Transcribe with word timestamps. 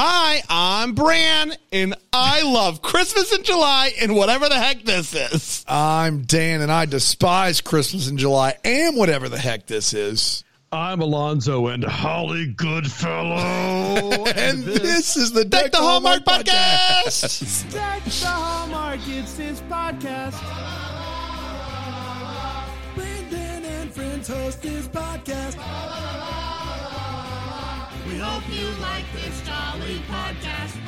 Hi, 0.00 0.44
I'm 0.48 0.92
Bran, 0.92 1.54
and 1.72 1.96
I 2.12 2.42
love 2.42 2.82
Christmas 2.82 3.34
in 3.34 3.42
July 3.42 3.90
and 4.00 4.14
whatever 4.14 4.48
the 4.48 4.54
heck 4.54 4.84
this 4.84 5.12
is. 5.12 5.64
I'm 5.66 6.22
Dan, 6.22 6.60
and 6.60 6.70
I 6.70 6.84
despise 6.84 7.60
Christmas 7.60 8.06
in 8.08 8.16
July 8.16 8.54
and 8.62 8.96
whatever 8.96 9.28
the 9.28 9.40
heck 9.40 9.66
this 9.66 9.92
is. 9.92 10.44
I'm 10.70 11.00
Alonso 11.00 11.66
and 11.66 11.82
Holly 11.82 12.46
Goodfellow. 12.46 13.34
and 14.36 14.62
this, 14.62 15.16
is 15.16 15.32
the 15.32 15.44
Deck 15.44 15.62
Deck 15.64 15.72
the 15.72 15.78
Hallmark 15.78 16.20
podcast. 16.22 17.72
Deck 17.72 18.04
the 18.04 18.26
Hallmark, 18.28 19.00
it's 19.04 19.36
his 19.36 19.60
podcast. 19.62 20.38
Brandon 22.94 23.64
and 23.64 23.92
friends 23.92 24.28
host 24.28 24.62
his 24.62 24.86
podcast. 24.86 26.37
Hope 28.20 28.42
you 28.52 28.66
like 28.82 29.04
this 29.12 29.40
jolly 29.42 30.00
podcast. 30.10 30.87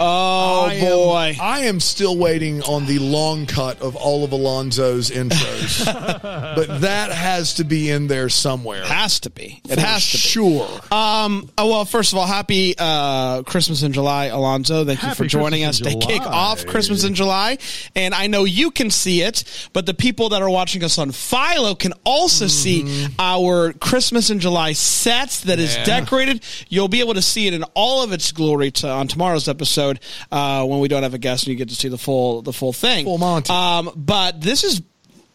Oh 0.00 0.66
I 0.68 0.74
am- 0.74 0.80
boy. 0.92 1.36
I 1.40 1.60
am 1.60 1.80
still 1.80 2.16
waiting 2.16 2.62
on 2.62 2.86
the 2.86 2.98
long 2.98 3.46
cut 3.46 3.80
of 3.82 3.96
all 3.96 4.24
of 4.24 4.32
Alonso's 4.32 5.10
intros, 5.10 5.84
but 6.22 6.80
that 6.82 7.10
has 7.12 7.54
to 7.54 7.64
be 7.64 7.90
in 7.90 8.06
there 8.06 8.28
somewhere. 8.28 8.84
has 8.84 9.20
to 9.20 9.30
be. 9.30 9.60
It 9.68 9.74
For 9.74 9.80
has 9.80 10.04
to 10.06 10.12
be. 10.16 10.18
sure. 10.18 10.68
Um. 10.92 11.50
Oh 11.58 11.68
well. 11.70 11.84
First 11.84 12.12
of 12.12 12.18
all, 12.18 12.26
happy 12.26 12.74
uh, 12.78 13.42
Christmas 13.44 13.82
in 13.82 13.92
July, 13.92 14.26
Alonso. 14.26 14.84
Thank 14.84 15.02
you 15.02 15.14
for 15.14 15.24
joining 15.24 15.62
Christmas 15.64 15.88
us 15.88 15.94
in 15.94 16.00
to 16.00 16.06
kick 16.06 16.22
off 16.22 16.66
Christmas 16.66 17.04
in 17.04 17.14
July. 17.14 17.58
And 17.96 18.14
I 18.14 18.26
know 18.26 18.44
you 18.44 18.70
can 18.70 18.90
see 18.90 19.22
it, 19.22 19.44
but 19.72 19.86
the 19.86 19.94
people 19.94 20.28
that 20.30 20.42
are 20.42 20.50
watching 20.50 20.84
us 20.84 20.98
on 20.98 21.12
Philo 21.12 21.74
can 21.74 21.92
also 22.04 22.46
see 22.46 23.06
our 23.18 23.72
Christmas 23.72 24.30
in 24.30 24.38
July 24.40 24.72
sets 24.72 25.40
that 25.42 25.58
is 25.58 25.74
Yeah. 25.76 25.84
decorated. 25.84 26.42
You'll 26.68 26.88
be 26.88 27.00
able 27.00 27.14
to 27.14 27.22
see 27.22 27.46
it 27.46 27.54
in 27.54 27.64
all 27.74 28.02
of 28.02 28.12
its 28.12 28.32
glory 28.32 28.70
to, 28.72 28.88
on 28.88 29.08
tomorrow's 29.08 29.48
episode 29.48 29.87
uh, 30.30 30.64
when 30.66 30.80
we 30.80 30.88
don't 30.88 31.02
have 31.02 31.14
a 31.14 31.18
guest 31.18 31.44
and 31.44 31.52
you 31.52 31.56
get 31.56 31.68
to 31.68 31.74
see 31.74 31.88
the 31.88 31.98
full 31.98 32.42
the 32.42 32.52
full 32.52 32.72
thing. 32.72 33.04
Full 33.04 33.18
Monty. 33.18 33.52
Um. 33.52 33.90
But 33.96 34.40
this 34.40 34.64
is, 34.64 34.82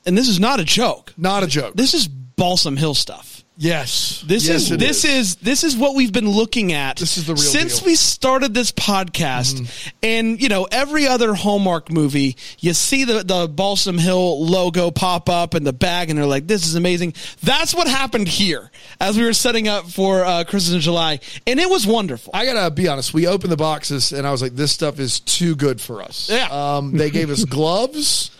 and 0.05 0.17
this 0.17 0.27
is 0.27 0.39
not 0.39 0.59
a 0.59 0.63
joke. 0.63 1.13
Not 1.17 1.43
a 1.43 1.47
joke. 1.47 1.75
This 1.75 1.93
is 1.93 2.07
Balsam 2.07 2.77
Hill 2.77 2.93
stuff. 2.93 3.32
Yes. 3.57 4.23
This 4.25 4.47
Yes, 4.47 4.71
is 4.71 4.77
this 4.77 5.05
is. 5.05 5.35
this 5.37 5.63
is 5.63 5.75
what 5.77 5.95
we've 5.95 6.11
been 6.13 6.29
looking 6.29 6.71
at. 6.73 6.97
This 6.97 7.17
is 7.17 7.25
the 7.27 7.33
real 7.33 7.41
since 7.41 7.73
deal. 7.73 7.77
Mm-hmm. 7.79 7.85
we 7.87 7.95
started 7.95 8.53
this 8.53 8.71
podcast, 8.71 9.93
and 10.01 10.41
you 10.41 10.49
know 10.49 10.67
every 10.71 11.07
other 11.07 11.33
Hallmark 11.33 11.91
movie, 11.91 12.37
you 12.59 12.73
see 12.73 13.03
the 13.03 13.23
the 13.23 13.47
Balsam 13.47 13.97
Hill 13.97 14.45
logo 14.45 14.91
pop 14.91 15.29
up 15.29 15.55
in 15.55 15.63
the 15.63 15.73
bag, 15.73 16.09
and 16.09 16.17
they're 16.17 16.25
like, 16.25 16.47
"This 16.47 16.65
is 16.65 16.75
amazing." 16.75 17.13
That's 17.43 17.75
what 17.75 17.87
happened 17.87 18.27
here 18.27 18.71
as 18.99 19.17
we 19.17 19.23
were 19.25 19.33
setting 19.33 19.67
up 19.67 19.85
for 19.89 20.23
uh, 20.23 20.43
Christmas 20.45 20.73
in 20.75 20.81
July, 20.81 21.19
and 21.45 21.59
it 21.59 21.69
was 21.69 21.85
wonderful. 21.85 22.31
I 22.33 22.45
gotta 22.45 22.71
be 22.71 22.87
honest. 22.87 23.13
We 23.13 23.27
opened 23.27 23.51
the 23.51 23.57
boxes, 23.57 24.11
and 24.13 24.25
I 24.25 24.31
was 24.31 24.41
like, 24.41 24.55
"This 24.55 24.71
stuff 24.71 24.99
is 24.99 25.19
too 25.19 25.55
good 25.55 25.79
for 25.81 26.01
us." 26.01 26.29
Yeah. 26.31 26.47
Um, 26.49 26.93
they 26.97 27.09
gave 27.09 27.29
us 27.29 27.43
gloves 27.45 28.31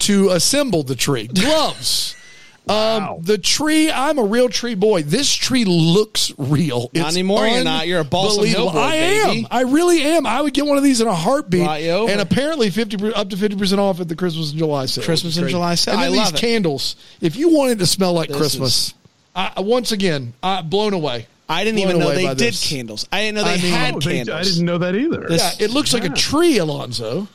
to 0.00 0.30
assemble 0.30 0.82
the 0.82 0.94
tree. 0.96 1.26
Gloves. 1.34 2.16
Wow. 2.66 3.16
Um, 3.16 3.22
the 3.24 3.38
tree. 3.38 3.90
I'm 3.90 4.18
a 4.18 4.24
real 4.24 4.48
tree 4.48 4.74
boy. 4.76 5.02
This 5.02 5.32
tree 5.34 5.64
looks 5.64 6.32
real. 6.38 6.90
Not 6.94 7.10
anymore, 7.12 7.46
you're 7.46 7.64
not. 7.64 7.88
You're 7.88 8.00
a 8.00 8.04
Balsam 8.04 8.44
Hill 8.44 8.68
unbelievable. 8.68 8.72
boy, 8.72 8.78
I 8.78 8.94
am. 8.94 9.28
baby. 9.30 9.46
I 9.50 9.60
really 9.62 10.02
am. 10.02 10.26
I 10.26 10.40
would 10.40 10.54
get 10.54 10.64
one 10.64 10.76
of 10.76 10.84
these 10.84 11.00
in 11.00 11.08
a 11.08 11.14
heartbeat. 11.14 11.64
Brought 11.64 11.82
you 11.82 11.90
over. 11.90 12.12
And 12.12 12.20
apparently, 12.20 12.70
fifty 12.70 12.96
up 13.14 13.30
to 13.30 13.36
fifty 13.36 13.56
percent 13.56 13.80
off 13.80 14.00
at 14.00 14.08
the 14.08 14.14
Christmas 14.16 14.50
and 14.50 14.58
July 14.58 14.86
sale. 14.86 15.04
Christmas 15.04 15.36
and 15.36 15.48
July 15.48 15.74
sale. 15.74 15.94
And 15.94 16.02
then 16.02 16.08
I 16.08 16.12
these 16.12 16.18
love 16.24 16.34
it. 16.34 16.40
candles. 16.40 16.94
If 17.20 17.34
you 17.36 17.50
wanted 17.50 17.80
to 17.80 17.86
smell 17.86 18.12
like 18.12 18.28
This 18.28 18.36
Christmas, 18.38 18.86
is- 18.88 18.94
I, 19.34 19.60
once 19.60 19.90
again, 19.92 20.34
I 20.42 20.62
blown 20.62 20.92
away. 20.94 21.26
I 21.48 21.64
didn't 21.64 21.80
even 21.80 21.98
know 21.98 22.14
they 22.14 22.28
did 22.28 22.38
this. 22.38 22.66
candles. 22.68 23.06
I 23.10 23.22
didn't 23.22 23.34
know 23.36 23.44
they 23.44 23.54
I 23.54 23.56
mean- 23.56 23.72
had 23.72 23.94
Oh, 23.96 23.98
they- 23.98 24.12
candles. 24.18 24.38
I 24.38 24.42
didn't 24.44 24.64
know 24.64 24.78
that 24.78 24.94
either. 24.94 25.26
This- 25.28 25.56
Yeah, 25.58 25.64
it 25.66 25.70
looks 25.72 25.92
like 25.92 26.04
a 26.04 26.10
tree, 26.10 26.58
Alonso. 26.58 27.26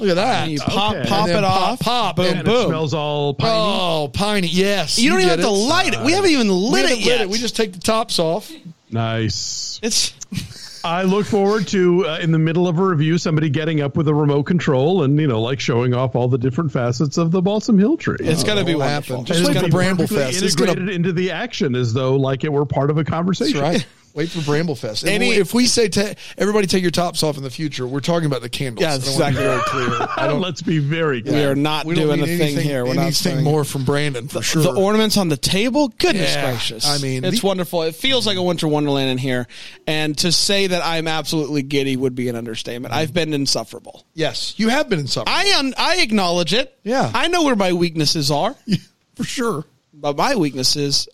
Look 0.00 0.10
at 0.10 0.16
that. 0.16 0.48
you 0.48 0.58
pop 0.58 0.96
Okay. 0.96 1.08
pop 1.08 1.28
And 1.28 1.38
it 1.38 1.44
off, 1.44 1.80
pop, 1.80 2.16
boom 2.16 2.26
and 2.26 2.36
and 2.38 2.44
boom. 2.46 2.64
it 2.64 2.68
smells 2.68 2.94
all 2.94 3.34
piney. 3.34 3.52
Oh, 3.54 4.10
piney. 4.12 4.48
Yes. 4.48 4.98
you 4.98 5.10
don't 5.10 5.20
even 5.20 5.30
get 5.36 5.38
have 5.40 5.48
to 5.48 5.54
it. 5.54 5.58
light 5.68 5.94
it. 5.94 6.00
We 6.04 6.12
haven't 6.12 6.30
even 6.30 6.48
lit 6.48 6.82
haven't 6.88 6.98
it 6.98 7.04
yet. 7.06 7.28
We 7.28 7.38
just 7.38 7.56
take 7.56 7.72
the 7.72 7.80
tops 7.80 8.18
off. 8.18 8.50
Nice. 8.90 9.78
it's 9.82 10.12
I 10.82 11.02
look 11.02 11.26
forward 11.26 11.68
to 11.68 12.06
uh, 12.06 12.18
in 12.22 12.32
the 12.32 12.38
middle 12.38 12.66
of 12.66 12.78
a 12.78 12.82
review 12.84 13.18
somebody 13.18 13.50
getting 13.50 13.82
up 13.82 13.96
with 13.98 14.08
a 14.08 14.14
remote 14.14 14.44
control 14.44 15.02
and 15.02 15.20
you 15.20 15.26
know 15.26 15.40
like 15.42 15.60
showing 15.60 15.92
off 15.94 16.16
all 16.16 16.26
the 16.28 16.38
different 16.38 16.72
facets 16.72 17.18
of 17.18 17.30
the 17.32 17.42
Balsam 17.42 17.78
Hill 17.78 17.96
tree. 17.98 18.16
it's 18.20 18.42
gonna 18.42 18.64
be 18.64 18.74
won't 18.74 18.90
wonderful. 18.90 19.16
happen. 19.18 19.26
Just 19.26 19.40
And 19.40 19.48
wait 19.48 19.56
it'll 19.56 19.66
be 19.68 19.70
Bramble 19.72 20.04
perfectly 20.08 20.24
Fest. 20.32 20.42
It's 20.42 20.54
gonna- 20.54 20.70
Integrated 20.72 20.94
into 20.96 21.12
the 21.12 21.30
action 21.32 21.74
as 21.74 21.92
though 21.92 22.16
like 22.16 22.44
it 22.44 22.52
were 22.52 22.64
part 22.64 22.88
of 22.90 22.96
a 22.98 23.04
conversation. 23.04 23.60
That's 23.60 23.78
right. 23.84 23.86
Wait 24.14 24.28
for 24.28 24.40
Bramblefest. 24.40 25.02
And 25.04 25.10
Any- 25.12 25.30
if 25.30 25.54
we 25.54 25.66
say 25.66 25.88
ta 25.88 26.14
everybody 26.36 26.66
take 26.66 26.82
your 26.82 26.90
tops 26.90 27.22
off 27.22 27.36
in 27.36 27.42
the 27.42 27.50
future, 27.50 27.86
we're 27.86 28.00
talking 28.00 28.26
about 28.26 28.42
the 28.42 28.48
candles. 28.48 28.82
Yeah, 28.82 28.94
I 28.94 28.98
don't 28.98 29.06
want 29.06 29.14
to 29.14 29.20
be 29.20 29.40
exactly. 29.40 29.44
very 29.44 29.60
clear. 29.98 30.08
I 30.16 30.26
don't. 30.28 30.40
Let's 30.40 30.62
be 30.62 30.78
very 30.78 31.22
clear. 31.22 31.34
We 31.34 31.44
are 31.44 31.54
not 31.54 31.86
we 31.86 31.94
doing 31.94 32.20
a 32.20 32.26
need 32.26 32.38
thing 32.38 32.56
here. 32.58 32.84
We're 32.84 32.94
not 32.94 33.02
anything 33.02 33.32
saying- 33.34 33.44
more 33.44 33.64
from 33.64 33.84
Brandon 33.84 34.26
for 34.28 34.42
sure. 34.42 34.62
The 34.62 34.72
ornaments 34.74 35.16
on 35.16 35.28
the 35.28 35.36
table, 35.36 35.88
goodness 35.98 36.34
Yeah, 36.34 36.50
gracious! 36.50 36.86
I 36.86 36.98
mean, 36.98 37.24
it's 37.24 37.40
the- 37.40 37.46
wonderful. 37.46 37.82
It 37.82 37.94
feels 37.94 38.26
like 38.26 38.36
a 38.36 38.42
winter 38.42 38.66
wonderland 38.68 39.10
in 39.10 39.18
here, 39.18 39.46
and 39.86 40.16
to 40.18 40.32
say 40.32 40.66
that 40.66 40.84
I'm 40.84 41.06
absolutely 41.06 41.62
giddy 41.62 41.96
would 41.96 42.14
be 42.14 42.28
an 42.28 42.36
understatement. 42.36 42.92
I've 42.94 43.14
been 43.14 43.32
insufferable. 43.32 44.04
yes, 44.14 44.54
you 44.58 44.68
have 44.70 44.88
been 44.88 44.98
insufferable. 44.98 45.32
I 45.38 45.54
un- 45.58 45.74
I 45.78 45.98
acknowledge 46.02 46.52
it. 46.52 46.76
Yeah. 46.82 47.10
I 47.14 47.28
know 47.28 47.44
where 47.44 47.56
my 47.56 47.72
weaknesses 47.72 48.30
are, 48.30 48.56
for 49.14 49.24
sure. 49.24 49.64
but 49.94 50.16
my 50.16 50.34
weaknesses 50.34 50.80
is 50.80 51.08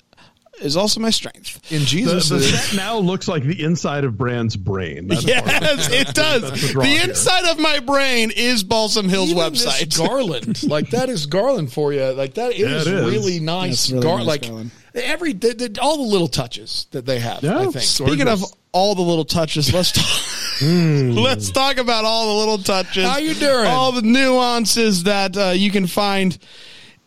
also 0.77 1.01
my 1.01 1.11
strength. 1.11 1.61
In 1.73 1.83
Jesus, 1.83 2.29
the 2.31 2.37
is- 2.37 2.63
set 2.71 2.77
now 2.77 2.99
looks 2.99 3.29
like 3.29 3.43
the 3.43 3.63
inside 3.63 4.05
of 4.05 4.17
Brand's 4.17 4.57
brain. 4.57 5.09
That's 5.09 5.25
Yes, 5.25 5.89
it 5.91 6.15
does. 6.15 6.73
The 6.73 6.85
here. 6.85 7.03
inside 7.05 7.45
of 7.51 7.59
my 7.59 7.81
brain 7.81 8.31
is 8.35 8.63
Balsam 8.65 9.09
Hill's 9.09 9.31
even 9.31 9.43
website. 9.43 9.97
garland, 9.99 10.63
like 10.69 10.91
that 10.91 11.09
is 11.11 11.27
garland 11.27 11.73
for 11.73 11.93
you. 11.93 12.05
Like 12.13 12.35
that 12.35 12.53
is, 12.53 12.59
Yeah, 12.61 12.93
it 12.93 12.99
is. 13.05 13.11
really 13.13 13.41
nice. 13.41 13.91
Really 13.91 14.03
Gar- 14.03 14.19
nice 14.19 14.27
like 14.27 14.43
garland. 14.43 14.71
every 14.95 15.33
the, 15.35 15.53
the, 15.55 15.79
all 15.83 15.97
the 15.99 16.11
little 16.11 16.29
touches 16.29 16.87
that 16.93 17.05
they 17.05 17.19
have. 17.19 17.43
Yeah. 17.43 17.59
I 17.59 17.65
think. 17.67 17.83
Speaking 17.85 18.29
of 18.29 18.43
all 18.73 18.95
the 18.95 19.03
little 19.03 19.25
touches, 19.25 19.73
let's 19.75 19.93
talk. 19.93 20.63
let's 20.63 21.51
talk 21.51 21.77
about 21.77 22.05
all 22.05 22.27
the 22.29 22.39
little 22.41 22.59
touches. 22.59 23.05
How 23.05 23.19
you 23.19 23.35
doing? 23.35 23.67
All 23.67 23.93
the 23.93 24.03
nuances 24.03 25.03
that 25.05 25.37
uh, 25.37 25.51
you 25.51 25.71
can 25.71 25.87
find 25.87 26.37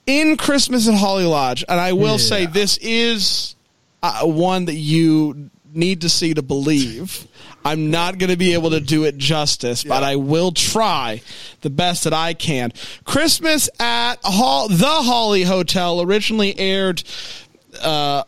in 0.09 0.37
Christmas 0.37 0.87
at 0.87 0.95
Holly 0.95 1.25
Lodge, 1.25 1.63
and 1.69 1.79
I 1.79 1.93
will 1.93 2.17
say 2.17 2.47
this 2.47 2.79
is 2.81 3.55
uh, 4.01 4.25
one 4.25 4.65
that 4.65 4.73
you 4.73 5.51
need 5.71 6.01
to 6.01 6.09
see 6.09 6.33
to 6.33 6.41
believe. 6.41 7.27
I'm 7.63 7.91
not 7.91 8.17
going 8.17 8.31
to 8.31 8.37
be 8.37 8.55
able 8.55 8.71
to 8.71 8.79
do 8.79 9.03
it 9.03 9.17
justice, 9.19 9.83
but 9.83 10.01
I 10.01 10.15
will 10.15 10.51
try 10.51 11.21
the 11.61 11.69
best 11.69 12.05
that 12.05 12.13
I 12.13 12.33
can. 12.33 12.71
Christmas 13.03 13.69
at 13.79 14.15
Hall, 14.23 14.67
the 14.67 14.87
Holly 14.87 15.43
Hotel 15.43 16.01
originally 16.01 16.57
aired 16.57 17.03
uh, 17.79 18.23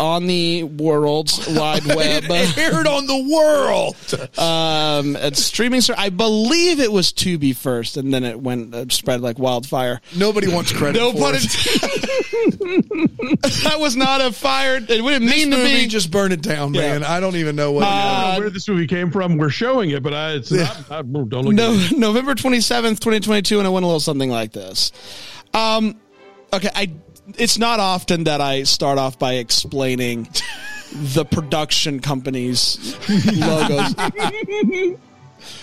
on 0.00 0.26
the 0.26 0.64
world's 0.64 1.46
wide 1.48 1.84
web. 1.94 2.24
it 2.28 2.58
aired 2.58 2.86
on 2.86 3.06
the 3.06 3.28
world. 3.32 3.96
um, 4.38 5.14
at 5.16 5.36
streaming 5.36 5.80
ser- 5.80 5.94
I 5.96 6.08
believe 6.10 6.80
it 6.80 6.90
was 6.90 7.12
Tubi 7.12 7.54
first, 7.54 7.96
and 7.96 8.12
then 8.12 8.24
it 8.24 8.40
went 8.40 8.74
uh, 8.74 8.86
spread 8.88 9.20
like 9.20 9.38
wildfire. 9.38 10.00
Nobody 10.16 10.48
wants 10.48 10.72
credit. 10.72 10.98
No 10.98 11.12
pun 11.12 11.34
intended. 11.36 12.00
that 13.62 13.76
was 13.78 13.96
not 13.96 14.20
a 14.20 14.32
fire. 14.32 14.76
It 14.76 14.86
didn't 14.86 15.26
This 15.26 15.34
mean 15.36 15.50
to 15.50 15.56
be. 15.56 15.86
just 15.86 16.10
burn 16.10 16.32
it 16.32 16.42
down, 16.42 16.74
Yeah. 16.74 16.80
man. 16.92 17.04
I 17.04 17.20
don't 17.20 17.36
even 17.36 17.56
know 17.56 17.72
what. 17.72 17.84
I 17.84 18.22
don't 18.22 18.34
know 18.34 18.40
where 18.40 18.50
this 18.50 18.68
movie 18.68 18.86
came 18.86 19.10
from. 19.10 19.36
We're 19.36 19.50
showing 19.50 19.90
it, 19.90 20.02
but 20.02 20.14
I, 20.14 20.32
it's 20.32 20.50
not. 20.50 20.90
I, 20.90 21.02
don't 21.02 21.30
look 21.32 21.54
no, 21.54 21.74
at 21.74 21.92
it. 21.92 21.98
November 21.98 22.34
twenty 22.34 22.60
seventh, 22.60 23.00
twenty 23.00 23.20
twenty 23.20 23.42
two, 23.42 23.58
and 23.58 23.66
I 23.66 23.70
went 23.70 23.84
a 23.84 23.86
little 23.86 24.00
something 24.00 24.30
like 24.30 24.52
this. 24.52 24.92
Um, 25.54 25.96
okay, 26.52 26.70
I. 26.74 26.90
It's 27.38 27.58
not 27.58 27.80
often 27.80 28.24
that 28.24 28.40
I 28.40 28.64
start 28.64 28.98
off 28.98 29.18
by 29.18 29.34
explaining 29.34 30.28
the 30.92 31.24
production 31.24 32.00
company's 32.00 32.96
logos. 33.38 33.94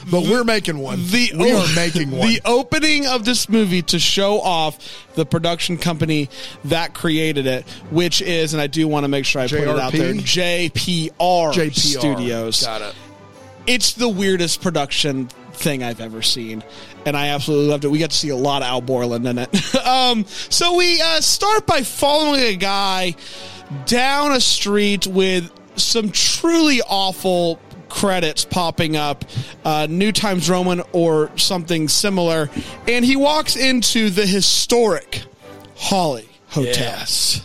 but 0.10 0.24
we're 0.24 0.44
making 0.44 0.80
one. 0.80 1.00
the 1.08 1.32
we 1.38 1.52
are 1.52 1.66
making 1.76 2.12
one. 2.12 2.30
The 2.30 2.42
opening 2.46 3.08
of 3.08 3.26
this 3.26 3.50
movie 3.50 3.82
to 3.84 4.00
show 4.00 4.40
off 4.40 4.80
the 5.16 5.26
production 5.26 5.78
company 5.78 6.30
that 6.66 6.94
created 6.94 7.46
it, 7.48 7.68
which 7.92 8.22
is, 8.22 8.54
and 8.54 8.62
I 8.62 8.68
do 8.68 8.88
want 8.88 9.04
to 9.04 9.08
make 9.10 9.26
sure 9.26 9.42
I 9.42 9.48
put 9.48 9.60
it 9.60 9.68
out 9.68 9.92
there, 9.92 10.14
JPR, 10.14 11.12
JPR 11.18 11.76
Studios. 11.76 12.64
Got 12.64 12.82
it. 12.82 12.96
It's 13.66 13.94
the 13.94 14.08
weirdest 14.08 14.62
production 14.62 15.30
thing 15.58 15.84
I've 15.84 16.00
ever 16.02 16.22
seen, 16.22 16.64
and 17.06 17.16
I 17.18 17.30
absolutely 17.30 17.68
loved 17.68 17.86
it. 17.86 17.90
We 17.90 18.00
got 18.00 18.12
to 18.12 18.16
see 18.18 18.30
a 18.30 18.36
lot 18.36 18.62
of 18.62 18.68
Al 18.68 18.82
Borland 18.82 19.26
in 19.28 19.38
it. 19.40 19.76
um, 19.86 20.26
so 20.26 20.76
we 20.76 21.02
uh, 21.02 21.22
start 21.22 21.66
by 21.66 21.82
following 21.84 22.42
a 22.42 22.56
guy 22.56 23.16
down 23.86 24.32
a 24.32 24.40
street 24.40 25.08
with 25.08 25.52
some 25.76 26.12
truly 26.12 26.82
awful 26.88 27.60
credits 27.90 28.46
popping 28.46 28.96
up, 28.96 29.26
uh, 29.64 29.88
New 29.90 30.12
Times 30.12 30.50
Roman 30.50 30.82
or 30.92 31.32
something 31.38 31.88
similar, 31.88 32.50
and 32.88 33.04
he 33.06 33.16
walks 33.16 33.56
into 33.56 34.10
the 34.10 34.26
historic 34.26 35.24
Holly 35.78 36.28
Hotel 36.50 36.74
Yes. 36.74 37.42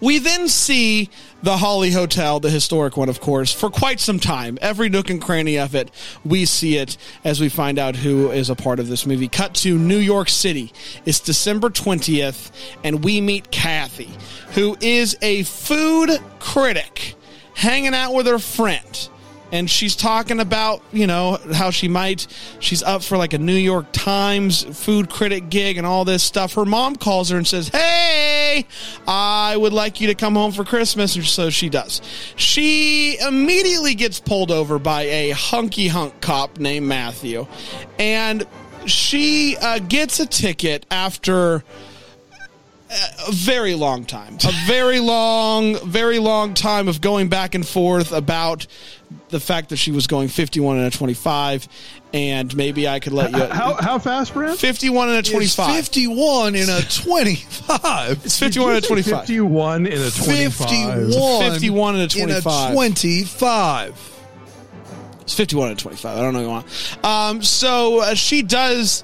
we 0.00 0.18
then 0.18 0.48
see 0.48 1.10
the 1.42 1.56
Holly 1.56 1.90
Hotel, 1.90 2.38
the 2.40 2.50
historic 2.50 2.96
one, 2.96 3.08
of 3.08 3.20
course, 3.20 3.52
for 3.52 3.68
quite 3.68 3.98
some 3.98 4.20
time. 4.20 4.58
Every 4.62 4.88
nook 4.88 5.10
and 5.10 5.20
cranny 5.20 5.58
of 5.58 5.74
it, 5.74 5.90
we 6.24 6.44
see 6.44 6.76
it 6.76 6.96
as 7.24 7.40
we 7.40 7.48
find 7.48 7.78
out 7.78 7.96
who 7.96 8.30
is 8.30 8.48
a 8.48 8.54
part 8.54 8.78
of 8.78 8.88
this 8.88 9.06
movie. 9.06 9.28
Cut 9.28 9.54
to 9.56 9.76
New 9.76 9.98
York 9.98 10.28
City. 10.28 10.72
It's 11.04 11.20
December 11.20 11.68
20th, 11.68 12.52
and 12.84 13.02
we 13.04 13.20
meet 13.20 13.50
Kathy, 13.50 14.10
who 14.54 14.76
is 14.80 15.16
a 15.20 15.42
food 15.42 16.10
critic 16.38 17.14
hanging 17.54 17.94
out 17.94 18.14
with 18.14 18.26
her 18.26 18.38
friend 18.38 19.08
and 19.52 19.70
she's 19.70 19.94
talking 19.94 20.40
about 20.40 20.82
you 20.92 21.06
know 21.06 21.38
how 21.52 21.70
she 21.70 21.86
might 21.86 22.26
she's 22.58 22.82
up 22.82 23.02
for 23.02 23.16
like 23.16 23.34
a 23.34 23.38
new 23.38 23.54
york 23.54 23.86
times 23.92 24.62
food 24.76 25.10
critic 25.10 25.50
gig 25.50 25.76
and 25.76 25.86
all 25.86 26.04
this 26.04 26.22
stuff. 26.22 26.54
Her 26.54 26.64
mom 26.64 26.96
calls 26.96 27.28
her 27.30 27.36
and 27.36 27.46
says 27.46 27.68
hey 27.68 28.66
i 29.06 29.56
would 29.56 29.72
like 29.72 30.00
you 30.00 30.08
to 30.08 30.14
come 30.14 30.34
home 30.34 30.52
for 30.52 30.64
christmas. 30.64 31.14
And 31.14 31.24
so 31.24 31.50
she 31.50 31.68
does. 31.68 32.00
She 32.36 33.18
immediately 33.20 33.94
gets 33.94 34.18
pulled 34.18 34.50
over 34.50 34.78
by 34.78 35.02
a 35.02 35.30
hunky 35.30 35.88
hunk 35.88 36.20
cop 36.20 36.58
named 36.58 36.86
matthew. 36.86 37.46
And 37.98 38.46
she 38.86 39.56
uh, 39.58 39.78
gets 39.78 40.18
a 40.18 40.26
ticket 40.26 40.86
after 40.90 41.62
a 43.28 43.32
very 43.32 43.74
long 43.74 44.04
time. 44.04 44.36
A 44.44 44.52
very 44.66 45.00
long, 45.00 45.76
very 45.88 46.18
long 46.18 46.54
time 46.54 46.88
of 46.88 47.00
going 47.00 47.28
back 47.28 47.54
and 47.54 47.66
forth 47.66 48.12
about 48.12 48.66
the 49.32 49.40
fact 49.40 49.70
that 49.70 49.76
she 49.76 49.90
was 49.90 50.06
going 50.06 50.28
51 50.28 50.78
and 50.78 50.86
a 50.86 50.96
25. 50.96 51.66
And 52.14 52.54
maybe 52.56 52.86
I 52.86 53.00
could 53.00 53.12
let 53.14 53.32
you. 53.32 53.44
How, 53.46 53.74
how 53.74 53.98
fast, 53.98 54.34
Brent? 54.34 54.58
51 54.58 55.08
and 55.08 55.16
a 55.16 55.18
It's 55.20 55.30
25. 55.30 55.74
51 55.74 56.54
in 56.54 56.68
a 56.70 56.80
25. 56.88 58.24
It's 58.24 58.38
51 58.38 58.76
and 58.76 58.84
a 58.84 58.86
25. 58.86 59.20
51 59.20 59.86
in 59.86 59.92
a 59.94 60.10
25. 60.10 61.06
51, 61.08 61.50
51 61.52 61.94
and 61.94 62.00
a 62.00 62.18
in 62.18 62.26
25. 62.26 62.72
25. 62.74 64.08
It's 65.22 65.34
51 65.34 65.70
and 65.70 65.78
25. 65.78 66.18
I 66.18 66.20
don't 66.20 66.34
know 66.34 66.50
why. 66.50 67.28
Um, 67.28 67.42
so 67.42 68.00
uh, 68.00 68.14
she 68.14 68.42
does 68.42 69.02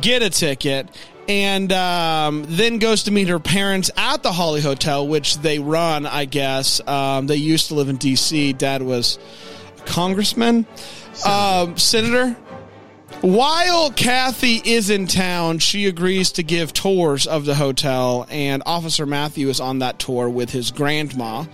get 0.00 0.22
a 0.22 0.30
ticket 0.30 0.88
and 1.30 1.72
um, 1.72 2.44
then 2.48 2.78
goes 2.78 3.04
to 3.04 3.12
meet 3.12 3.28
her 3.28 3.38
parents 3.38 3.88
at 3.96 4.24
the 4.24 4.32
Holly 4.32 4.60
Hotel, 4.60 5.06
which 5.06 5.38
they 5.38 5.60
run, 5.60 6.04
I 6.04 6.24
guess. 6.24 6.84
Um, 6.88 7.28
they 7.28 7.36
used 7.36 7.68
to 7.68 7.74
live 7.74 7.88
in 7.88 7.96
D.C. 7.98 8.52
Dad 8.54 8.82
was 8.82 9.16
a 9.78 9.82
congressman, 9.82 10.66
um, 11.24 11.76
senator. 11.76 12.36
While 13.22 13.90
Kathy 13.90 14.62
is 14.64 14.88
in 14.88 15.06
town, 15.06 15.58
she 15.58 15.86
agrees 15.86 16.32
to 16.32 16.42
give 16.42 16.72
tours 16.72 17.26
of 17.26 17.44
the 17.44 17.54
hotel, 17.54 18.26
and 18.30 18.62
Officer 18.64 19.04
Matthew 19.04 19.50
is 19.50 19.60
on 19.60 19.80
that 19.80 19.98
tour 19.98 20.30
with 20.30 20.48
his 20.50 20.70
grandma. 20.70 21.44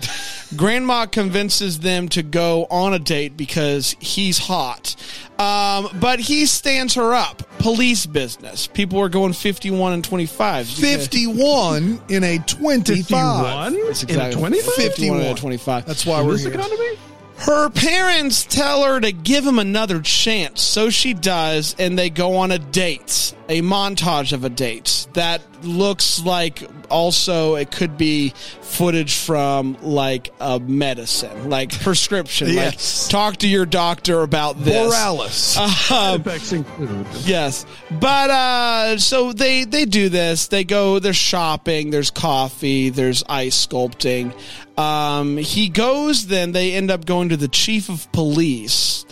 grandma 0.57 1.07
convinces 1.07 1.81
them 1.81 2.09
to 2.11 2.23
go 2.23 2.67
on 2.71 2.95
a 2.95 3.01
date 3.01 3.37
because 3.37 3.97
he's 3.99 4.39
hot. 4.39 4.95
Um, 5.41 5.89
but 5.99 6.21
he 6.21 6.47
stands 6.47 6.95
her 6.95 7.13
up. 7.13 7.43
Police 7.59 8.07
business. 8.07 8.69
People 8.69 9.01
are 9.01 9.09
going 9.09 9.33
51 9.33 9.93
and 9.93 10.05
25. 10.05 10.69
51 10.69 12.01
in 12.09 12.23
a 12.23 12.39
25. 12.39 12.97
51 12.97 13.75
That's 13.87 14.03
in 14.05 14.21
a 14.21 14.33
25? 14.33 14.75
51 14.75 15.17
and 15.17 15.27
51. 15.27 15.37
25. 15.37 15.87
That's 15.87 16.07
why 16.07 16.21
In 16.21 16.27
we're 16.27 16.33
this 16.35 16.45
here. 16.45 16.97
Her 17.39 17.69
parents 17.69 18.45
tell 18.45 18.85
her 18.85 19.01
to 19.01 19.13
give 19.13 19.47
him 19.47 19.59
another 19.59 20.01
chance, 20.01 20.63
so 20.63 20.91
she 20.91 21.15
does, 21.15 21.77
and 21.79 21.99
they 21.99 22.11
go 22.11 22.37
on 22.37 22.51
a 22.51 22.59
date, 22.59 23.35
a 23.49 23.61
montage 23.63 24.33
of 24.33 24.45
a 24.45 24.49
date 24.49 25.07
that 25.13 25.43
looks 25.63 26.23
like 26.25 26.63
also 26.91 27.55
it 27.55 27.71
could 27.71 27.97
be 27.97 28.31
footage 28.61 29.17
from 29.17 29.77
like 29.83 30.33
a 30.41 30.61
medicine, 30.61 31.49
like 31.49 31.73
prescription. 31.81 32.49
Yes. 32.49 33.07
Like 33.07 33.11
talk 33.11 33.37
to 33.39 33.49
your 33.49 33.67
doctor 33.67 34.23
about 34.23 34.63
this. 34.63 34.91
Morales. 34.91 35.57
Um, 35.91 36.21
Effects 36.21 36.53
include. 36.53 37.07
Yes, 37.25 37.65
but 37.91 38.31
uh, 38.31 38.99
so 38.99 39.33
they 39.33 39.65
they 39.65 39.85
do 39.85 40.09
this. 40.09 40.49
They 40.49 40.65
go. 40.65 40.99
There's 40.99 41.17
shopping. 41.17 41.91
There's 41.91 42.11
coffee. 42.11 42.91
There's 42.91 43.23
ice 43.29 43.67
sculpting. 43.67 44.33
Um, 44.79 45.37
he 45.39 45.69
goes. 45.69 46.27
Then 46.27 46.53
they 46.53 46.73
end 46.73 46.91
up 46.91 47.07
going 47.07 47.31
to 47.31 47.37
the 47.37 47.49
chief 47.49 47.89
of 47.89 48.11
police 48.13 49.06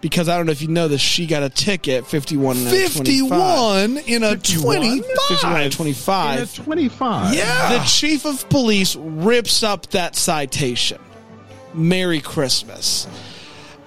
because 0.00 0.28
I 0.28 0.36
don't 0.36 0.46
know 0.46 0.52
if 0.52 0.62
you 0.62 0.68
know 0.68 0.88
this. 0.88 1.00
She 1.00 1.26
got 1.26 1.42
a 1.42 1.48
ticket. 1.48 2.06
Fifty 2.06 2.36
one. 2.36 2.56
51 2.56 3.98
in 3.98 4.22
a 4.22 4.30
51? 4.30 5.02
51 5.02 5.60
and 5.62 5.72
25. 5.72 6.38
In 6.38 6.42
a 6.42 6.46
25. 6.46 6.54
25. 6.64 7.34
Yeah. 7.34 7.78
The 7.78 7.84
chief 7.84 8.24
of 8.24 8.48
police 8.48 8.96
rips 8.96 9.62
up 9.62 9.86
that 9.88 10.16
citation. 10.16 11.00
Merry 11.74 12.20
Christmas. 12.20 13.06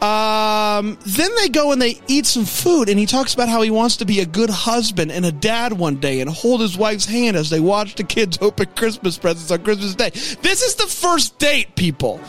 Um, 0.01 0.98
then 1.06 1.30
they 1.36 1.50
go 1.50 1.74
and 1.74 1.81
they 1.81 2.00
eat 2.07 2.25
some 2.25 2.46
food, 2.46 2.88
and 2.88 2.98
he 2.98 3.06
talks 3.06 3.34
about 3.34 3.50
how 3.50 3.62
he 3.62 3.69
wants 3.69 3.98
to 3.98 4.06
be 4.06 4.22
a 4.22 4.25
good 4.25 4.50
husband 4.50 5.12
and 5.12 5.25
a 5.25 5.31
dad 5.31 5.74
one 5.74 5.98
day 5.98 6.22
and 6.22 6.30
hold 6.30 6.62
his 6.62 6.78
wife's 6.78 7.06
hand 7.06 7.36
as 7.36 7.50
they 7.50 7.60
watch 7.60 7.96
the 7.96 8.04
kids 8.04 8.38
open 8.42 8.68
Christmas 8.75 9.18
presents 9.18 9.51
on 9.51 9.63
Christmas 9.63 9.96
Day. 9.96 10.10
This 10.10 10.62
is 10.62 10.75
the 10.75 10.88
first 10.88 11.38
date, 11.38 11.75
people. 11.75 12.22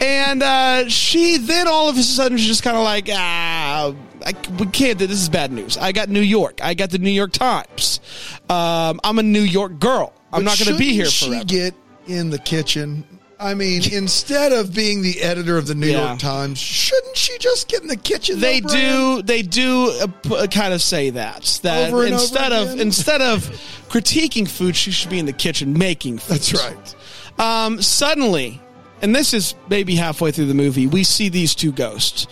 And 0.00 0.42
uh, 0.42 0.88
she 0.88 1.36
then 1.36 1.68
all 1.68 1.88
of 1.88 1.96
a 1.96 2.02
sudden 2.02 2.38
is 2.38 2.46
just 2.46 2.64
kind 2.64 2.76
of 2.76 2.82
like, 2.82 3.08
ah, 3.12 3.94
I, 4.26 4.34
we 4.58 4.66
can't. 4.66 4.98
This 4.98 5.10
is 5.12 5.28
bad 5.28 5.52
news. 5.52 5.76
I 5.78 5.92
got 5.92 6.08
New 6.08 6.20
York. 6.20 6.60
I 6.62 6.74
got 6.74 6.90
the 6.90 6.98
New 6.98 7.10
York 7.10 7.32
Times. 7.32 8.00
Um, 8.48 9.00
I'm 9.04 9.18
a 9.18 9.22
New 9.22 9.40
York 9.42 9.78
girl. 9.78 10.12
I'm 10.32 10.44
not 10.44 10.58
going 10.58 10.72
to 10.72 10.78
be 10.78 10.92
here 10.92 11.06
forever. 11.06 11.38
she 11.40 11.44
get 11.44 11.74
in 12.06 12.30
the 12.30 12.38
kitchen? 12.38 13.04
I 13.42 13.54
mean, 13.54 13.82
instead 13.92 14.52
of 14.52 14.72
being 14.74 15.02
the 15.02 15.20
editor 15.20 15.56
of 15.58 15.66
the 15.66 15.74
New 15.74 15.88
Yeah. 15.88 16.06
York 16.08 16.18
Times, 16.20 16.58
shouldn't 16.58 17.16
she 17.16 17.36
just 17.38 17.68
get 17.68 17.82
in 17.82 17.88
the 17.88 17.96
kitchen? 17.96 18.40
they 18.40 18.60
though, 18.60 19.16
do 19.18 19.22
they 19.22 19.42
do 19.42 19.90
uh, 20.00 20.06
p- 20.22 20.36
uh, 20.36 20.46
kind 20.46 20.72
of 20.72 20.80
say 20.80 21.10
that 21.10 21.58
that 21.62 21.88
Over 21.88 22.04
and 22.04 22.14
over 22.14 22.22
instead 22.22 22.52
of 22.52 22.68
again? 22.68 22.80
instead 22.80 23.20
of 23.22 23.40
critiquing 23.88 24.48
food 24.48 24.74
she 24.76 24.90
should 24.90 25.10
be 25.10 25.18
in 25.18 25.26
the 25.26 25.32
kitchen 25.32 25.76
making 25.76 26.18
food 26.18 26.34
That's 26.40 26.54
right. 26.54 26.94
um, 27.38 27.82
suddenly 27.82 28.60
and 29.02 29.14
this 29.14 29.34
is 29.34 29.54
maybe 29.68 29.96
halfway 29.96 30.30
through 30.32 30.46
the 30.46 30.54
movie 30.54 30.86
we 30.86 31.04
see 31.04 31.28
these 31.28 31.54
two 31.54 31.72
ghosts 31.72 32.26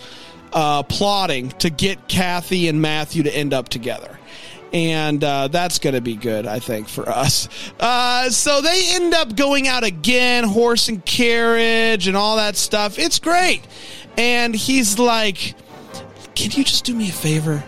uh, 0.53 0.81
plotting 0.83 1.49
to 1.59 1.69
get 1.69 2.07
kathy 2.07 2.67
and 2.67 2.81
matthew 2.81 3.21
to 3.23 3.35
end 3.35 3.53
up 3.53 3.69
together 3.69 4.17
and 4.73 5.23
uh, 5.23 5.47
that's 5.47 5.79
going 5.79 5.95
to 5.95 6.01
be 6.01 6.15
good, 6.15 6.47
I 6.47 6.59
think, 6.59 6.87
for 6.87 7.07
us. 7.09 7.47
Uh, 7.79 8.29
so 8.29 8.61
they 8.61 8.85
end 8.91 9.13
up 9.13 9.35
going 9.35 9.67
out 9.67 9.83
again, 9.83 10.43
horse 10.43 10.87
and 10.87 11.05
carriage, 11.05 12.07
and 12.07 12.15
all 12.15 12.37
that 12.37 12.55
stuff. 12.55 12.97
It's 12.97 13.19
great. 13.19 13.61
And 14.17 14.55
he's 14.55 14.99
like, 14.99 15.55
Can 16.35 16.51
you 16.51 16.63
just 16.63 16.85
do 16.85 16.95
me 16.95 17.09
a 17.09 17.13
favor? 17.13 17.63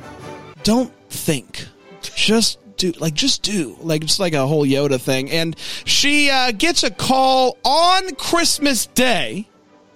Don't 0.64 0.94
think. 1.10 1.68
Just 2.02 2.60
do. 2.78 2.92
Like, 2.94 3.14
just 3.14 3.44
do. 3.44 3.78
Like, 3.82 4.04
it's 4.04 4.20
like 4.20 4.34
a 4.34 4.48
whole 4.48 4.66
Yoda 4.66 5.00
thing. 5.00 5.30
And 5.30 5.58
she 5.86 6.30
uh, 6.30 6.52
gets 6.52 6.84
a 6.84 6.92
call 6.92 7.58
on 7.64 8.16
Christmas 8.16 8.86
Day 8.88 9.48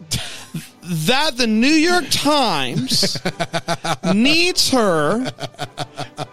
that 0.87 1.37
the 1.37 1.47
New 1.47 1.67
York 1.67 2.05
Times 2.09 3.17
needs 4.13 4.69
her 4.71 5.29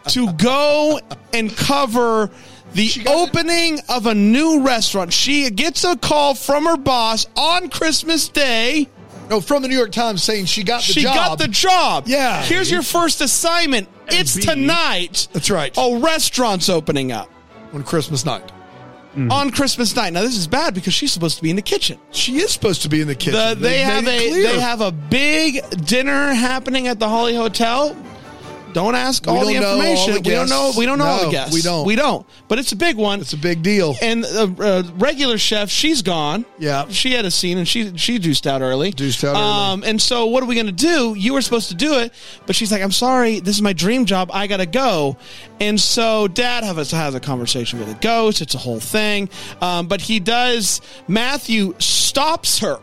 to 0.09 0.33
go 0.35 1.01
and 1.33 1.55
cover 1.57 2.31
the 2.75 2.91
opening 3.09 3.79
of 3.89 4.07
a 4.07 4.15
new 4.15 4.63
restaurant. 4.65 5.13
She 5.13 5.49
gets 5.51 5.85
a 5.85 5.97
call 5.97 6.35
from 6.35 6.65
her 6.67 6.77
boss 6.77 7.27
on 7.37 7.69
Christmas 7.69 8.29
Day. 8.29 8.89
No, 9.31 9.41
from 9.41 9.63
the 9.63 9.69
New 9.69 9.77
York 9.77 9.93
Times 9.93 10.23
saying 10.23 10.47
she 10.47 10.63
got 10.65 10.79
the 10.83 10.93
she 10.93 11.03
job. 11.03 11.15
got 11.15 11.39
the 11.39 11.49
job. 11.49 12.05
Yeah. 12.07 12.43
Here's 12.43 12.71
your 12.71 12.83
first 12.83 13.21
assignment. 13.21 13.89
It's 14.09 14.37
B. 14.37 14.43
tonight. 14.43 15.29
That's 15.33 15.51
right. 15.51 15.75
A 15.79 15.99
restaurant's 15.99 16.69
opening 16.69 17.11
up 17.11 17.31
on 17.73 17.85
Christmas 17.85 18.27
night. 18.27 18.53
Mm-hmm. 19.15 19.31
on 19.31 19.51
Christmas 19.53 19.95
night. 19.95 20.13
Now 20.13 20.23
this 20.23 20.37
is 20.37 20.49
bad 20.49 20.75
because 20.75 20.93
she's 20.93 21.13
supposed 21.13 21.37
to 21.37 21.43
be 21.43 21.49
in 21.51 21.55
the 21.55 21.63
kitchen. 21.63 22.01
She 22.11 22.39
is 22.39 22.51
supposed 22.51 22.83
to 22.83 22.89
be 22.89 23.01
in 23.01 23.07
the 23.07 23.15
kitchen. 23.15 23.39
The, 23.39 23.55
they 23.55 23.85
They've 23.85 23.87
a 24.09 24.29
clear. 24.31 24.49
they 24.49 24.59
have 24.61 24.81
a 24.81 24.91
big 24.91 25.63
dinner 25.87 26.35
happening 26.35 26.89
at 26.89 26.99
the 26.99 27.09
Holly 27.09 27.37
Hotel. 27.37 27.97
Don't 28.75 28.95
ask 28.95 29.25
We 29.25 29.33
all 29.33 29.41
don't 29.45 29.55
the 29.55 29.61
know 29.61 29.67
all 29.69 29.79
the 29.79 29.91
information. 29.91 30.23
we 30.25 30.31
don't 30.31 30.49
know. 30.51 30.73
We 30.77 30.85
don't 30.87 30.99
know 30.99 31.05
all 31.07 31.25
the 31.25 31.31
guests. 31.31 31.55
we 31.55 31.63
don't. 31.63 31.87
We 31.87 31.97
don't. 31.97 32.27
But 32.49 32.59
it's 32.59 32.73
a 32.73 32.77
big 32.77 32.97
one. 32.97 33.21
It's 33.21 33.33
a 33.33 33.39
big 33.39 33.63
deal. 33.63 33.95
and 34.03 34.23
the 34.25 34.55
uh, 34.61 34.91
regular 34.99 35.39
chef, 35.39 35.71
she's 35.71 36.03
gone. 36.03 36.45
Yeah. 36.59 36.89
she 36.89 37.13
had 37.13 37.25
a 37.25 37.31
scene 37.31 37.57
and 37.59 37.67
she 37.67 37.97
she 37.97 38.19
juiced 38.19 38.47
out 38.47 38.61
early. 38.61 38.93
Juiced 38.93 39.25
out 39.25 39.37
early. 39.37 39.41
Um, 39.73 39.85
and 39.85 40.03
so 40.03 40.27
what 40.27 40.43
are 40.43 40.47
we 40.47 40.55
going 40.57 40.67
to 40.67 40.73
do? 40.73 41.15
You 41.17 41.33
were 41.33 41.41
supposed 41.43 41.69
to 41.71 41.75
do 41.75 41.99
it, 42.01 42.13
but 42.47 42.55
she's 42.57 42.71
like, 42.71 42.83
"I'm 42.83 42.93
sorry, 42.93 43.41
this 43.41 43.57
is 43.57 43.63
my 43.63 43.73
dream 43.73 44.05
job. 44.05 44.31
I 44.33 44.47
got 44.47 44.59
to 44.59 44.67
go." 44.67 45.17
And 45.61 45.81
so 45.81 46.27
Dad 46.29 46.65
have 46.65 46.79
a, 46.79 46.85
has 46.97 47.15
a 47.15 47.21
conversation 47.21 47.79
with 47.79 47.89
a 47.89 47.95
ghost. 48.01 48.41
It's 48.43 48.55
a 48.55 48.59
whole 48.59 48.81
thing. 48.81 49.29
Um, 49.61 49.87
but 49.87 50.01
he 50.01 50.19
does. 50.21 50.81
Matthew 51.09 51.75
stops 51.79 52.59
her. 52.59 52.79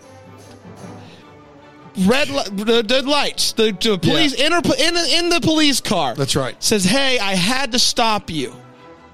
Red 2.00 2.28
the, 2.30 2.84
the 2.88 3.02
lights. 3.02 3.54
The, 3.54 3.72
the 3.72 3.98
police 3.98 4.38
Yeah. 4.40 4.46
in, 4.48 4.52
her, 4.54 4.62
in 4.80 4.96
in 5.26 5.30
the 5.30 5.42
police 5.42 5.82
car. 5.82 6.16
That's 6.16 6.36
right. 6.36 6.56
Says, 6.64 6.84
"Hey, 6.86 7.20
I 7.20 7.36
had 7.36 7.74
to 7.74 7.80
stop 7.80 8.30
you." 8.30 8.56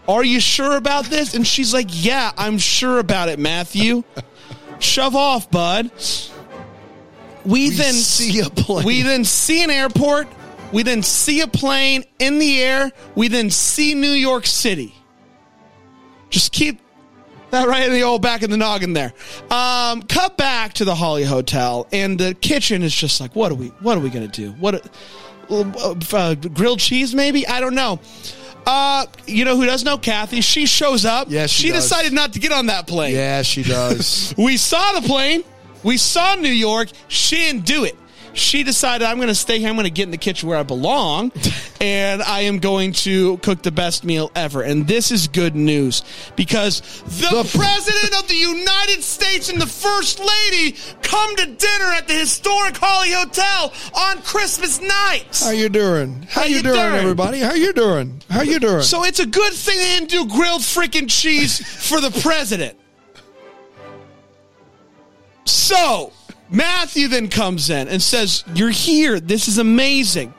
Are 0.07 0.23
you 0.23 0.39
sure 0.39 0.77
about 0.77 1.05
this? 1.05 1.33
And 1.33 1.45
she's 1.45 1.73
like, 1.73 1.87
Yeah, 1.89 2.31
I'm 2.37 2.57
sure 2.57 2.99
about 2.99 3.27
it, 3.27 3.39
Matthew. 3.39 4.03
Shove 4.79 5.15
off, 5.17 5.51
bud. 5.51 5.91
We, 7.45 7.69
then 7.71 7.93
see 7.93 8.39
a 8.39 8.49
plane. 8.49 8.85
We 8.85 9.01
then 9.01 9.25
see 9.25 9.63
an 9.63 9.69
airport. 9.69 10.27
We 10.71 10.83
then 10.83 11.03
see 11.03 11.41
a 11.41 11.47
plane 11.47 12.03
in 12.19 12.39
the 12.39 12.61
air. 12.61 12.91
We 13.15 13.27
then 13.27 13.49
see 13.49 13.95
New 13.95 14.11
York 14.11 14.45
City. 14.45 14.93
Just 16.29 16.51
keep 16.51 16.79
that 17.51 17.67
right 17.67 17.83
in 17.87 17.93
the 17.93 18.01
old 18.03 18.21
back 18.21 18.43
in 18.43 18.49
the 18.49 18.57
noggin 18.57 18.93
there. 18.93 19.13
Um, 19.49 20.01
cut 20.03 20.37
back 20.37 20.73
to 20.73 20.85
the 20.85 20.95
Holly 20.95 21.23
Hotel, 21.23 21.87
and 21.91 22.19
the 22.19 22.33
kitchen 22.35 22.83
is 22.83 22.93
just 22.93 23.19
like, 23.21 23.35
what 23.35 23.51
are 23.51 23.55
we? 23.55 23.67
What 23.79 23.97
are 23.97 24.01
we 24.01 24.09
gonna 24.09 24.27
do? 24.27 24.51
What? 24.53 24.87
Uh, 25.49 25.95
uh, 26.13 26.35
grilled 26.35 26.79
cheese, 26.79 27.15
maybe? 27.15 27.47
I 27.47 27.59
don't 27.61 27.75
know. 27.75 27.99
Uh, 28.65 29.05
you 29.25 29.45
know 29.45 29.55
who 29.55 29.65
does 29.65 29.85
know? 29.85 29.97
Kathy. 29.97 30.41
She 30.41 30.65
shows 30.65 31.05
up. 31.05 31.27
Yes, 31.29 31.49
she 31.49 31.67
she 31.67 31.69
does. 31.71 31.83
decided 31.83 32.11
not 32.11 32.33
to 32.33 32.39
get 32.39 32.51
on 32.51 32.65
that 32.65 32.85
plane. 32.85 33.15
Yeah, 33.15 33.41
she 33.43 33.63
does. 33.63 34.33
We 34.37 34.57
saw 34.57 34.99
the 34.99 35.07
plane. 35.07 35.45
We 35.83 35.95
saw 35.95 36.35
New 36.35 36.49
York. 36.51 36.89
She 37.07 37.37
didn't 37.37 37.65
do 37.65 37.85
it. 37.85 37.95
She 38.37 38.61
decided 38.63 39.05
I'm 39.05 39.17
going 39.17 39.29
to 39.29 39.35
stay 39.35 39.59
here. 39.59 39.67
I'm 39.67 39.75
going 39.75 39.85
to 39.85 39.89
get 39.89 40.03
in 40.03 40.11
the 40.11 40.17
kitchen 40.17 40.47
where 40.47 40.57
I 40.59 40.63
belong, 40.63 41.31
and 41.81 42.21
I 42.21 42.41
am 42.41 42.59
going 42.59 42.91
to 42.93 43.37
cook 43.39 43.63
the 43.63 43.71
best 43.71 44.03
meal 44.03 44.31
ever. 44.35 44.61
And 44.61 44.87
this 44.87 45.11
is 45.11 45.27
good 45.27 45.55
news 45.55 46.03
because 46.35 46.81
the, 47.03 47.43
The- 47.43 47.57
president 47.57 48.21
of 48.21 48.27
the 48.27 48.35
United 48.35 49.01
States 49.03 49.49
and 49.49 49.59
the 49.59 49.65
first 49.67 50.19
lady 50.19 50.75
come 51.01 51.35
to 51.37 51.45
dinner 51.47 51.91
at 51.93 52.07
the 52.07 52.13
historic 52.13 52.77
Holly 52.77 53.11
Hotel 53.11 53.73
on 53.95 54.21
Christmas 54.21 54.79
night. 54.81 55.25
How 55.43 55.49
you 55.51 55.69
doing? 55.69 56.21
How, 56.29 56.41
How 56.41 56.47
you, 56.47 56.57
you 56.57 56.63
doing, 56.63 56.75
doing? 56.75 56.93
everybody? 56.93 57.39
How 57.39 57.53
you 57.53 57.73
doing? 57.73 58.21
How 58.29 58.41
you 58.43 58.59
doing? 58.59 58.83
So 58.83 59.03
it's 59.03 59.19
a 59.19 59.25
good 59.25 59.53
thing 59.53 59.77
they 59.77 59.97
didn't 59.99 60.09
do 60.09 60.27
grilled 60.27 60.61
freaking 60.61 61.09
cheese 61.09 61.59
for 61.89 61.99
the 61.99 62.11
president. 62.21 62.77
So 65.45 66.11
Matthew 66.49 67.07
then 67.07 67.27
comes 67.27 67.69
in 67.69 67.87
and 67.87 68.01
says, 68.01 68.43
You're 68.53 68.69
here. 68.69 69.19
This 69.19 69.47
is 69.47 69.57
amazing. 69.57 70.33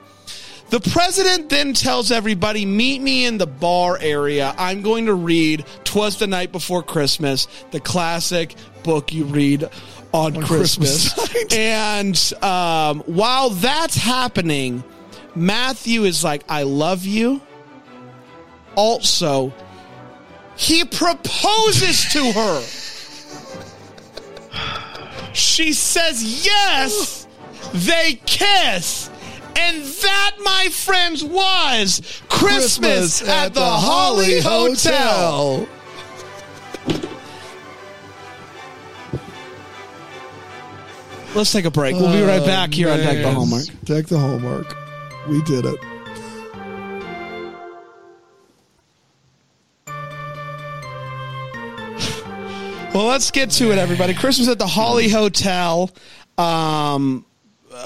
The 0.69 0.79
president 0.79 1.49
then 1.49 1.73
tells 1.73 2.11
everybody, 2.11 2.65
Meet 2.65 3.01
me 3.01 3.25
in 3.25 3.37
the 3.37 3.47
bar 3.47 3.97
area. 3.99 4.53
I'm 4.57 4.81
going 4.81 5.05
to 5.05 5.13
read 5.13 5.65
Twas 5.83 6.17
the 6.17 6.27
Night 6.27 6.51
Before 6.51 6.83
Christmas, 6.83 7.47
the 7.71 7.79
classic 7.79 8.55
book 8.83 9.13
you 9.13 9.25
read 9.25 9.69
on, 10.11 10.41
Christmas. 10.41 11.13
Christmas 11.13 11.53
and 12.41 12.43
um, 12.43 13.01
while 13.01 13.51
that's 13.51 13.95
happening, 13.95 14.83
Matthew 15.35 16.03
is 16.03 16.23
like, 16.23 16.43
I 16.49 16.63
love 16.63 17.05
you. 17.05 17.41
Also, 18.75 19.53
he 20.55 20.83
proposes 20.85 22.11
to 22.13 22.31
her. 22.31 22.63
She 25.33 25.73
says 25.73 26.45
yes. 26.45 27.27
They 27.73 28.19
kiss. 28.25 29.09
And 29.55 29.83
that, 29.83 30.37
my 30.41 30.69
friends, 30.71 31.23
was 31.23 32.21
Christmas, 32.29 33.21
at, 33.27 33.53
the, 33.53 33.61
Holly 33.61 34.39
Hotel. 34.39 35.67
Let's 41.35 41.51
take 41.51 41.65
a 41.65 41.71
break. 41.71 41.95
We'll 41.95 42.11
be 42.11 42.23
right 42.23 42.43
back 42.45 42.73
here 42.73 42.89
on 42.89 42.99
Deck 42.99 43.17
the. 43.17 43.29
Uh, 43.29 43.33
Hallmark. 43.33 43.65
Deck 43.83 44.05
the 44.07 44.17
Hallmark. 44.17 44.75
We 45.27 45.41
did 45.43 45.65
it. 45.65 45.79
Well, 52.99 53.07
let's 53.07 53.31
get 53.31 53.51
to 53.51 53.71
it, 53.71 53.77
everybody. 53.77 54.13
Christmas 54.13 54.49
at 54.49 54.59
the 54.59 54.67
Holly 54.67 55.07
Hotel. 55.07 55.89
Um, 56.37 57.25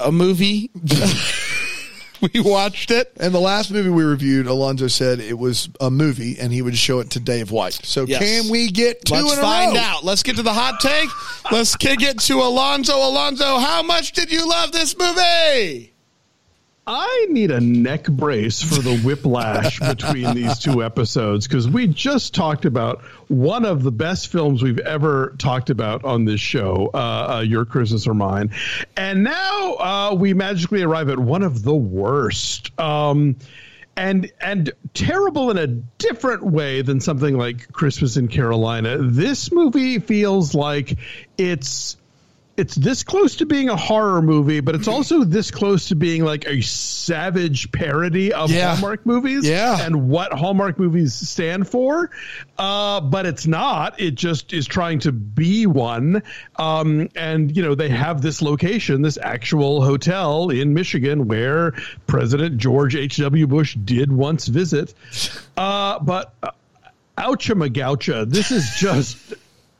a 0.00 0.10
movie. 0.10 0.72
we 2.20 2.40
watched 2.40 2.90
it. 2.90 3.12
And 3.20 3.32
the 3.32 3.38
last 3.38 3.70
movie 3.70 3.90
we 3.90 4.02
reviewed, 4.02 4.48
Alonso 4.48 4.88
said 4.88 5.20
it 5.20 5.38
was 5.38 5.68
a 5.80 5.88
movie, 5.88 6.36
and 6.40 6.52
he 6.52 6.62
would 6.62 6.76
show 6.76 6.98
it 6.98 7.10
to 7.10 7.20
Dave 7.20 7.52
White. 7.52 7.74
So 7.84 8.06
Yes. 8.06 8.18
can 8.24 8.50
we 8.50 8.72
get 8.72 9.04
2 9.04 9.14
Let's 9.14 9.32
in 9.34 9.38
a 9.38 9.42
find 9.42 9.74
row? 9.74 9.80
out. 9.82 10.04
Let's 10.04 10.24
get 10.24 10.34
to 10.34 10.42
the 10.42 10.52
hot 10.52 10.80
take. 10.80 11.08
Let's 11.52 11.76
kick 11.76 12.02
it 12.02 12.18
to 12.22 12.38
Alonso. 12.40 12.96
Alonso, 12.96 13.58
how 13.58 13.84
much 13.84 14.14
did 14.14 14.32
you 14.32 14.48
love 14.48 14.72
this 14.72 14.98
movie? 14.98 15.93
I 16.86 17.26
need 17.30 17.50
a 17.50 17.60
neck 17.60 18.04
brace 18.04 18.62
for 18.62 18.82
the 18.82 18.98
whiplash 18.98 19.80
between 19.88 20.34
these 20.34 20.58
two 20.58 20.82
episodes 20.82 21.48
because 21.48 21.68
we 21.68 21.86
just 21.86 22.34
talked 22.34 22.66
about 22.66 23.02
one 23.28 23.64
of 23.64 23.82
the 23.82 23.92
best 23.92 24.28
films 24.28 24.62
we've 24.62 24.78
ever 24.80 25.34
talked 25.38 25.70
about 25.70 26.04
on 26.04 26.26
this 26.26 26.40
show, 26.40 26.90
uh, 26.92 27.36
uh, 27.36 27.40
Your 27.40 27.64
Christmas 27.64 28.06
or 28.06 28.12
Mine. 28.12 28.50
And 28.96 29.24
now 29.24 29.74
uh, 29.74 30.14
we 30.14 30.34
magically 30.34 30.82
arrive 30.82 31.08
at 31.08 31.18
one 31.18 31.42
of 31.42 31.62
the 31.62 31.74
worst. 31.74 32.78
Um, 32.78 33.36
and 33.96 34.32
and 34.40 34.72
terrible 34.92 35.52
in 35.52 35.58
a 35.58 35.68
different 35.68 36.42
way 36.42 36.82
than 36.82 37.00
something 37.00 37.38
like 37.38 37.72
Christmas 37.72 38.16
in 38.16 38.26
Carolina. 38.26 38.98
This 38.98 39.52
movie 39.52 40.00
feels 40.00 40.52
like 40.52 40.98
it's 41.38 41.96
it's 42.56 42.74
this 42.76 43.02
close 43.02 43.36
to 43.36 43.46
being 43.46 43.68
a 43.68 43.76
horror 43.76 44.22
movie, 44.22 44.60
but 44.60 44.74
it's 44.76 44.86
also 44.86 45.24
this 45.24 45.50
close 45.50 45.88
to 45.88 45.96
being 45.96 46.24
like 46.24 46.46
a 46.46 46.60
savage 46.60 47.72
parody 47.72 48.32
of 48.32 48.50
Yeah. 48.50 48.76
Hallmark 48.76 49.04
movies 49.04 49.46
Yeah. 49.46 49.84
and 49.84 50.08
what 50.08 50.32
Hallmark 50.32 50.78
movies 50.78 51.14
stand 51.14 51.66
for. 51.68 52.10
Uh, 52.56 53.00
but 53.00 53.26
it's 53.26 53.46
not. 53.46 54.00
It 54.00 54.14
just 54.14 54.52
is 54.52 54.66
trying 54.66 55.00
to 55.00 55.10
be 55.12 55.66
one. 55.66 56.22
Um, 56.56 57.08
and, 57.16 57.54
you 57.56 57.62
know, 57.62 57.74
they 57.74 57.88
have 57.88 58.22
this 58.22 58.40
location, 58.40 59.02
this 59.02 59.18
actual 59.20 59.84
hotel 59.84 60.50
in 60.50 60.74
Michigan 60.74 61.26
where 61.26 61.72
President 62.06 62.58
George 62.58 62.94
H.W. 62.94 63.46
Bush 63.48 63.74
did 63.84 64.12
once 64.12 64.46
visit. 64.46 64.94
Uh, 65.56 65.98
but 65.98 66.32
uh, 66.42 66.50
oucha 67.18 67.54
magoucha, 67.56 68.30
this 68.30 68.50
is 68.52 68.76
just 68.78 69.16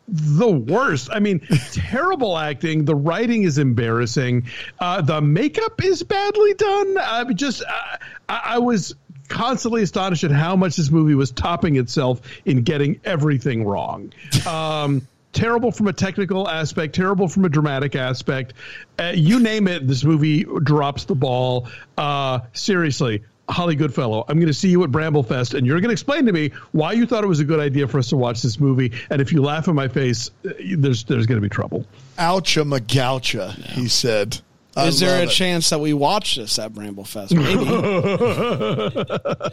the 0.08 0.50
worst. 0.50 1.08
I 1.12 1.20
mean, 1.20 1.40
terrible 1.72 2.36
acting. 2.36 2.84
The 2.84 2.94
writing 2.94 3.44
is 3.44 3.58
embarrassing. 3.58 4.46
Uh, 4.78 5.00
the 5.00 5.20
makeup 5.20 5.82
is 5.84 6.02
badly 6.02 6.54
done. 6.54 6.98
I 6.98 7.24
just 7.32 7.62
uh, 7.62 7.96
I, 8.28 8.40
I 8.44 8.58
was 8.58 8.94
constantly 9.28 9.82
astonished 9.82 10.24
at 10.24 10.30
how 10.30 10.56
much 10.56 10.76
this 10.76 10.90
movie 10.90 11.14
was 11.14 11.30
topping 11.30 11.76
itself 11.76 12.20
in 12.44 12.62
getting 12.62 13.00
everything 13.04 13.64
wrong. 13.64 14.12
Um, 14.46 15.08
terrible 15.32 15.72
from 15.72 15.88
a 15.88 15.92
technical 15.92 16.48
aspect, 16.48 16.94
terrible 16.94 17.28
from 17.28 17.44
a 17.44 17.48
dramatic 17.48 17.96
aspect. 17.96 18.52
Uh, 18.98 19.12
you 19.14 19.40
name 19.40 19.68
it, 19.68 19.86
this 19.86 20.04
movie 20.04 20.44
drops 20.44 21.04
the 21.04 21.14
ball. 21.14 21.68
Uh, 21.96 22.40
seriously. 22.52 23.24
Holly 23.48 23.76
Goodfellow, 23.76 24.24
I'm 24.28 24.36
going 24.36 24.46
to 24.46 24.54
see 24.54 24.68
you 24.70 24.82
at 24.84 24.90
Bramblefest, 24.90 25.54
and 25.54 25.66
you're 25.66 25.78
going 25.80 25.88
to 25.90 25.92
explain 25.92 26.24
to 26.26 26.32
me 26.32 26.50
why 26.72 26.92
you 26.92 27.06
thought 27.06 27.24
it 27.24 27.26
was 27.26 27.40
a 27.40 27.44
good 27.44 27.60
idea 27.60 27.86
for 27.86 27.98
us 27.98 28.08
to 28.08 28.16
watch 28.16 28.40
this 28.42 28.58
movie. 28.58 28.92
And 29.10 29.20
if 29.20 29.32
you 29.32 29.42
laugh 29.42 29.68
in 29.68 29.74
my 29.74 29.88
face, 29.88 30.30
uh, 30.48 30.52
there's 30.78 31.04
there's 31.04 31.26
going 31.26 31.36
to 31.40 31.42
be 31.42 31.48
trouble. 31.50 31.84
Oucha 32.18 32.64
magoucha, 32.66 33.52
he 33.72 33.88
said. 33.88 34.40
I 34.76 34.86
Is 34.88 34.98
there 34.98 35.20
a 35.20 35.24
it. 35.24 35.30
chance 35.30 35.70
that 35.70 35.78
we 35.78 35.92
watch 35.92 36.34
this 36.34 36.58
at 36.58 36.72
Bramblefest? 36.72 37.32
Maybe. 37.32 37.64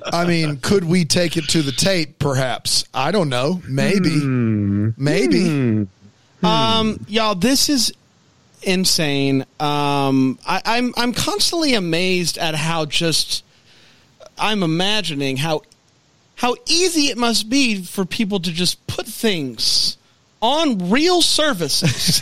I 0.14 0.26
mean, 0.26 0.58
could 0.58 0.84
we 0.84 1.06
take 1.06 1.38
it 1.38 1.44
to 1.50 1.62
the 1.62 1.72
tape? 1.72 2.18
Perhaps. 2.18 2.86
I 2.94 3.12
don't 3.12 3.30
know. 3.30 3.62
Maybe. 3.68 4.10
Hmm. 4.20 4.90
Maybe. 4.98 5.88
um, 6.44 7.06
y'all, 7.08 7.36
this 7.36 7.70
is 7.70 7.94
insane. 8.64 9.42
Um, 9.60 10.40
I, 10.48 10.62
I'm 10.66 10.94
I'm 10.98 11.14
constantly 11.14 11.76
amazed 11.76 12.38
at 12.40 12.56
how 12.56 12.86
just 12.86 13.44
I'm 14.42 14.64
imagining 14.64 15.38
how 15.38 15.62
how 16.36 16.56
easy 16.68 17.08
it 17.10 17.18
must 17.18 17.50
be 17.50 17.84
for 17.84 18.04
people 18.04 18.40
to 18.40 18.52
just 18.52 18.86
put 18.88 19.06
things 19.06 19.98
on 20.42 20.90
real 20.90 21.22
services 21.22 22.22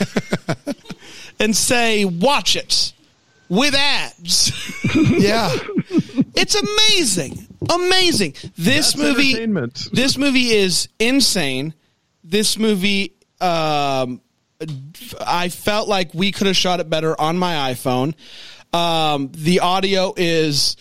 and 1.39 1.55
say, 1.55 2.05
"Watch 2.05 2.55
it." 2.55 2.93
With 3.47 3.73
ads, 3.73 4.51
Yeah. 4.95 5.49
it's 6.35 6.53
amazing, 6.53 7.47
amazing. 7.67 8.35
This 8.55 8.93
That's 8.93 8.97
movie, 8.97 9.43
this 9.91 10.19
movie 10.19 10.49
is 10.51 10.87
insane. 10.99 11.73
This 12.23 12.59
movie, 12.59 13.13
um, 13.41 14.21
I 15.25 15.49
felt 15.49 15.87
like 15.87 16.13
we 16.13 16.31
could 16.31 16.45
have 16.45 16.55
shot 16.57 16.79
it 16.79 16.91
better 16.91 17.19
on 17.19 17.39
my 17.39 17.73
iPhone. 17.73 18.13
Um, 18.71 19.31
the 19.33 19.61
audio 19.61 20.13
is 20.15 20.77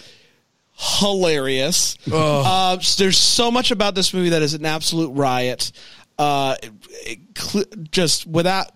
hilarious. 0.79 1.97
Uh, 2.11 2.79
there's 2.97 3.19
so 3.19 3.51
much 3.51 3.71
about 3.71 3.95
this 3.95 4.15
movie 4.15 4.31
that 4.31 4.43
is 4.43 4.55
an 4.55 4.65
absolute 4.65 5.11
riot. 5.11 5.73
Uh, 6.19 6.57
it- 7.07 7.21
cl- 7.37 7.65
just 7.91 8.27
without 8.27 8.71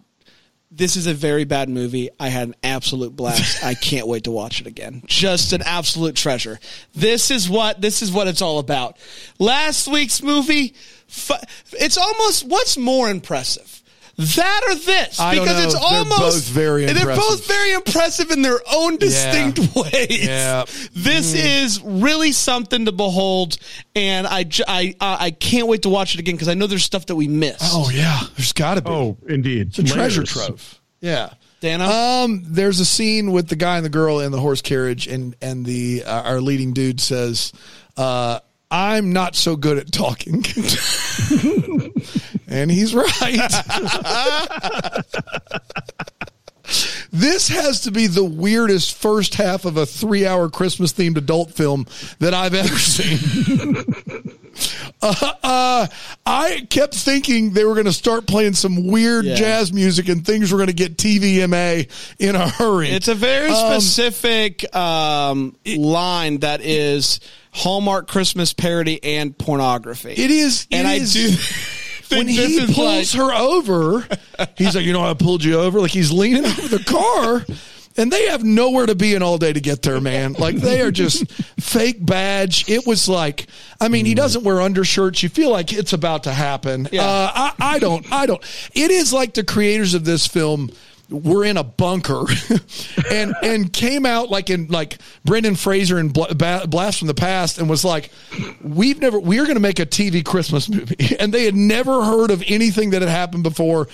This 0.75 0.97
is 0.97 1.07
a 1.07 1.13
very 1.13 1.45
bad 1.45 1.69
movie. 1.69 2.09
I 2.19 2.29
had 2.29 2.49
an 2.49 2.55
absolute 2.63 3.15
blast. 3.15 3.63
I 3.63 3.75
can't 3.89 4.07
wait 4.07 4.25
to 4.25 4.31
watch 4.31 4.61
it 4.61 4.67
again. 4.67 5.03
Just 5.07 5.53
an 5.53 5.61
absolute 5.63 6.17
treasure. 6.17 6.59
This 6.95 7.31
is 7.31 7.49
what 7.51 7.81
this 7.81 8.01
is 8.03 8.11
what 8.11 8.27
it's 8.29 8.41
all 8.43 8.59
about. 8.59 8.97
Last 9.39 9.87
week's 9.89 10.23
movie, 10.23 10.75
fu- 11.07 11.35
it's 11.73 11.99
almost 11.99 12.47
what's 12.47 12.77
more 12.79 13.11
impressive. 13.11 13.82
That 14.17 14.63
or 14.69 14.75
this? 14.75 15.19
I 15.19 15.35
don't 15.35 15.45
because 15.47 15.65
it's 15.65 15.75
know. 15.75 15.81
They're 15.81 15.99
almost 15.99 16.21
both 16.21 16.49
very 16.49 16.85
They're 16.85 16.97
impressive. 16.97 17.23
both 17.23 17.47
very 17.49 17.73
impressive 17.73 18.31
in 18.31 18.43
their 18.43 18.61
own 18.73 18.97
distinct 18.99 19.59
ways. 19.77 20.27
Yeah. 20.27 20.65
This 20.93 21.33
is 21.35 21.81
really 21.83 22.33
something 22.33 22.85
to 22.85 22.93
behold, 22.93 23.57
and 23.97 24.27
I 24.27 24.45
j- 24.45 24.65
I 24.69 24.95
I 25.01 25.31
can't 25.31 25.67
wait 25.67 25.83
to 25.83 25.89
watch 25.89 26.15
it 26.15 26.21
again 26.21 26.35
because 26.35 26.49
I 26.49 26.55
know 26.55 26.67
there's 26.67 26.85
stuff 26.85 27.07
that 27.07 27.17
we 27.17 27.27
missed. 27.27 27.63
Oh 27.75 27.91
yeah, 27.93 28.21
there's 28.37 28.53
got 28.53 28.75
to 28.75 28.83
be. 28.83 28.91
Oh, 28.91 29.17
indeed. 29.29 29.69
it's 29.69 29.79
a 29.79 29.83
treasure 29.85 30.25
trove. 30.25 30.79
Yeah. 31.01 31.31
Dana? 31.61 31.85
Um, 31.87 32.43
there's 32.45 32.81
a 32.81 32.85
scene 32.85 33.31
with 33.33 33.47
the 33.49 33.55
guy 33.57 33.77
and 33.77 33.85
the 33.85 33.91
girl 33.91 34.19
in 34.21 34.31
the 34.33 34.41
horse 34.41 34.61
carriage, 34.63 35.07
and 35.07 35.35
and 35.41 35.65
the 35.65 36.03
uh, 36.05 36.23
our 36.23 36.41
leading 36.41 36.73
dude 36.73 37.01
says, 37.01 37.53
uh, 37.97 38.41
"I'm 38.71 39.13
not 39.13 39.37
so 39.37 39.55
good 39.57 39.79
at 39.79 39.93
talking," 39.93 40.43
and 42.53 42.71
he's 42.71 42.95
right. 42.95 43.41
This 47.15 47.49
has 47.49 47.83
to 47.83 47.91
be 47.91 48.07
the 48.07 48.25
weirdest 48.25 48.95
first 48.97 49.35
half 49.35 49.65
of 49.67 49.77
a 49.77 49.85
three 49.85 50.27
hour 50.27 50.49
Christmas 50.49 50.93
themed 50.95 51.19
adult 51.19 51.53
film 51.53 51.87
that 52.21 52.33
I've 52.33 52.55
ever 52.55 52.69
seen. 52.79 53.85
Uh, 55.03 55.33
uh, 55.43 55.87
I 56.25 56.67
kept 56.71 56.95
thinking 56.95 57.53
they 57.53 57.65
were 57.65 57.75
going 57.75 57.87
to 57.87 57.93
start 57.93 58.27
playing 58.27 58.55
some 58.55 58.87
weird 58.87 59.25
Yeah. 59.27 59.35
jazz 59.35 59.73
music 59.73 60.09
and 60.09 60.25
things 60.25 60.53
were 60.53 60.59
going 60.59 60.69
to 60.69 60.73
get 60.73 60.97
TVMA 60.97 61.91
in 62.19 62.37
a 62.37 62.49
hurry. 62.49 62.89
It's 62.89 63.09
a 63.09 63.15
very 63.15 63.51
Um, 63.51 63.81
specific 63.81 64.75
um, 64.75 65.57
line 65.67 66.39
that 66.39 66.61
is 66.63 67.21
Hallmark 67.51 68.09
Christmas 68.09 68.55
parody 68.55 69.03
and 69.05 69.37
pornography. 69.37 70.13
It 70.13 70.31
is, 70.31 70.67
and 70.71 70.87
it 70.87 70.91
I 70.91 70.99
do. 71.05 71.37
When 72.13 72.29
he 72.29 72.67
pulls 72.67 73.15
like- 73.15 73.23
her 73.23 73.33
over, 73.35 74.07
he's 74.57 74.75
like, 74.77 74.85
you 74.85 74.93
know, 74.93 75.05
I 75.05 75.15
pulled 75.15 75.43
you 75.45 75.59
over. 75.59 75.81
Like 75.81 75.91
he's 75.91 76.13
leaning 76.13 76.45
over 76.45 76.69
the 76.69 76.85
car. 76.85 77.45
And 77.95 78.11
they 78.11 78.29
have 78.29 78.43
nowhere 78.43 78.87
to 78.87 78.95
be 78.95 79.15
in 79.15 79.23
all 79.23 79.37
day 79.37 79.53
to 79.53 79.61
get 79.61 79.83
there, 79.83 80.01
man. 80.01 80.33
Like 80.33 80.57
they 80.57 80.81
are 80.81 80.91
just 80.91 81.31
fake 81.61 81.99
badge. 82.05 82.67
It 82.67 82.87
was 82.87 83.07
like, 83.07 83.49
I 83.83 83.89
mean, 83.89 84.07
he 84.07 84.15
doesn't 84.15 84.45
wear 84.45 84.63
undershirts. 84.63 85.23
You 85.23 85.29
feel 85.29 85.51
like 85.51 85.75
it's 85.75 85.93
about 85.93 86.23
to 86.25 86.33
happen. 86.33 86.89
Yeah. 86.91 87.03
Uh, 87.05 87.31
I, 87.35 87.53
I 87.59 87.79
don't, 87.79 88.11
I 88.11 88.25
don't. 88.25 88.43
It 88.75 88.91
is 88.91 89.13
like 89.13 89.35
the 89.35 89.45
creators 89.45 89.93
of 89.93 90.07
this 90.07 90.27
film 90.27 90.71
were 91.13 91.45
in 91.45 91.57
a 91.57 91.63
bunker 91.65 92.25
and 93.11 93.35
and 93.43 93.73
came 93.73 94.07
out 94.07 94.31
like 94.31 94.51
in 94.51 94.69
like 94.69 94.99
Brendan 95.25 95.55
Fraser 95.55 95.99
and 95.99 96.13
Blast 96.13 96.99
from 96.99 97.09
the 97.09 97.15
Past 97.15 97.59
and 97.59 97.69
was 97.69 97.85
like, 97.85 98.11
we've 98.63 98.99
never 99.01 99.21
we're 99.21 99.45
going 99.45 99.57
to 99.57 99.61
make 99.61 99.79
a 99.79 99.87
TV 99.87 100.25
Christmas 100.25 100.69
movie, 100.69 101.17
and 101.21 101.33
they 101.33 101.45
had 101.45 101.55
never 101.55 102.05
heard 102.05 102.31
of 102.31 102.43
anything 102.47 102.91
that 102.91 103.03
had 103.03 103.11
happened 103.11 103.43
before, 103.43 103.89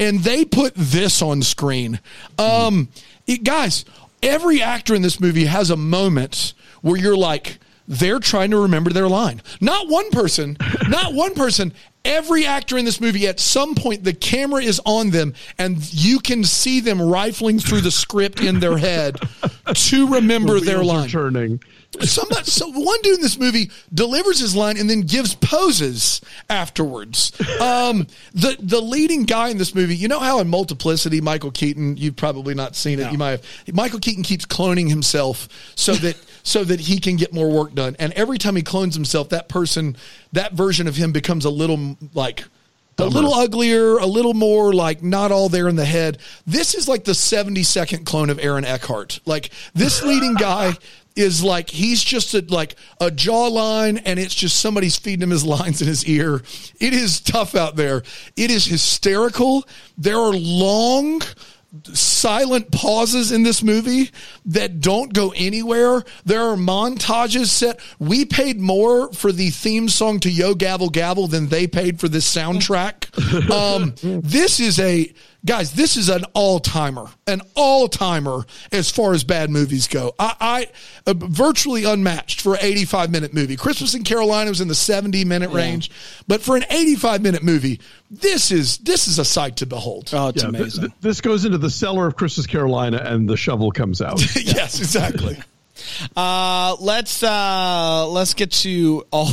and 0.00 0.20
they 0.20 0.44
put 0.44 0.72
this 0.74 1.22
on 1.22 1.42
screen. 1.42 2.00
Um, 2.38 2.88
it- 3.26 3.44
guys, 3.44 3.84
every 4.22 4.60
actor 4.60 4.94
in 4.94 5.02
this 5.02 5.20
movie 5.20 5.44
has 5.46 5.70
a 5.70 5.76
moment 5.76 6.54
where 6.82 6.96
you're 6.96 7.16
like. 7.16 7.58
They're 7.88 8.18
trying 8.18 8.50
to 8.50 8.62
remember 8.62 8.90
their 8.90 9.06
line. 9.06 9.40
Not 9.60 9.86
one 9.86 10.10
person, 10.10 10.56
not 10.88 11.14
one 11.14 11.34
person. 11.34 11.72
Every 12.06 12.46
actor 12.46 12.78
in 12.78 12.84
this 12.84 13.00
movie, 13.00 13.26
at 13.26 13.40
some 13.40 13.74
point, 13.74 14.04
the 14.04 14.14
camera 14.14 14.62
is 14.62 14.80
on 14.86 15.10
them, 15.10 15.34
and 15.58 15.78
you 15.92 16.20
can 16.20 16.44
see 16.44 16.80
them 16.80 17.02
rifling 17.02 17.58
through 17.58 17.80
the 17.80 17.90
script 17.90 18.40
in 18.40 18.60
their 18.60 18.78
head 18.78 19.16
to 19.74 20.06
remember 20.14 20.60
The 20.60 20.66
their 20.66 20.84
line. 20.84 21.08
turning. 21.08 21.60
Somebody, 22.00 22.44
so 22.44 22.68
one 22.70 22.98
dude 23.02 23.16
in 23.16 23.22
this 23.22 23.38
movie 23.38 23.70
delivers 23.94 24.38
his 24.38 24.54
line 24.54 24.76
and 24.76 24.88
then 24.90 25.00
gives 25.02 25.34
poses 25.34 26.20
afterwards. 26.50 27.32
Um, 27.60 28.06
the 28.34 28.56
the 28.60 28.80
leading 28.82 29.24
guy 29.24 29.48
in 29.48 29.56
this 29.56 29.74
movie, 29.74 29.96
you 29.96 30.06
know 30.06 30.18
how 30.20 30.40
in 30.40 30.48
Multiplicity, 30.48 31.20
Michael 31.22 31.50
Keaton, 31.52 31.96
you've 31.96 32.16
probably 32.16 32.54
not 32.54 32.76
seen 32.76 33.00
it. 33.00 33.10
You 33.12 33.16
might 33.18 33.30
have. 33.30 33.42
Michael 33.72 33.98
Keaton 34.00 34.22
keeps 34.24 34.44
cloning 34.44 34.90
himself 34.90 35.48
so 35.74 35.94
that 35.94 36.16
so 36.46 36.62
that 36.62 36.78
he 36.78 37.00
can 37.00 37.16
get 37.16 37.32
more 37.32 37.50
work 37.50 37.74
done. 37.74 37.96
And 37.98 38.12
every 38.12 38.38
time 38.38 38.54
he 38.54 38.62
clones 38.62 38.94
himself, 38.94 39.30
that 39.30 39.48
person, 39.48 39.96
that 40.32 40.52
version 40.52 40.86
of 40.86 40.94
him 40.94 41.10
becomes 41.10 41.44
a 41.44 41.50
little 41.50 41.96
like 42.14 42.44
a 42.98 43.04
little 43.04 43.34
uglier, 43.34 43.98
a 43.98 44.06
little 44.06 44.32
more 44.32 44.72
like 44.72 45.02
not 45.02 45.32
all 45.32 45.48
there 45.48 45.66
in 45.66 45.74
the 45.74 45.84
head. 45.84 46.18
This 46.46 46.76
is 46.76 46.86
like 46.86 47.02
the 47.02 47.16
70 47.16 47.64
second 47.64 48.06
clone 48.06 48.30
of 48.30 48.38
Aaron 48.38 48.64
Eckhart. 48.64 49.18
Like 49.26 49.50
this 49.74 50.02
leading 50.04 50.34
guy 50.34 50.74
is 51.16 51.42
like 51.42 51.68
he's 51.68 52.02
just 52.04 52.32
a, 52.34 52.44
like 52.48 52.76
a 53.00 53.06
jawline 53.06 54.00
and 54.04 54.20
it's 54.20 54.34
just 54.34 54.60
somebody's 54.60 54.96
feeding 54.96 55.24
him 55.24 55.30
his 55.30 55.44
lines 55.44 55.82
in 55.82 55.88
his 55.88 56.06
ear. 56.06 56.42
It 56.78 56.94
is 56.94 57.20
tough 57.20 57.56
out 57.56 57.74
there. 57.74 58.04
It 58.36 58.52
is 58.52 58.66
hysterical. 58.66 59.66
There 59.98 60.18
are 60.18 60.32
long 60.32 61.22
silent 61.92 62.70
pauses 62.70 63.32
in 63.32 63.42
this 63.42 63.62
movie 63.62 64.10
that 64.46 64.80
don't 64.80 65.12
go 65.12 65.32
anywhere. 65.36 66.02
There 66.24 66.42
are 66.42 66.56
montages 66.56 67.46
set. 67.46 67.80
We 67.98 68.24
paid 68.24 68.60
more 68.60 69.12
for 69.12 69.32
the 69.32 69.50
theme 69.50 69.88
song 69.88 70.20
to 70.20 70.30
Yo 70.30 70.54
Gabba 70.54 70.90
Gabba 70.90 71.30
than 71.30 71.48
they 71.48 71.66
paid 71.66 72.00
for 72.00 72.08
this 72.08 72.32
soundtrack. 72.32 73.06
Um, 73.46 73.94
this 74.02 74.60
is 74.60 74.78
a 74.80 75.12
guys. 75.46 75.72
This 75.72 75.96
is 75.96 76.08
an 76.08 76.24
all 76.34 76.58
timer, 76.60 77.06
an 77.26 77.40
all 77.54 77.88
timer 77.88 78.44
as 78.72 78.90
far 78.90 79.14
as 79.14 79.24
bad 79.24 79.48
movies 79.48 79.88
go. 79.88 80.14
I, 80.18 80.34
I 80.40 80.66
uh, 81.10 81.14
virtually 81.16 81.84
unmatched 81.84 82.40
for 82.42 82.54
an 82.54 82.60
85 82.62 83.10
minute 83.10 83.32
movie. 83.32 83.56
Christmas 83.56 83.94
in 83.94 84.02
Carolina 84.04 84.50
was 84.50 84.60
in 84.60 84.68
the 84.68 84.74
70 84.74 85.24
minute 85.24 85.50
range, 85.50 85.90
but 86.28 86.42
for 86.42 86.56
an 86.56 86.64
85 86.68 87.22
minute 87.22 87.42
movie, 87.42 87.80
this 88.10 88.50
is 88.50 88.78
this 88.78 89.08
is 89.08 89.18
a 89.18 89.24
sight 89.24 89.56
to 89.56 89.66
behold. 89.66 90.10
oh, 90.12 90.28
it's 90.28 90.42
Yeah, 90.42 90.50
th- 90.50 90.60
amazing. 90.60 90.80
th- 90.82 90.92
this 91.00 91.20
goes 91.20 91.44
into 91.44 91.58
the 91.58 91.70
cellar 91.70 92.06
of 92.06 92.16
Christmas 92.16 92.46
Carolina, 92.46 92.98
and 92.98 93.28
the 93.28 93.36
shovel 93.36 93.70
comes 93.72 94.02
out. 94.02 94.20
yes, 94.36 94.78
exactly. 94.80 95.38
Uh, 96.16 96.74
let's 96.80 97.22
uh, 97.22 98.08
let's 98.08 98.32
get 98.32 98.50
to 98.50 99.04
all 99.12 99.28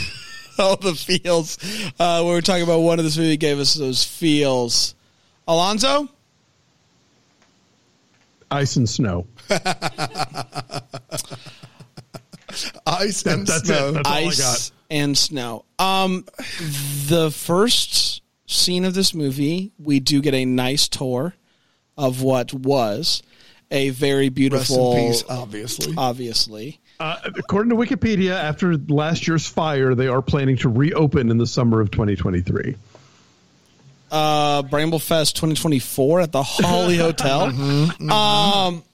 all 0.58 0.76
the 0.76 0.94
feels. 0.94 1.58
Uh, 2.00 2.22
we 2.24 2.30
were 2.30 2.40
talking 2.40 2.62
about 2.62 2.80
one 2.80 2.98
of 2.98 3.04
this 3.04 3.18
movie 3.18 3.36
gave 3.36 3.58
us 3.58 3.74
those 3.74 4.02
feels. 4.02 4.94
Alonso, 5.48 6.08
Ice 8.50 8.76
and 8.76 8.88
snow. 8.88 9.26
Ice 12.86 13.24
and 13.24 13.46
That's 13.46 13.64
snow. 13.66 13.88
it. 13.88 13.92
That's 13.94 14.08
all 14.08 14.14
I 14.14 14.20
ice 14.26 14.72
and 14.90 15.16
snow. 15.16 15.64
Um, 15.78 16.26
the 17.08 17.30
first 17.34 18.22
scene 18.46 18.84
of 18.84 18.92
this 18.92 19.14
movie, 19.14 19.72
we 19.78 20.00
do 20.00 20.20
get 20.20 20.34
a 20.34 20.44
nice 20.44 20.86
tour 20.88 21.34
of 21.96 22.20
what 22.22 22.52
was 22.52 23.22
a 23.70 23.88
very 23.90 24.28
beautiful. 24.28 24.94
peace, 24.94 25.24
obviously. 25.30 25.94
Obviously, 25.96 26.78
Uh, 27.00 27.16
according 27.38 27.70
to 27.70 27.76
Wikipedia, 27.76 28.32
after 28.32 28.76
last 28.76 29.26
year's 29.26 29.46
fire, 29.46 29.94
they 29.94 30.08
are 30.08 30.20
planning 30.20 30.58
to 30.58 30.68
reopen 30.68 31.30
in 31.30 31.38
the 31.38 31.46
summer 31.46 31.80
of 31.80 31.90
2023. 31.90 32.76
Uh, 34.12 34.62
Bramblefest 34.62 35.32
2024 35.34 36.20
at 36.20 36.30
the 36.32 36.42
Holly 36.42 36.96
Hotel. 36.98 37.42
Um, 38.12 38.84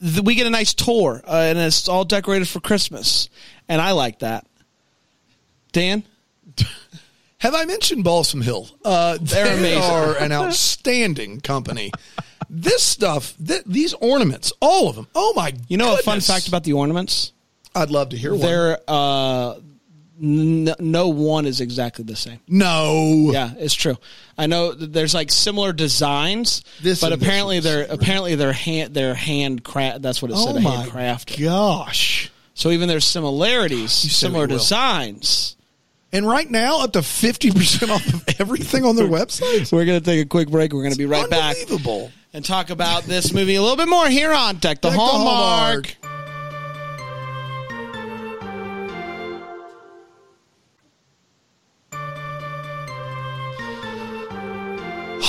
th- 0.00 0.22
we 0.22 0.34
get 0.36 0.46
a 0.46 0.50
nice 0.50 0.74
tour, 0.74 1.20
uh, 1.26 1.30
and 1.48 1.58
it's 1.58 1.88
all 1.88 2.04
decorated 2.04 2.46
for 2.46 2.60
Christmas, 2.60 3.28
and 3.68 3.80
I 3.80 3.92
like 3.92 4.20
that. 4.20 4.46
Dan, 5.72 6.04
Have 7.38 7.54
I 7.54 7.64
mentioned 7.64 8.04
Balsam 8.04 8.42
Hill? 8.42 8.68
Uh, 8.84 9.16
They're 9.18 9.56
they 9.56 9.74
amazing. 9.74 9.82
are 9.82 10.14
an 10.16 10.30
outstanding 10.30 11.40
company. 11.40 11.90
This 12.50 12.82
stuff, 12.82 13.32
th- 13.44 13.62
these 13.64 13.94
ornaments, 13.94 14.52
all 14.60 14.90
of 14.90 14.96
them. 14.96 15.06
Oh 15.14 15.32
my! 15.34 15.54
you 15.68 15.78
know 15.78 15.94
a 15.94 15.98
fun 15.98 16.20
fact 16.20 16.48
about 16.48 16.64
the 16.64 16.74
ornaments? 16.74 17.32
I'd 17.74 17.90
love 17.90 18.10
to 18.10 18.18
hear 18.18 18.32
one. 18.32 18.40
They're 18.40 18.78
uh, 18.86 19.54
n- 20.22 20.74
no 20.78 21.08
one 21.08 21.46
is 21.46 21.60
exactly 21.60 22.04
the 22.04 22.16
same. 22.16 22.40
no, 22.48 23.30
Yeah, 23.32 23.52
it's 23.58 23.74
true. 23.74 23.96
I 24.38 24.46
know 24.46 24.72
that 24.72 24.92
there's 24.92 25.14
like 25.14 25.30
similar 25.30 25.72
designs, 25.72 26.62
This 26.82 27.00
but 27.00 27.12
apparently 27.12 27.60
they're 27.60 27.86
apparently 27.90 28.34
they're 28.36 28.52
hand 28.52 28.94
they're 28.94 29.14
hand 29.14 29.64
craft. 29.64 30.02
That's 30.02 30.22
what 30.22 30.30
it 30.30 30.36
said. 30.36 30.56
Oh 30.56 30.60
my 30.60 30.86
handcrafted. 30.86 31.42
gosh! 31.44 32.30
So 32.54 32.70
even 32.70 32.88
there's 32.88 33.04
similarities, 33.04 33.92
said 33.92 34.10
similar 34.10 34.46
designs. 34.46 35.56
And 36.12 36.26
right 36.26 36.50
now, 36.50 36.80
up 36.82 36.92
to 36.94 37.02
fifty 37.02 37.50
percent 37.52 37.90
off 37.92 38.06
of 38.12 38.24
everything 38.40 38.84
on 38.84 38.96
their 38.96 39.06
website. 39.06 39.70
We're 39.72 39.84
gonna 39.84 40.00
take 40.00 40.24
a 40.24 40.28
quick 40.28 40.48
break. 40.50 40.72
We're 40.72 40.82
gonna 40.82 40.96
be 40.96 41.06
right 41.06 41.28
back 41.30 41.56
Unbelievable. 41.56 42.10
and 42.32 42.44
talk 42.44 42.70
about 42.70 43.04
this 43.04 43.32
movie 43.32 43.54
a 43.54 43.62
little 43.62 43.76
bit 43.76 43.88
more 43.88 44.08
here 44.08 44.32
on 44.32 44.56
Deck 44.56 44.80
the 44.80 44.88
Deck 44.88 44.96
the 44.96 45.00
Hallmark. 45.02 45.96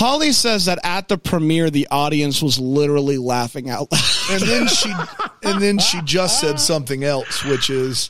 Holly 0.02 0.32
says 0.32 0.66
that 0.66 0.80
at 0.84 1.10
the 1.10 1.18
premiere, 1.18 1.70
the 1.70 1.88
audience 1.92 2.42
was 2.42 2.60
literally 2.60 3.20
laughing 3.20 3.70
out 3.70 3.92
loud. 3.92 4.02
and 4.32 4.42
then 4.42 4.68
she 4.68 4.92
and 5.44 5.62
then 5.62 5.78
she 5.78 6.02
just 6.02 6.40
said 6.40 6.60
something 6.60 7.04
else, 7.04 7.46
which 7.46 7.70
is, 7.70 8.10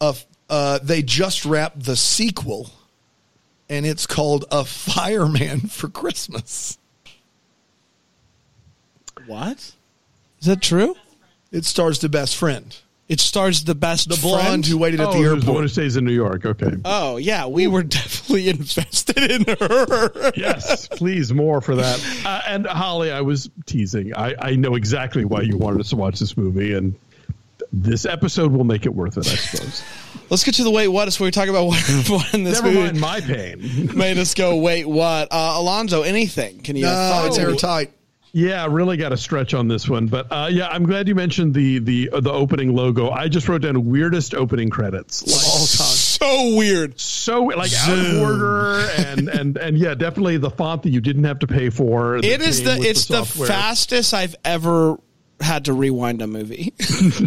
uh, 0.00 0.14
uh, 0.48 0.78
they 0.82 1.02
just 1.02 1.44
wrapped 1.44 1.84
the 1.84 1.94
sequel, 1.94 2.70
and 3.68 3.84
it's 3.84 4.06
called 4.06 4.46
A 4.50 4.64
Fireman 4.64 5.60
for 5.68 5.88
Christmas. 5.88 6.78
what? 9.26 9.58
Is 10.40 10.46
that 10.46 10.62
true? 10.62 10.94
It 11.52 11.66
stars 11.66 11.98
the 11.98 12.08
best 12.08 12.34
friend, 12.34 12.74
It 13.08 13.20
stars 13.20 13.62
the 13.62 13.74
best 13.76 14.08
the 14.08 14.16
blonde 14.16 14.46
friend? 14.46 14.66
who 14.66 14.78
waited 14.78 15.00
at 15.00 15.06
oh, 15.08 15.12
the 15.12 15.18
who's 15.18 15.44
the 15.44 15.52
one 15.52 15.58
airport. 15.58 15.62
who 15.64 15.68
stays 15.68 15.96
in 15.96 16.04
New 16.04 16.12
York. 16.12 16.44
Okay. 16.44 16.72
Oh 16.84 17.18
yeah, 17.18 17.46
we 17.46 17.68
were 17.68 17.82
definitely 17.84 18.48
invested 18.48 19.18
in 19.30 19.44
her. 19.60 20.32
yes, 20.36 20.88
please 20.88 21.32
more 21.32 21.60
for 21.60 21.76
that. 21.76 22.04
Uh, 22.26 22.42
and 22.48 22.66
Holly, 22.66 23.12
I 23.12 23.20
was 23.20 23.48
teasing. 23.66 24.12
I, 24.16 24.34
I 24.40 24.56
know 24.56 24.74
exactly 24.74 25.24
why 25.24 25.42
you 25.42 25.56
wanted 25.56 25.80
us 25.80 25.90
to 25.90 25.96
watch 25.96 26.18
this 26.18 26.36
movie, 26.36 26.74
and 26.74 26.92
this 27.72 28.04
episode 28.04 28.50
will 28.50 28.64
make 28.64 28.84
it 28.84 28.92
worth 28.94 29.16
it, 29.16 29.28
I 29.28 29.36
suppose. 29.36 29.84
Let's 30.30 30.42
get 30.42 30.54
to 30.56 30.64
the 30.64 30.70
wait 30.72 30.88
what. 30.88 31.06
It's 31.06 31.20
where 31.20 31.28
we 31.28 31.30
talk 31.30 31.48
about 31.48 31.66
what, 31.66 31.80
what 32.08 32.34
in 32.34 32.42
this 32.42 32.60
Never 32.60 32.74
movie 32.74 32.98
mind 32.98 33.00
my 33.00 33.20
pain. 33.20 33.90
made 33.96 34.18
us 34.18 34.34
go 34.34 34.56
wait 34.56 34.88
what. 34.88 35.28
Uh, 35.30 35.52
Alonso, 35.56 36.02
anything? 36.02 36.58
Can 36.62 36.74
you? 36.74 36.82
No, 36.82 37.26
it's 37.26 37.38
Oh. 37.38 37.42
airtight. 37.42 37.92
Yeah, 38.32 38.66
really 38.68 38.96
got 38.96 39.10
to 39.10 39.16
stretch 39.16 39.54
on 39.54 39.68
this 39.68 39.88
one, 39.88 40.08
but 40.08 40.30
uh, 40.30 40.48
yeah, 40.50 40.68
I'm 40.68 40.84
glad 40.84 41.08
you 41.08 41.14
mentioned 41.14 41.54
the 41.54 41.78
the 41.78 42.10
uh, 42.10 42.20
the 42.20 42.32
opening 42.32 42.74
logo. 42.74 43.10
I 43.10 43.28
just 43.28 43.48
wrote 43.48 43.62
down 43.62 43.86
weirdest 43.86 44.34
opening 44.34 44.68
credits. 44.68 45.22
Like, 45.26 45.44
All 45.46 45.66
time. 45.66 45.96
So 45.96 46.56
weird. 46.56 47.00
so 47.00 47.44
like 47.44 47.72
out 47.72 47.98
of 47.98 48.20
order 48.20 48.80
and 48.98 49.28
and 49.28 49.56
and 49.56 49.78
yeah, 49.78 49.94
definitely 49.94 50.36
the 50.36 50.50
font 50.50 50.82
that 50.82 50.90
you 50.90 51.00
didn't 51.00 51.24
have 51.24 51.38
to 51.40 51.46
pay 51.46 51.70
for. 51.70 52.16
It 52.16 52.24
is 52.42 52.62
the 52.62 52.76
it's 52.76 53.06
the, 53.06 53.24
software. 53.24 53.48
fastest 53.48 54.12
I've 54.12 54.36
ever 54.44 54.98
had 55.40 55.66
to 55.66 55.72
rewind 55.72 56.22
a 56.22 56.26
movie. 56.26 56.72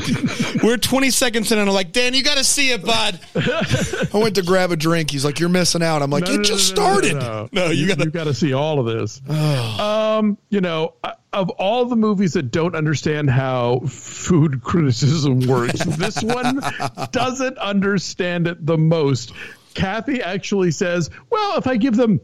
We're 0.64 0.78
20 0.78 1.10
seconds 1.12 1.52
in 1.52 1.60
and 1.60 1.70
I'm 1.70 1.74
like, 1.76 1.92
Dan, 1.92 2.14
you 2.14 2.24
got 2.24 2.38
to 2.38 2.44
see 2.44 2.72
it, 2.72 2.84
bud. 2.84 3.20
I 3.36 4.10
went 4.18 4.36
to 4.36 4.42
grab 4.42 4.72
a 4.72 4.76
drink. 4.76 5.12
He's 5.12 5.24
like, 5.24 5.40
"You're 5.40 5.50
missing 5.50 5.84
out." 5.84 6.02
I'm 6.02 6.10
like, 6.10 6.26
No, 6.26 6.34
"It 6.34 6.38
no, 6.38 6.44
just 6.44 6.76
no, 6.76 6.84
started." 6.84 7.50
No, 7.54 7.68
you 7.68 7.86
you, 7.86 7.88
gotta- 7.88 8.10
got 8.10 8.24
to 8.26 8.34
see 8.34 8.54
all 8.54 8.80
of 8.80 8.86
this. 8.88 9.22
um, 9.30 10.38
you 10.50 10.62
know, 10.62 10.96
of 11.34 11.50
all 11.52 11.86
the 11.86 11.96
movies 11.96 12.34
that 12.34 12.52
don't 12.52 12.76
understand 12.76 13.30
how 13.30 13.80
food 13.88 14.64
criticism 14.64 15.42
works, 15.42 15.84
this 15.86 16.22
one 16.24 16.60
doesn't 17.12 17.58
understand 17.60 18.48
it 18.48 18.66
the 18.66 18.78
most. 18.78 19.34
Kathy 19.76 20.22
actually 20.22 20.72
says, 20.72 21.10
"Well, 21.30 21.58
if 21.58 21.68
I 21.68 21.78
give 21.78 21.96
them." 21.96 22.20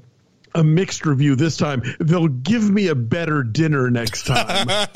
A 0.56 0.64
mixed 0.64 1.06
review 1.06 1.36
this 1.36 1.58
time. 1.58 1.84
They'll 2.00 2.28
give 2.28 2.70
me 2.70 2.88
a 2.88 2.96
better 2.96 3.44
dinner 3.44 3.92
next 3.92 4.26
time. 4.26 4.68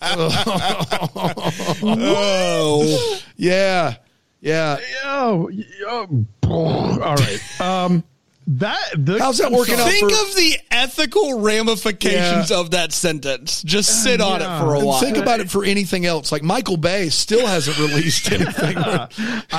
Oh. 1.82 3.20
Yeah, 3.36 3.96
yeah. 4.40 4.78
oh, 5.04 5.50
oh, 5.86 7.00
all 7.02 7.14
right. 7.14 7.60
Um, 7.60 8.04
that 8.48 8.78
the, 8.96 9.18
How's 9.18 9.38
that 9.38 9.50
working 9.50 9.74
sorry. 9.76 9.86
out? 9.86 9.90
Think 9.90 10.10
for- 10.12 10.28
of 10.28 10.34
the 10.36 10.58
ethical 10.70 11.40
ramifications 11.40 12.50
Yeah. 12.50 12.60
of 12.60 12.70
that 12.70 12.92
sentence. 12.92 13.62
Just 13.62 14.02
sit 14.04 14.20
on 14.20 14.40
Yeah. 14.40 14.56
it 14.58 14.60
for 14.64 14.74
a 14.74 14.78
And 14.78 14.86
while. 14.86 15.00
Think 15.00 15.16
about 15.16 15.40
it 15.40 15.50
for 15.50 15.64
anything 15.64 16.06
else. 16.06 16.30
Like 16.30 16.42
Michael 16.42 16.76
Bay 16.76 17.08
still 17.08 17.46
hasn't 17.46 17.78
released 17.78 18.30
anything. 18.32 18.76
I 18.78 19.08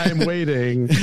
am 0.09 0.19
waiting. 0.19 0.89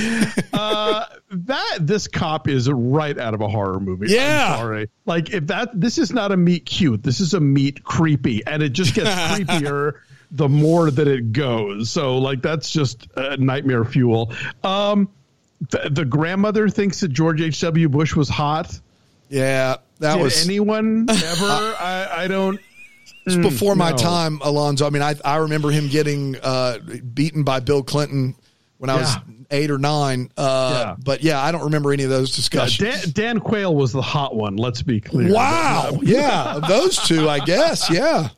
Uh, 0.55 1.05
that 1.31 1.79
this 1.81 2.07
cop 2.07 2.49
is 2.49 2.71
right 2.71 3.19
out 3.19 3.35
of 3.35 3.41
a 3.41 3.49
horror 3.49 3.81
movie. 3.81 4.07
Yeah. 4.09 4.53
I'm 4.53 4.59
sorry. 4.59 4.91
Like 5.05 5.31
if 5.35 5.49
that 5.49 5.69
this 5.79 5.99
is 5.99 6.13
not 6.13 6.31
a 6.31 6.37
meet 6.37 6.65
cute. 6.65 7.03
This 7.03 7.19
is 7.21 7.35
a 7.35 7.41
meet 7.41 7.83
creepy, 7.83 8.47
and 8.47 8.63
it 8.63 8.69
just 8.71 8.95
gets 8.95 9.11
creepier 9.11 9.95
the 10.31 10.49
more 10.49 10.91
that 10.91 11.09
it 11.09 11.33
goes. 11.33 11.91
So 11.91 12.19
like 12.19 12.41
that's 12.41 12.71
just 12.71 13.09
uh, 13.17 13.37
nightmare 13.39 13.85
fuel. 13.85 14.33
Um, 14.63 15.09
the, 15.71 15.89
the 15.91 16.05
grandmother 16.05 16.69
thinks 16.69 17.01
that 17.01 17.09
George 17.09 17.41
H. 17.41 17.61
W. 17.61 17.89
Bush 17.89 18.15
was 18.15 18.29
hot. 18.29 18.79
yeah, 19.29 19.77
that 20.01 20.17
Did 20.17 20.23
was 20.23 20.45
anyone 20.45 21.07
ever? 21.11 21.45
I, 21.45 22.09
I 22.25 22.29
don't. 22.29 22.61
It's 23.27 23.37
before 23.37 23.75
my 23.75 23.91
no. 23.91 23.97
time, 23.97 24.41
Alonso. 24.43 24.87
I 24.87 24.91
mean, 24.91 25.03
I 25.03 25.15
I 25.25 25.37
remember 25.37 25.71
him 25.71 25.89
getting 25.89 26.37
uh, 26.43 26.79
beaten 27.15 27.43
by 27.43 27.61
Bill 27.61 27.83
Clinton 27.83 28.35
when 28.79 28.91
I 28.91 28.97
was 28.97 29.17
eight 29.51 29.71
or 29.71 29.79
nine. 29.79 30.31
Uh, 30.37 30.71
Yeah. 30.75 30.97
But 31.03 31.23
yeah, 31.23 31.43
I 31.43 31.51
don't 31.51 31.65
remember 31.65 31.93
any 31.93 32.03
of 32.03 32.11
those 32.11 32.37
discussions. 32.37 33.03
Dan, 33.03 33.11
Dan 33.13 33.41
Quayle 33.41 33.75
was 33.75 33.93
the 33.93 34.03
hot 34.03 34.37
one. 34.37 34.57
Let's 34.57 34.83
be 34.83 35.01
clear. 35.01 35.33
wow. 35.33 35.99
yeah, 36.03 36.61
those 36.69 36.99
two, 36.99 37.29
I 37.29 37.39
guess. 37.41 37.91
Yeah. 37.91 38.29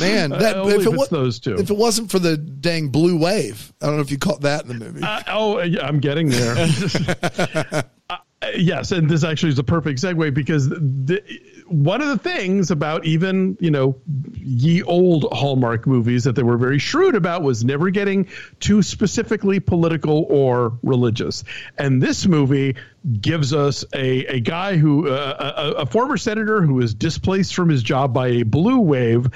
Man, 0.00 0.30
that 0.30 0.56
only 0.56 0.74
if, 0.74 0.80
it 0.80 0.88
it's 0.88 0.96
wa- 0.96 1.06
those 1.10 1.38
two. 1.38 1.54
if 1.56 1.70
it 1.70 1.76
wasn't 1.76 2.10
for 2.10 2.18
the 2.18 2.36
dang 2.36 2.88
blue 2.88 3.16
wave, 3.16 3.72
I 3.80 3.86
don't 3.86 3.96
know 3.96 4.02
if 4.02 4.10
you 4.10 4.18
caught 4.18 4.42
that 4.42 4.62
in 4.62 4.68
the 4.68 4.74
movie. 4.74 5.02
Uh, 5.02 5.22
oh, 5.28 5.60
yeah, 5.60 5.86
I'm 5.86 6.00
getting 6.00 6.28
there. 6.28 7.84
Uh, 8.10 8.16
yes, 8.54 8.92
and 8.92 9.10
this 9.10 9.24
actually 9.24 9.50
is 9.50 9.58
a 9.58 9.64
perfect 9.64 10.00
segue 10.00 10.32
because 10.32 10.68
the, 10.68 11.20
one 11.66 12.00
of 12.00 12.06
the 12.08 12.18
things 12.18 12.70
about 12.70 13.04
even 13.04 13.56
you 13.58 13.70
know 13.70 13.96
ye 14.32 14.82
old 14.84 15.26
Hallmark 15.32 15.86
movies 15.86 16.22
that 16.24 16.36
they 16.36 16.44
were 16.44 16.56
very 16.56 16.78
shrewd 16.78 17.16
about 17.16 17.42
was 17.42 17.64
never 17.64 17.90
getting 17.90 18.28
too 18.60 18.80
specifically 18.80 19.58
political 19.58 20.24
or 20.30 20.78
religious, 20.82 21.42
and 21.78 22.00
this 22.00 22.26
movie 22.26 22.76
gives 23.20 23.52
us 23.52 23.84
a, 23.92 24.24
a 24.26 24.40
guy 24.40 24.76
who 24.76 25.08
uh, 25.08 25.72
a, 25.76 25.82
a 25.82 25.86
former 25.86 26.16
senator 26.16 26.62
who 26.62 26.80
is 26.80 26.94
displaced 26.94 27.54
from 27.54 27.68
his 27.68 27.82
job 27.82 28.14
by 28.14 28.28
a 28.28 28.42
blue 28.44 28.78
wave 28.78 29.26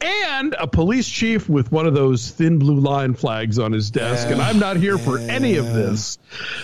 and 0.00 0.54
a 0.58 0.66
police 0.66 1.08
chief 1.08 1.48
with 1.48 1.72
one 1.72 1.86
of 1.86 1.94
those 1.94 2.30
thin 2.30 2.58
blue 2.58 2.78
line 2.78 3.14
flags 3.14 3.58
on 3.58 3.72
his 3.72 3.90
desk 3.90 4.28
and 4.28 4.42
i'm 4.42 4.58
not 4.58 4.76
here 4.76 4.98
for 4.98 5.18
any 5.18 5.56
of 5.56 5.72
this 5.72 6.18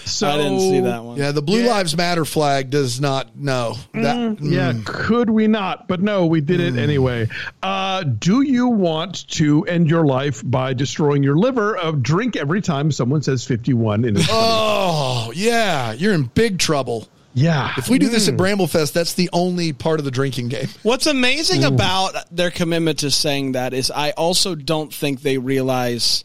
so 0.05 0.29
I 0.29 0.37
didn't 0.37 0.61
see 0.61 0.81
that 0.81 1.03
one. 1.03 1.17
yeah, 1.17 1.33
the 1.33 1.41
Blue 1.41 1.61
Yeah. 1.61 1.71
Lives 1.71 1.97
Matter 1.97 2.25
flag 2.25 2.71
does 2.71 3.01
not. 3.01 3.37
No, 3.37 3.77
mm, 3.95 4.03
that 4.03 4.45
yeah 4.45 4.73
mm. 4.73 4.85
could 4.85 5.31
we 5.31 5.47
not 5.47 5.89
but 5.89 6.01
no 6.01 6.27
we 6.27 6.41
did 6.41 6.61
it 6.61 6.75
mm. 6.75 6.79
anyway 6.79 7.29
uh, 7.63 8.03
do 8.03 8.43
you 8.43 8.69
want 8.69 9.27
to 9.29 9.65
end 9.65 9.89
your 9.89 10.05
life 10.05 10.43
by 10.45 10.75
destroying 10.75 11.23
your 11.23 11.37
liver 11.37 11.77
of 11.77 12.03
drink 12.03 12.37
every 12.37 12.61
time 12.61 12.93
someone 12.93 13.23
says 13.23 13.45
51 13.45 14.05
in 14.05 14.17
a 14.17 14.21
Oh 14.31 15.33
yeah, 15.35 15.93
you're 15.93 16.15
in 16.15 16.25
big 16.25 16.59
trouble. 16.59 17.09
Yeah 17.35 17.73
If 17.77 17.89
we 17.89 17.99
do 17.99 18.09
this 18.09 18.29
at 18.29 18.35
mm. 18.35 18.39
Bramblefest, 18.39 18.93
that's 18.93 19.15
the 19.15 19.31
only 19.33 19.73
part 19.73 19.99
of 19.99 20.05
the 20.05 20.11
drinking 20.11 20.49
game. 20.49 20.69
What's 20.83 21.07
amazing 21.07 21.65
about 21.65 22.15
their 22.31 22.51
commitment 22.51 23.01
to 23.01 23.11
saying 23.11 23.53
that 23.53 23.73
is 23.75 23.91
I 23.91 24.11
also 24.11 24.55
don't 24.55 24.93
think 24.93 25.23
they 25.23 25.39
realize 25.39 26.25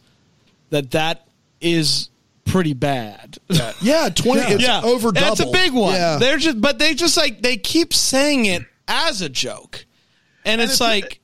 that 0.69 0.91
that 0.91 1.27
is 1.61 2.09
pretty 2.45 2.73
bad. 2.73 3.37
Yeah, 3.81 4.09
twenty. 4.09 4.41
It's 4.53 4.63
yeah, 4.63 4.81
over 4.83 5.11
double. 5.11 5.35
That's 5.35 5.39
a 5.41 5.51
big 5.51 5.73
one. 5.73 5.93
Yeah. 5.93 6.17
They're 6.17 6.37
just, 6.37 6.59
but 6.59 6.79
they 6.79 6.93
just 6.93 7.17
like 7.17 7.41
they 7.41 7.57
keep 7.57 7.93
saying 7.93 8.45
it 8.45 8.63
as 8.87 9.21
a 9.21 9.29
joke, 9.29 9.85
and, 10.45 10.61
it's, 10.61 10.75
it's- 10.75 10.81
like 10.81 11.19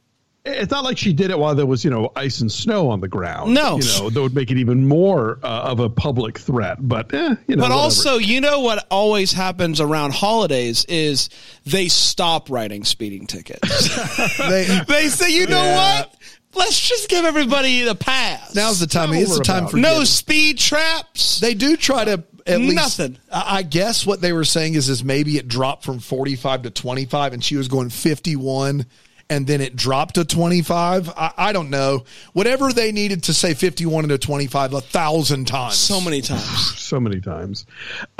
it's 0.45 0.71
not 0.71 0.83
like 0.83 0.97
she 0.97 1.13
did 1.13 1.31
it 1.31 1.39
while 1.39 1.55
there 1.55 1.65
was 1.65 1.85
you 1.85 1.89
know 1.91 2.11
ice 2.15 2.41
and 2.41 2.51
snow 2.51 2.89
on 2.89 2.99
the 2.99 3.07
ground 3.07 3.53
No. 3.53 3.77
you 3.77 3.85
know 3.99 4.09
that 4.09 4.21
would 4.21 4.35
make 4.35 4.51
it 4.51 4.57
even 4.57 4.85
more 4.87 5.39
uh, 5.41 5.47
of 5.71 5.79
a 5.79 5.89
public 5.89 6.37
threat 6.37 6.77
but 6.85 7.13
eh, 7.13 7.17
you 7.47 7.55
know 7.55 7.61
But 7.63 7.69
whatever. 7.69 7.73
also, 7.73 8.17
you 8.17 8.41
know 8.41 8.59
what 8.59 8.85
always 8.91 9.31
happens 9.31 9.79
around 9.79 10.13
holidays 10.13 10.83
is 10.85 11.29
they 11.65 11.87
stop 11.87 12.49
writing 12.49 12.83
speeding 12.83 13.25
tickets. 13.27 13.89
They, 14.37 14.79
they 14.87 15.07
say, 15.07 15.31
you 15.31 15.47
know 15.47 15.63
Yeah. 15.63 15.99
what? 16.01 16.15
Let's 16.55 16.79
just 16.87 17.09
give 17.09 17.25
everybody 17.25 17.81
the 17.83 17.95
pass. 17.95 18.53
now's 18.53 18.79
the 18.79 18.85
time. 18.87 19.11
It's 19.13 19.37
the 19.37 19.43
time 19.43 19.59
about 19.59 19.71
for 19.71 19.77
no 19.77 19.91
giving. 19.93 20.05
speed 20.05 20.57
traps. 20.59 21.39
They 21.39 21.53
do 21.55 21.75
try 21.77 22.05
to 22.05 22.23
at 22.45 22.59
least 22.59 22.75
Nothing. 22.75 23.17
I 23.31 23.59
I 23.59 23.61
guess 23.63 24.05
what 24.05 24.19
they 24.21 24.33
were 24.33 24.43
saying 24.43 24.75
is 24.75 24.87
is 24.89 25.03
maybe 25.03 25.37
it 25.37 25.47
dropped 25.47 25.83
from 25.83 25.99
forty 25.99 26.35
five 26.35 26.61
to 26.63 26.69
twenty 26.69 27.05
five, 27.05 27.33
and 27.33 27.43
she 27.43 27.55
was 27.55 27.69
going 27.69 27.89
fifty 27.89 28.35
one. 28.35 28.85
And 29.29 29.47
then 29.47 29.61
it 29.61 29.75
dropped 29.75 30.15
to 30.15 30.25
25. 30.25 31.09
I, 31.09 31.31
I 31.37 31.53
don't 31.53 31.69
know. 31.69 32.03
Whatever 32.33 32.71
they 32.71 32.91
needed 32.91 33.23
to 33.23 33.33
say 33.33 33.53
51 33.53 34.03
into 34.03 34.17
25 34.17 34.73
a 34.73 34.81
thousand 34.81 35.45
times. 35.47 35.75
so 35.75 35.99
many 36.01 36.21
times. 36.21 36.77
so 36.77 36.99
many 36.99 37.19
times. 37.21 37.65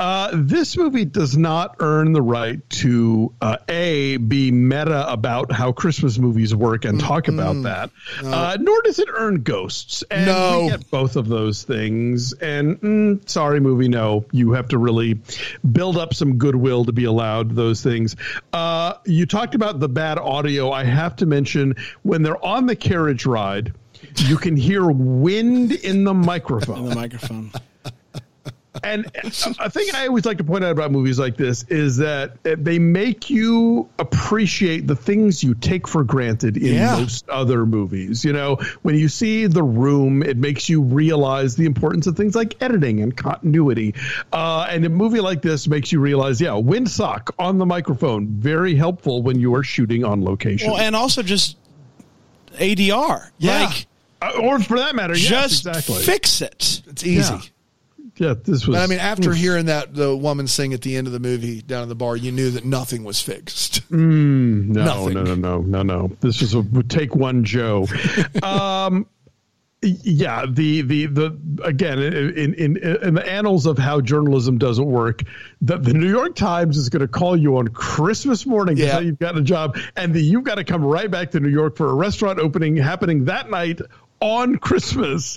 Uh, 0.00 0.30
this 0.32 0.76
movie 0.76 1.04
does 1.04 1.36
not 1.36 1.76
earn 1.80 2.12
the 2.12 2.22
right 2.22 2.68
to 2.70 3.32
uh, 3.40 3.58
a 3.68 4.16
be 4.16 4.50
meta 4.50 5.08
about 5.12 5.52
how 5.52 5.70
Christmas 5.72 6.18
movies 6.18 6.54
work 6.54 6.84
and 6.84 6.98
talk 6.98 7.28
about 7.28 7.62
that. 7.62 7.90
Uh, 8.22 8.56
nor 8.60 8.82
does 8.82 8.98
it 8.98 9.08
earn 9.12 9.42
ghosts. 9.42 10.02
And 10.10 10.26
No. 10.26 10.62
we 10.62 10.70
get 10.70 10.90
both 10.90 11.16
of 11.16 11.28
those 11.28 11.62
things. 11.62 12.32
And 12.32 12.80
mm, 12.80 13.28
sorry, 13.28 13.60
movie, 13.60 13.88
no, 13.88 14.24
you 14.32 14.52
have 14.52 14.68
to 14.68 14.78
really 14.78 15.20
build 15.70 15.96
up 15.96 16.14
some 16.14 16.38
goodwill 16.38 16.86
to 16.86 16.92
be 16.92 17.04
allowed 17.04 17.54
those 17.54 17.82
things. 17.82 18.16
Uh, 18.52 18.94
you 19.04 19.26
talked 19.26 19.54
about 19.54 19.78
the 19.80 19.88
bad 19.88 20.18
audio. 20.18 20.72
I 20.72 20.82
have 20.84 21.03
to 21.16 21.26
mention 21.26 21.74
when 22.02 22.22
they're 22.22 22.44
on 22.44 22.66
the 22.66 22.76
carriage 22.76 23.26
ride. 23.26 23.72
You 24.16 24.36
can 24.36 24.56
hear 24.56 24.90
wind 24.90 25.72
in 25.72 26.04
the 26.04 26.14
microphone. 26.14 26.88
The 26.88 26.94
microphone. 26.94 27.50
And 28.82 29.06
a 29.60 29.70
thing 29.70 29.86
I 29.94 30.08
always 30.08 30.24
like 30.26 30.38
to 30.38 30.44
point 30.44 30.64
out 30.64 30.72
about 30.72 30.90
movies 30.90 31.18
like 31.18 31.36
this 31.36 31.62
is 31.68 31.96
that 31.98 32.42
they 32.42 32.78
make 32.78 33.30
you 33.30 33.88
appreciate 33.98 34.86
the 34.88 34.96
things 34.96 35.44
you 35.44 35.54
take 35.54 35.86
for 35.86 36.02
granted 36.02 36.56
in 36.56 36.74
Yeah. 36.74 36.98
most 36.98 37.28
other 37.28 37.66
movies. 37.66 38.24
You 38.24 38.32
know, 38.32 38.56
when 38.82 38.96
you 38.96 39.08
see 39.08 39.46
The 39.46 39.62
Room, 39.62 40.22
it 40.22 40.36
makes 40.36 40.68
you 40.68 40.82
realize 40.82 41.54
the 41.54 41.66
importance 41.66 42.06
of 42.08 42.16
things 42.16 42.34
like 42.34 42.60
editing 42.60 43.00
and 43.00 43.16
continuity. 43.16 43.94
Uh, 44.32 44.66
and 44.68 44.84
a 44.84 44.88
movie 44.88 45.20
like 45.20 45.40
this 45.40 45.68
makes 45.68 45.92
you 45.92 46.00
realize, 46.00 46.40
yeah, 46.40 46.48
windsock 46.50 47.30
on 47.38 47.58
the 47.58 47.66
microphone, 47.66 48.26
very 48.26 48.74
helpful 48.74 49.22
when 49.22 49.38
you 49.38 49.54
are 49.54 49.62
shooting 49.62 50.04
on 50.04 50.24
location. 50.24 50.70
Well, 50.72 50.80
and 50.80 50.96
also 50.96 51.22
just 51.22 51.56
ADR. 52.58 53.30
Yeah. 53.38 53.66
Like, 53.66 53.86
Uh, 54.22 54.30
or 54.40 54.58
for 54.58 54.78
that 54.78 54.94
matter, 54.94 55.14
yes, 55.14 55.28
just 55.28 55.66
exactly. 55.66 56.02
fix 56.02 56.40
it. 56.40 56.82
It's 56.86 57.04
easy. 57.04 57.34
Yeah. 57.34 57.40
Yeah, 58.16 58.34
this 58.34 58.66
was. 58.66 58.76
But 58.76 58.82
I 58.82 58.86
mean, 58.86 58.98
after 59.00 59.32
hearing 59.34 59.66
that 59.66 59.94
the 59.94 60.16
woman 60.16 60.46
sing 60.46 60.72
at 60.72 60.82
the 60.82 60.96
end 60.96 61.06
of 61.06 61.12
the 61.12 61.20
movie 61.20 61.62
down 61.62 61.82
at 61.82 61.88
the 61.88 61.94
bar, 61.94 62.16
you 62.16 62.30
knew 62.32 62.50
that 62.50 62.64
nothing 62.64 63.04
was 63.04 63.20
fixed. 63.20 63.88
No, 63.90 63.96
Nothing. 63.98 65.14
no, 65.14 65.22
no, 65.22 65.34
no, 65.34 65.60
no, 65.60 65.82
no. 65.82 66.16
This 66.20 66.40
was 66.40 66.54
a 66.54 66.62
take 66.84 67.14
one 67.14 67.44
Joe. 67.44 67.86
um, 68.42 69.06
yeah, 69.82 70.46
the 70.48 70.80
the 70.80 71.06
the 71.06 71.60
again 71.62 71.98
in 71.98 72.54
in 72.54 72.76
in 72.78 73.14
the 73.14 73.28
annals 73.30 73.66
of 73.66 73.76
how 73.76 74.00
journalism 74.00 74.56
doesn't 74.56 74.86
work, 74.86 75.22
the, 75.60 75.76
the 75.76 75.92
New 75.92 76.08
York 76.08 76.34
Times 76.36 76.78
is 76.78 76.88
going 76.88 77.02
to 77.02 77.08
call 77.08 77.36
you 77.36 77.58
on 77.58 77.68
Christmas 77.68 78.46
morning 78.46 78.76
to 78.76 78.82
Yeah. 78.82 79.00
you 79.00 79.08
you've 79.08 79.18
got 79.18 79.36
a 79.36 79.42
job, 79.42 79.76
and 79.96 80.14
the, 80.14 80.22
you've 80.22 80.44
got 80.44 80.54
to 80.54 80.64
come 80.64 80.82
right 80.82 81.10
back 81.10 81.32
to 81.32 81.40
New 81.40 81.50
York 81.50 81.76
for 81.76 81.90
a 81.90 81.94
restaurant 81.94 82.38
opening 82.38 82.76
happening 82.76 83.26
that 83.26 83.50
night 83.50 83.80
on 84.20 84.56
Christmas. 84.56 85.36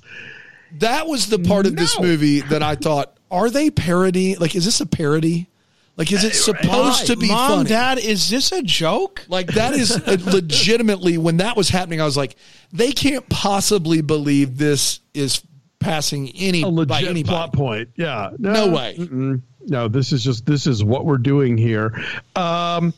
That 0.74 1.08
was 1.08 1.28
the 1.28 1.40
part 1.40 1.66
of 1.66 1.76
this 1.76 2.00
movie 2.00 2.42
that 2.42 2.64
I 2.64 2.76
thought, 2.76 3.18
are 3.32 3.50
they 3.50 3.70
parody? 3.70 4.36
Like, 4.36 4.56
is 4.56 4.66
this 4.66 4.82
a 4.82 4.86
parody? 4.86 5.50
Like, 5.98 6.12
is 6.12 6.24
it 6.24 6.36
supposed 6.36 7.08
to 7.08 7.18
be 7.18 7.28
Mom, 7.30 7.50
funny? 7.50 7.70
Dad, 7.70 7.98
is 7.98 8.30
this 8.30 8.52
a 8.52 8.62
joke? 8.62 9.26
Like 9.28 9.48
that 9.54 9.74
is 9.74 9.98
legitimately 10.26 11.18
when 11.18 11.38
that 11.38 11.58
was 11.58 11.70
happening. 11.70 12.00
I 12.02 12.06
was 12.06 12.16
like, 12.16 12.36
they 12.72 12.92
can't 12.92 13.28
possibly 13.30 14.02
believe 14.02 14.58
this 14.58 15.00
is 15.16 15.42
passing 15.80 16.30
any 16.36 16.62
A 16.62 16.72
by 16.86 17.02
legit 17.02 17.26
plot 17.26 17.52
point. 17.52 17.90
Yeah, 17.96 18.30
No 18.38 18.68
way. 18.72 18.96
Mm-mm. 18.98 19.42
No, 19.70 19.88
this 19.88 20.14
is 20.14 20.24
just 20.24 20.46
this 20.46 20.66
is 20.68 20.84
what 20.84 21.06
we're 21.06 21.18
doing 21.18 21.58
here. 21.58 22.00
Um, 22.36 22.94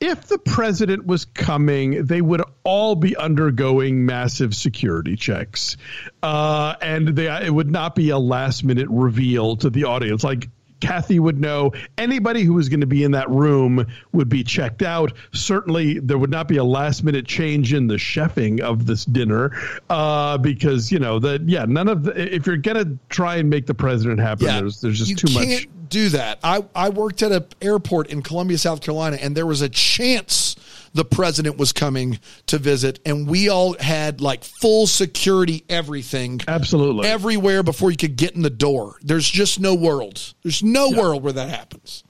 if 0.00 0.26
the 0.26 0.38
president 0.38 1.06
was 1.06 1.26
coming, 1.26 2.06
they 2.06 2.20
would 2.20 2.42
all 2.64 2.94
be 2.94 3.16
undergoing 3.16 4.06
massive 4.06 4.54
security 4.54 5.16
checks, 5.16 5.76
uh, 6.22 6.74
and 6.80 7.08
they 7.08 7.28
it 7.28 7.52
would 7.52 7.70
not 7.70 7.94
be 7.94 8.10
a 8.10 8.18
last 8.18 8.64
minute 8.64 8.88
reveal 8.88 9.56
to 9.56 9.68
the 9.68 9.84
audience. 9.84 10.24
Like 10.24 10.48
Kathy 10.80 11.18
would 11.18 11.40
know 11.40 11.72
anybody 11.98 12.42
who 12.42 12.54
was 12.54 12.68
going 12.68 12.80
to 12.80 12.86
be 12.86 13.04
in 13.04 13.12
that 13.12 13.28
room 13.30 13.86
would 14.12 14.28
be 14.28 14.42
checked 14.42 14.82
out. 14.82 15.12
Certainly, 15.32 16.00
there 16.00 16.18
would 16.18 16.30
not 16.30 16.48
be 16.48 16.56
a 16.56 16.64
last 16.64 17.04
minute 17.04 17.26
change 17.26 17.72
in 17.72 17.86
the 17.86 17.96
chefing 17.96 18.60
of 18.60 18.86
this 18.86 19.04
dinner 19.04 19.52
uh, 19.88 20.38
because 20.38 20.90
you 20.90 20.98
know 20.98 21.18
that 21.18 21.48
yeah, 21.48 21.64
none 21.66 21.88
of 21.88 22.04
the, 22.04 22.34
if 22.34 22.46
you're 22.46 22.56
going 22.56 22.84
to 22.84 22.98
try 23.08 23.36
and 23.36 23.48
make 23.48 23.66
the 23.66 23.74
president 23.74 24.20
happen, 24.20 24.46
there's 24.46 24.80
there's 24.80 24.98
just 24.98 25.18
too 25.18 25.32
much. 25.32 25.44
can't 25.44 25.88
do 25.90 26.08
that. 26.10 26.38
I, 26.42 26.64
I 26.74 26.88
worked 26.88 27.22
at 27.22 27.32
an 27.32 27.44
airport 27.60 28.08
in 28.08 28.22
Columbia, 28.22 28.56
South 28.56 28.80
Carolina, 28.80 29.18
and 29.20 29.36
there 29.36 29.46
was 29.46 29.60
a 29.60 29.68
chance 29.68 30.56
the 30.92 31.04
president 31.04 31.56
was 31.56 31.72
coming 31.72 32.18
to 32.46 32.58
visit, 32.58 32.98
and 33.06 33.28
we 33.28 33.48
all 33.48 33.76
had 33.78 34.20
like 34.20 34.44
full 34.44 34.86
security, 34.86 35.64
everything, 35.68 36.40
Absolutely. 36.48 37.08
everywhere 37.08 37.62
before 37.62 37.90
you 37.90 37.96
could 37.96 38.16
get 38.16 38.34
in 38.34 38.42
the 38.42 38.50
door. 38.50 38.96
There's 39.02 39.28
just 39.28 39.60
no 39.60 39.74
world. 39.74 40.34
There's 40.42 40.62
no 40.62 40.90
world 40.90 41.22
where 41.22 41.32
that 41.32 41.48
happens. 41.48 42.04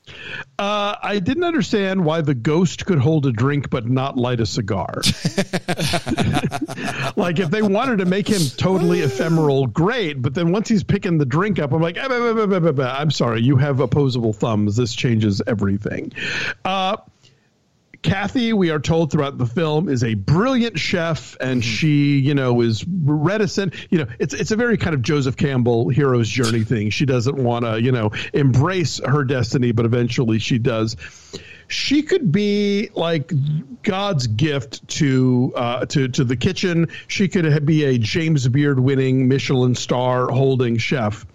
Uh, 0.59 0.97
I 1.01 1.21
didn't 1.21 1.45
understand 1.45 2.05
why 2.05 2.21
the 2.23 2.35
ghost 2.35 2.85
could 2.85 2.99
hold 2.99 3.27
a 3.27 3.33
drink 3.33 3.71
but 3.71 3.89
not 3.89 4.17
light 4.17 4.41
a 4.41 4.47
cigar. 4.47 5.03
like 7.17 7.39
if 7.39 7.51
they 7.51 7.63
wanted 7.63 7.99
to 7.99 8.07
make 8.07 8.29
him 8.29 8.43
totally 8.57 9.01
ephemeral, 9.01 9.67
great. 9.67 10.21
But 10.21 10.35
then 10.35 10.53
once 10.53 10.69
he's 10.69 10.83
picking 10.85 11.19
the 11.19 11.27
drink 11.27 11.59
up, 11.59 11.73
I'm 11.73 11.81
like, 11.81 11.97
"Ah, 12.01 12.09
bah, 12.09 12.33
bah, 12.35 12.47
bah, 12.47 12.61
bah, 12.61 12.73
bah." 12.73 12.97
I'm 12.99 13.11
sorry, 13.11 13.43
you 13.43 13.57
have 13.57 13.81
opposable 13.81 14.33
thumbs. 14.33 14.77
This 14.77 14.95
changes 14.95 15.41
everything. 15.47 16.13
Uh, 16.65 16.97
Kathy, 18.03 18.55
we 18.55 18.71
are 18.71 18.79
told 18.79 19.13
throughout 19.13 19.37
the 19.37 19.47
film, 19.47 19.89
is 19.89 20.03
a 20.03 20.15
brilliant 20.15 20.79
chef, 20.79 21.37
and 21.39 21.63
she, 21.63 22.19
you 22.19 22.35
know, 22.35 22.63
is 22.63 22.83
reticent. 22.87 23.75
You 23.91 23.99
know, 23.99 24.07
it's 24.19 24.33
it's 24.33 24.51
a 24.51 24.57
very 24.57 24.79
kind 24.79 24.95
of 24.95 25.03
Joseph 25.03 25.37
Campbell 25.37 25.91
hero's 25.91 26.29
journey 26.29 26.65
thing. 26.65 26.91
She 26.91 27.05
doesn't 27.05 27.37
want 27.37 27.67
to, 27.67 27.81
you 27.81 27.93
know, 27.93 28.13
embrace 28.33 29.01
her 29.05 29.25
destiny, 29.25 29.73
but 29.73 29.85
eventually 29.85 30.39
she 30.39 30.59
does. 30.59 30.97
She 31.69 32.03
could 32.03 32.33
be 32.33 32.91
like 32.95 33.33
God's 33.83 34.27
gift 34.27 34.89
to 34.97 35.53
uh, 35.55 35.87
to 35.87 36.09
to 36.09 36.25
the 36.25 36.37
kitchen. 36.37 36.89
She 37.07 37.29
could 37.29 37.67
be 37.67 37.85
a 37.85 37.99
James 37.99 38.49
Beard 38.49 38.81
winning 38.81 39.29
Michelin 39.29 39.75
star 39.75 40.29
holding 40.29 40.79
chef. 40.79 41.27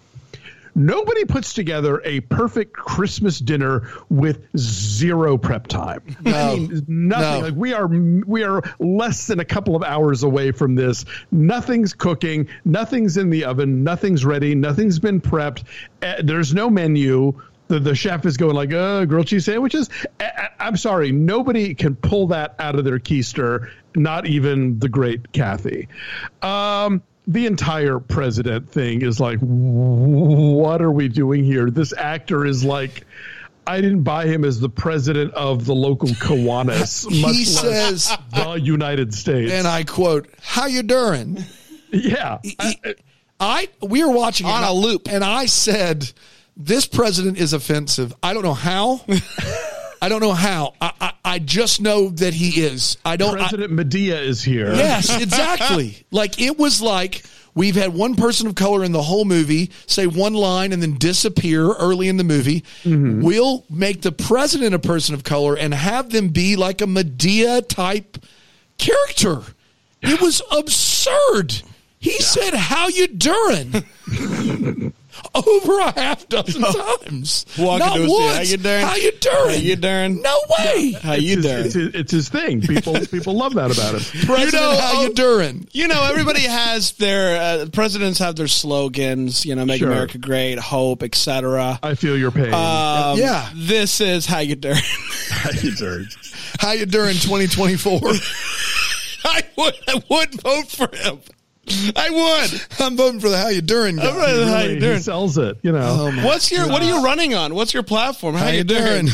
Nobody 0.76 1.24
puts 1.24 1.54
together 1.54 2.02
a 2.04 2.20
perfect 2.20 2.74
Christmas 2.74 3.38
dinner 3.38 3.88
with 4.10 4.46
zero 4.58 5.38
prep 5.38 5.66
time. 5.68 6.02
I 6.26 6.54
mean, 6.56 6.84
nothing. 6.86 7.40
No. 7.40 7.40
Like 7.40 7.54
we 7.54 7.72
are, 7.72 7.86
we 7.88 8.44
are 8.44 8.62
less 8.78 9.26
than 9.26 9.40
a 9.40 9.44
couple 9.44 9.74
of 9.74 9.82
hours 9.82 10.22
away 10.22 10.52
from 10.52 10.74
this. 10.74 11.06
Nothing's 11.32 11.94
cooking. 11.94 12.48
Nothing's 12.66 13.16
in 13.16 13.30
the 13.30 13.46
oven. 13.46 13.82
Nothing's 13.84 14.24
ready. 14.26 14.54
Nothing's 14.54 14.98
been 14.98 15.18
prepped. 15.20 15.64
Uh, 16.02 16.16
there's 16.22 16.52
no 16.52 16.68
menu. 16.68 17.40
The, 17.68 17.80
the 17.80 17.94
chef 17.96 18.26
is 18.26 18.36
going 18.36 18.54
like, 18.54 18.72
uh, 18.72 19.06
grilled 19.06 19.26
cheese 19.26 19.46
sandwiches. 19.46 19.88
I, 20.20 20.24
I- 20.24 20.48
I'm 20.66 20.76
sorry, 20.76 21.12
nobody 21.12 21.74
can 21.74 21.94
pull 21.96 22.26
that 22.28 22.54
out 22.58 22.76
of 22.76 22.84
their 22.84 22.98
keister. 22.98 23.70
Not 23.94 24.26
even 24.26 24.78
the 24.78 24.88
great 24.88 25.32
Kathy. 25.32 25.88
Um, 26.42 27.02
the 27.26 27.46
entire 27.46 27.98
president 27.98 28.70
thing 28.70 29.02
is 29.02 29.18
like, 29.20 29.38
what 29.40 30.80
are 30.82 30.92
we 30.92 31.08
doing 31.08 31.44
here? 31.44 31.70
This 31.70 31.92
actor 31.96 32.44
is 32.46 32.64
like, 32.64 33.04
I 33.66 33.80
didn't 33.80 34.02
buy 34.04 34.26
him 34.26 34.44
as 34.44 34.60
the 34.60 34.68
president 34.68 35.34
of 35.34 35.64
the 35.66 35.74
local 35.74 36.08
Kiwanis, 36.24 37.04
much 37.20 37.34
He 37.34 37.44
less 37.44 37.60
says, 37.60 38.16
the 38.32 38.60
United 38.62 39.12
States. 39.12 39.50
and 39.52 39.66
I 39.66 39.82
quote, 39.82 40.28
"How 40.40 40.66
you 40.66 40.82
doing?" 40.84 41.38
yeah, 41.92 42.38
I, 42.60 42.76
I 43.40 43.68
we 43.82 44.04
were 44.04 44.12
watching 44.12 44.46
it 44.46 44.50
On 44.50 44.56
and 44.58 44.64
a 44.64 44.68
I- 44.68 44.72
loop. 44.72 45.08
and 45.10 45.24
I 45.24 45.46
said, 45.46 46.12
"This 46.56 46.86
president 46.86 47.38
is 47.38 47.52
offensive." 47.52 48.14
I 48.22 48.34
don't 48.34 48.44
know 48.44 48.54
how. 48.54 49.00
I 50.06 50.08
don't 50.08 50.20
know 50.20 50.34
how. 50.34 50.74
I, 50.80 50.92
I, 51.00 51.12
I 51.24 51.38
just 51.40 51.80
know 51.80 52.10
that 52.10 52.32
he 52.32 52.60
is. 52.60 52.96
I 53.04 53.16
don't. 53.16 53.34
I, 53.34 53.48
President 53.48 53.72
Medea 53.72 54.20
is 54.20 54.40
here. 54.40 54.72
yes, 54.72 55.10
exactly. 55.20 56.06
like 56.12 56.40
it 56.40 56.56
was 56.56 56.80
like 56.80 57.24
we've 57.56 57.74
had 57.74 57.92
one 57.92 58.14
person 58.14 58.46
of 58.46 58.54
color 58.54 58.84
in 58.84 58.92
the 58.92 59.02
whole 59.02 59.24
movie 59.24 59.72
say 59.88 60.06
one 60.06 60.34
line 60.34 60.72
and 60.72 60.80
then 60.80 60.94
disappear 60.94 61.72
early 61.72 62.06
in 62.06 62.18
the 62.18 62.22
movie. 62.24 62.60
Mm-hmm. 62.84 63.22
We'll 63.22 63.64
make 63.68 64.02
the 64.02 64.12
president 64.12 64.76
a 64.76 64.78
person 64.78 65.16
of 65.16 65.24
color 65.24 65.56
and 65.56 65.74
have 65.74 66.10
them 66.10 66.28
be 66.28 66.54
like 66.54 66.80
a 66.80 66.86
Medea 66.86 67.60
type 67.62 68.16
character. 68.78 69.42
It 70.02 70.20
was 70.20 70.40
absurd. 70.52 71.62
He 71.98 72.20
said, 72.20 72.54
"How 72.54 72.86
you 72.86 73.08
doing?" 73.08 73.84
Over 75.36 75.78
a 75.80 75.92
half 76.00 76.28
dozen 76.28 76.62
times. 77.06 77.44
Walking 77.58 77.78
Not 77.78 77.94
to 77.96 78.02
his- 78.02 78.10
once. 78.10 78.34
how 78.36 78.40
you 78.42 78.56
doing? 78.56 78.86
How 78.86 78.94
you 78.96 79.12
doing? 79.12 79.34
How 79.36 79.50
you 79.50 79.76
doing? 79.76 80.22
No 80.22 80.38
way. 80.58 80.92
How 81.02 81.12
It's 81.14 81.22
you 81.22 81.36
his, 81.36 81.44
doing? 81.44 81.64
it's, 81.66 81.74
his, 81.74 81.94
it's 81.94 82.12
his 82.12 82.28
thing. 82.28 82.60
People 82.62 82.94
people 83.10 83.34
love 83.34 83.54
that 83.54 83.70
about 83.76 83.94
him. 84.00 84.26
President, 84.26 84.52
know, 84.52 84.78
how 84.80 85.02
you 85.02 85.12
doing? 85.14 85.68
You 85.72 85.88
know, 85.88 86.02
everybody 86.04 86.40
has 86.42 86.92
their 86.92 87.62
uh, 87.62 87.66
presidents 87.72 88.18
have 88.20 88.36
their 88.36 88.48
slogans. 88.48 89.44
You 89.44 89.54
know, 89.54 89.64
make 89.66 89.78
Sure. 89.80 89.90
America 89.90 90.18
great, 90.18 90.58
hope, 90.58 91.02
etc. 91.02 91.78
I 91.82 91.94
feel 91.94 92.16
your 92.16 92.30
pain. 92.30 92.54
Um, 92.54 93.18
Yeah. 93.18 93.50
This 93.54 94.00
is 94.00 94.26
how 94.26 94.38
you 94.40 94.56
doing. 94.56 94.76
How 96.58 96.72
you 96.72 96.86
doing 96.86 97.14
2024? 97.14 98.00
I 99.24 99.42
would. 99.56 99.74
I 99.88 100.02
would 100.08 100.40
vote 100.40 100.68
for 100.70 100.96
him. 100.96 101.20
I 101.96 102.10
would. 102.50 102.62
I'm 102.80 102.96
voting 102.96 103.20
for 103.20 103.28
the 103.28 103.38
how 103.38 103.48
you 103.48 103.60
doing 103.62 103.96
guy. 103.96 104.08
I'm 104.08 104.14
voting- 104.14 104.38
Really, 104.38 104.50
how 104.50 104.60
you 104.62 104.92
he 104.94 104.98
sells 105.00 105.36
it. 105.38 105.58
You 105.62 105.72
know, 105.72 106.12
What's 106.22 106.50
your? 106.50 106.68
What 106.68 106.82
are 106.82 106.86
you 106.86 107.02
running 107.04 107.34
on? 107.34 107.54
What's 107.54 107.74
your 107.74 107.82
platform? 107.82 108.34
How, 108.34 108.44
How 108.46 108.50
you 108.50 108.64
doing? 108.64 109.08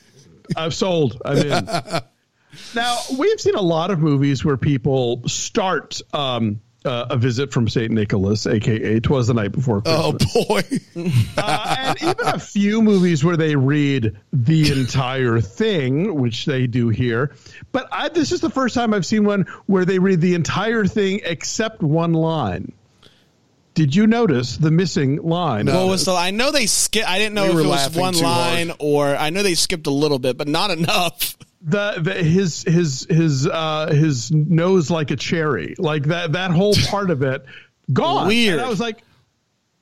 I've 0.56 0.74
sold. 0.74 1.20
I'm 1.24 1.36
in. 1.38 1.68
now 2.74 2.98
we've 3.18 3.40
seen 3.40 3.54
a 3.54 3.60
lot 3.62 3.90
of 3.90 3.98
movies 3.98 4.44
where 4.44 4.56
people 4.56 5.22
start 5.26 6.00
um, 6.14 6.60
uh, 6.84 7.06
a 7.10 7.16
visit 7.16 7.52
from 7.52 7.68
Saint 7.68 7.90
Nicholas, 7.90 8.46
aka 8.46 9.00
"Twas 9.00 9.26
the 9.26 9.34
Night 9.34 9.52
Before 9.52 9.82
Oh 9.84 10.12
boy. 10.12 10.62
uh, 11.36 11.76
and 11.78 12.02
even 12.02 12.26
a 12.26 12.38
few 12.38 12.82
movies 12.82 13.24
where 13.24 13.36
they 13.36 13.56
read 13.56 14.16
the 14.32 14.72
entire 14.72 15.40
thing, 15.40 16.14
which 16.20 16.46
they 16.46 16.66
do 16.66 16.88
here. 16.88 17.34
But 17.72 17.88
I, 17.90 18.08
this 18.08 18.32
is 18.32 18.40
the 18.40 18.50
first 18.50 18.74
time 18.74 18.94
I've 18.94 19.06
seen 19.06 19.24
one 19.24 19.46
where 19.66 19.84
they 19.84 19.98
read 19.98 20.20
the 20.20 20.34
entire 20.34 20.84
thing 20.84 21.20
except 21.24 21.82
one 21.82 22.12
line. 22.12 22.72
Did 23.74 23.94
you 23.94 24.06
notice 24.08 24.56
the 24.56 24.72
missing 24.72 25.22
line? 25.22 25.66
What 25.66 25.86
was 25.86 26.04
the? 26.04 26.12
I 26.12 26.32
know 26.32 26.50
they 26.50 26.66
skip. 26.66 27.08
I 27.08 27.18
didn't 27.18 27.34
know 27.34 27.54
We 27.54 27.60
if 27.60 27.66
it 27.66 27.68
was 27.68 27.96
one 27.96 28.18
line 28.18 28.68
hard. 28.68 28.80
or 28.80 29.16
I 29.16 29.30
know 29.30 29.44
they 29.44 29.54
skipped 29.54 29.86
a 29.86 29.92
little 29.92 30.18
bit, 30.18 30.36
but 30.36 30.48
not 30.48 30.70
enough. 30.70 31.36
The, 31.68 32.00
the 32.00 32.14
his 32.14 32.62
his 32.62 33.06
his 33.08 33.46
uh 33.46 33.88
his 33.92 34.30
nose 34.32 34.90
like 34.90 35.10
a 35.10 35.16
cherry 35.16 35.74
like 35.78 36.04
that 36.04 36.32
that 36.32 36.50
whole 36.50 36.74
part 36.88 37.10
of 37.10 37.22
it 37.22 37.44
gone 37.92 38.28
Weird. 38.28 38.58
and 38.58 38.66
i 38.66 38.68
was 38.68 38.80
like 38.80 39.02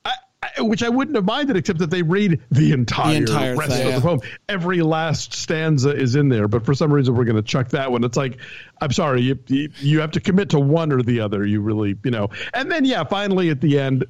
I, 0.05 0.13
I, 0.57 0.61
which 0.61 0.83
I 0.83 0.89
wouldn't 0.89 1.15
have 1.15 1.25
minded, 1.25 1.57
except 1.57 1.79
that 1.79 1.89
they 1.89 2.01
read 2.01 2.39
the 2.49 2.71
entire, 2.71 3.17
entire 3.17 3.55
rest 3.57 3.71
thing. 3.71 3.87
of 3.87 4.01
the 4.01 4.07
poem. 4.07 4.21
Every 4.47 4.81
last 4.81 5.33
stanza 5.33 5.89
is 5.89 6.15
in 6.15 6.29
there, 6.29 6.47
but 6.47 6.63
for 6.63 6.73
some 6.73 6.93
reason 6.93 7.15
we're 7.15 7.25
going 7.25 7.35
to 7.35 7.41
chuck 7.41 7.69
that 7.69 7.91
one. 7.91 8.05
It's 8.05 8.15
like, 8.15 8.37
I'm 8.79 8.93
sorry, 8.93 9.21
you, 9.21 9.37
you 9.47 9.69
you 9.79 9.99
have 9.99 10.11
to 10.11 10.21
commit 10.21 10.51
to 10.51 10.59
one 10.59 10.93
or 10.93 11.01
the 11.01 11.19
other. 11.19 11.45
You 11.45 11.59
really, 11.59 11.97
you 12.05 12.11
know. 12.11 12.29
And 12.53 12.71
then 12.71 12.85
yeah, 12.85 13.03
finally 13.03 13.49
at 13.49 13.59
the 13.59 13.79
end, 13.79 14.05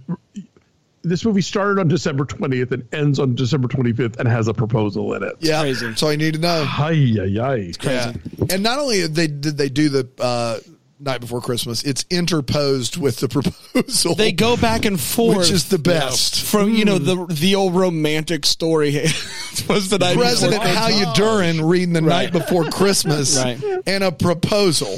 this 1.03 1.23
movie 1.23 1.41
started 1.41 1.79
on 1.79 1.87
December 1.87 2.25
20th 2.25 2.71
and 2.71 2.87
ends 2.93 3.19
on 3.19 3.35
December 3.35 3.67
25th 3.67 4.17
and 4.19 4.27
has 4.27 4.47
a 4.47 4.53
proposal 4.53 5.13
in 5.13 5.23
it. 5.23 5.35
Yeah, 5.39 5.61
crazy. 5.61 5.87
that's 5.87 6.03
all 6.03 6.11
you 6.11 6.17
need 6.17 6.33
to 6.33 6.39
know. 6.39 6.63
Hi, 6.65 6.91
yi, 6.91 7.23
yi. 7.25 7.73
Yeah. 7.83 8.13
And 8.51 8.63
not 8.63 8.79
only 8.79 9.01
did 9.01 9.15
they 9.15 9.27
did 9.27 9.57
they 9.57 9.69
do 9.69 9.89
the 9.89 10.09
uh, 10.19 10.59
night 10.99 11.21
before 11.21 11.39
Christmas, 11.41 11.83
it's 11.83 12.03
interposed 12.09 12.97
with 12.97 13.17
the 13.17 13.27
proposal. 13.29 14.15
They 14.15 14.31
go 14.31 14.57
back 14.57 14.85
and 14.85 14.99
forth, 14.99 15.37
which 15.37 15.51
is 15.51 15.69
the 15.69 15.77
best. 15.79 16.43
from 16.43 16.73
you 16.73 16.83
know 16.85 16.97
the 16.97 17.25
the 17.33 17.55
old 17.55 17.75
romantic 17.75 18.45
story. 18.45 18.91
was 19.69 19.89
the 19.89 19.97
night 19.99 20.17
President 20.17 20.61
before 20.61 20.75
How 20.75 20.87
You 20.89 21.05
Durin 21.15 21.61
reading 21.65 21.93
the 21.93 22.01
night 22.01 22.31
before 22.31 22.65
Christmas 22.71 23.37
Right. 23.37 23.59
and 23.87 24.03
a 24.03 24.11
proposal. 24.11 24.97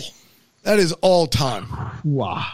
That 0.63 0.79
is 0.79 0.91
all 1.01 1.27
time. 1.27 1.67
Wow. 2.03 2.45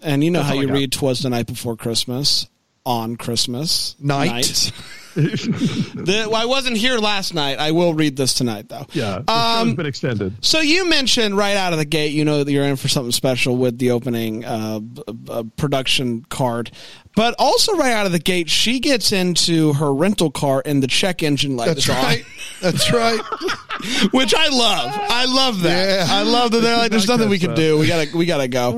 And 0.00 0.22
you 0.24 0.30
know 0.30 0.42
how 0.42 0.54
you 0.54 0.68
read 0.72 0.92
"Twas 0.92 1.22
the 1.22 1.30
Night 1.30 1.46
Before 1.46 1.76
Christmas" 1.76 2.48
on 2.86 3.16
Christmas 3.16 3.96
Night. 4.00 4.72
the, 5.14 6.26
well, 6.28 6.34
I 6.42 6.44
wasn't 6.44 6.76
here 6.76 6.98
last 6.98 7.34
night. 7.34 7.58
I 7.60 7.70
will 7.70 7.94
read 7.94 8.16
this 8.16 8.34
tonight, 8.34 8.68
though. 8.68 8.84
Yeah, 8.92 9.18
show's 9.28 9.28
Um, 9.28 9.74
been 9.76 9.86
extended. 9.86 10.34
so 10.44 10.58
you 10.60 10.88
mentioned 10.88 11.36
right 11.36 11.56
out 11.56 11.72
of 11.72 11.78
the 11.78 11.84
gate, 11.84 12.12
you 12.12 12.24
know 12.24 12.42
that 12.42 12.50
you're 12.50 12.64
in 12.64 12.74
for 12.76 12.88
something 12.88 13.12
special 13.12 13.56
with 13.56 13.78
the 13.78 13.92
opening 13.92 14.44
uh, 14.44 14.80
uh, 15.28 15.44
production 15.56 16.24
card, 16.30 16.72
but 17.14 17.36
also 17.38 17.74
right 17.76 17.92
out 17.92 18.06
of 18.06 18.12
the 18.12 18.18
gate, 18.18 18.50
she 18.50 18.80
gets 18.80 19.12
into 19.12 19.72
her 19.74 19.94
rental 19.94 20.32
car 20.32 20.60
and 20.66 20.82
the 20.82 20.88
check 20.88 21.22
engine 21.22 21.56
light 21.56 21.66
That's 21.68 21.84
is 21.84 21.90
on. 21.90 21.96
right. 22.02 22.24
That's 22.60 22.92
right. 22.92 23.20
which 24.10 24.34
I 24.34 24.48
love. 24.48 24.90
I 24.94 25.26
love 25.26 25.62
that. 25.62 26.08
Yeah. 26.08 26.12
I 26.12 26.22
love 26.24 26.50
that 26.50 26.60
they're 26.60 26.76
like, 26.76 26.90
there's 26.90 27.06
nothing 27.08 27.28
we 27.28 27.38
can 27.38 27.54
do. 27.54 27.78
We 27.78 27.86
gotta, 27.86 28.16
we 28.16 28.26
gotta 28.26 28.48
go. 28.48 28.70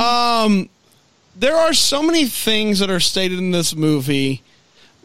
Um, 0.00 0.68
there 1.36 1.56
are 1.56 1.72
so 1.74 2.02
many 2.02 2.26
things 2.26 2.78
that 2.78 2.90
are 2.90 3.00
stated 3.00 3.38
in 3.38 3.50
this 3.50 3.74
movie, 3.74 4.42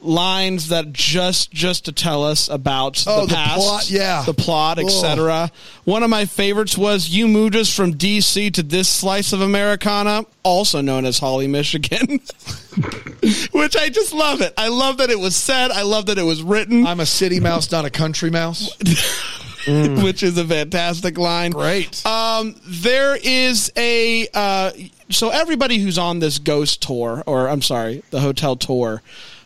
lines 0.01 0.69
that 0.69 0.93
just, 0.93 1.51
just 1.51 1.85
to 1.85 1.91
tell 1.91 2.23
us 2.23 2.47
about 2.47 3.03
Oh, 3.07 3.21
the 3.21 3.27
the 3.27 3.33
past, 3.35 3.55
plot, 3.59 3.89
yeah. 3.89 4.23
the 4.25 4.33
plot, 4.33 4.79
etc. 4.79 5.51
One 5.83 6.03
of 6.03 6.09
my 6.09 6.25
favorites 6.25 6.77
was 6.77 7.09
"You 7.09 7.27
moved 7.27 7.55
us 7.55 7.73
from 7.75 7.97
D.C. 7.97 8.51
to 8.51 8.63
this 8.63 8.87
slice 8.87 9.33
of 9.33 9.41
Americana, 9.41 10.23
also 10.43 10.79
known 10.81 11.05
as 11.05 11.19
Holly, 11.19 11.47
Michigan." 11.47 12.19
Which 13.51 13.75
I 13.75 13.89
just 13.89 14.13
love 14.13 14.39
it. 14.41 14.53
I 14.57 14.69
love 14.69 14.97
that 14.97 15.09
it 15.09 15.19
was 15.19 15.35
said. 15.35 15.71
I 15.71 15.81
love 15.81 16.05
that 16.05 16.17
it 16.17 16.23
was 16.23 16.41
written. 16.41 16.87
I'm 16.87 17.01
a 17.01 17.05
city 17.05 17.39
mouse, 17.41 17.69
not 17.71 17.83
a 17.83 17.89
country 17.89 18.29
mouse. 18.29 18.69
which 19.67 20.23
is 20.23 20.37
a 20.37 20.45
fantastic 20.45 21.17
line. 21.17 21.51
Great. 21.51 22.03
Um, 22.05 22.55
there 22.65 23.17
is 23.21 23.71
a 23.75 24.27
uh, 24.33 24.71
so 25.09 25.29
everybody 25.29 25.79
who's 25.79 25.97
on 25.97 26.19
this 26.19 26.39
ghost 26.39 26.81
tour, 26.81 27.23
or 27.25 27.49
I'm 27.49 27.61
sorry, 27.61 28.03
the 28.11 28.19
hotel 28.21 28.55
tour, 28.55 29.01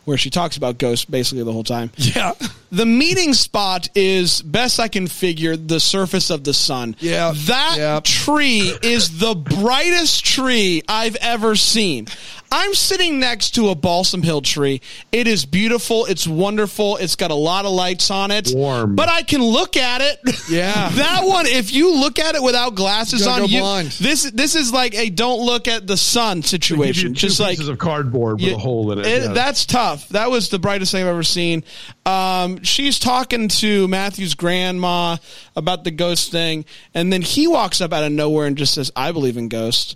where 0.06 0.18
she 0.18 0.30
talks 0.30 0.58
about 0.58 0.78
ghosts 0.78 1.06
basically 1.06 1.44
the 1.44 1.52
whole 1.54 1.63
time. 1.63 1.92
Yeah. 1.98 2.34
The 2.72 2.86
meeting 2.86 3.34
spot 3.36 3.89
is 3.94 4.42
best 4.42 4.80
I 4.80 4.88
can 4.88 5.06
figure 5.08 5.56
the 5.56 5.80
surface 5.80 6.30
of 6.32 6.44
the 6.44 6.54
sun. 6.54 6.96
Yeah. 7.00 7.34
That 7.46 7.76
Yeah. 7.78 8.00
tree 8.04 8.74
is 8.82 9.20
the 9.20 9.36
brightest 9.36 10.26
tree 10.26 10.82
I've 10.88 11.16
ever 11.18 11.56
seen. 11.56 12.08
I'm 12.52 12.76
sitting 12.76 13.20
next 13.20 13.52
to 13.56 13.70
a 13.70 13.76
balsam 13.76 14.22
hill 14.22 14.42
tree. 14.42 14.82
It 15.12 15.28
is 15.28 15.44
beautiful. 15.46 16.06
It's 16.06 16.28
wonderful. 16.28 16.98
It's 16.98 17.16
got 17.16 17.32
a 17.32 17.36
lot 17.36 17.66
of 17.66 17.72
lights 17.72 18.12
on 18.12 18.30
it. 18.30 18.52
Warm. 18.54 18.96
But 18.96 19.10
I 19.10 19.24
can 19.24 19.42
look 19.44 19.76
at 19.76 20.02
it. 20.02 20.20
Yeah. 20.50 20.89
that 20.94 21.22
one, 21.26 21.48
if 21.48 21.74
you 21.74 21.92
look 21.96 22.20
at 22.20 22.36
it 22.36 22.44
without 22.44 22.76
glasses 22.76 23.26
on, 23.26 23.48
you, 23.48 23.60
blind. 23.60 23.89
this 23.94 24.30
this 24.32 24.56
is 24.56 24.72
like 24.72 24.94
a 24.94 25.10
don't 25.10 25.42
look 25.44 25.68
at 25.68 25.88
the 25.88 25.98
sun 25.98 26.44
situation. 26.44 27.13
Just 27.16 27.39
like 27.39 27.52
pieces 27.58 27.70
of 27.70 27.80
cardboard 27.80 28.36
with 28.39 28.50
yeah, 28.50 28.56
a 28.56 28.60
hole 28.60 28.92
in 28.92 29.00
it. 29.00 29.08
yeah. 29.08 29.34
That's 29.34 29.66
tough. 29.66 29.92
That 30.12 30.29
was 30.29 30.49
the 30.49 30.60
brightest 30.60 30.91
thing 30.91 31.01
I've 31.03 31.10
ever 31.10 31.23
seen. 31.23 31.63
Um, 32.06 32.63
she's 32.63 32.99
talking 32.99 33.47
to 33.47 33.88
Matthew's 33.88 34.36
grandma 34.36 35.17
about 35.56 35.84
the 35.84 35.91
ghost 35.91 36.32
thing, 36.32 36.65
and 36.93 37.12
then 37.12 37.21
he 37.21 37.47
walks 37.47 37.82
up 37.82 37.93
out 37.93 38.03
of 38.03 38.12
nowhere 38.12 38.47
and 38.47 38.58
just 38.58 38.73
says, 38.73 38.91
"I 38.95 39.12
believe 39.12 39.38
in 39.38 39.47
ghosts." 39.49 39.95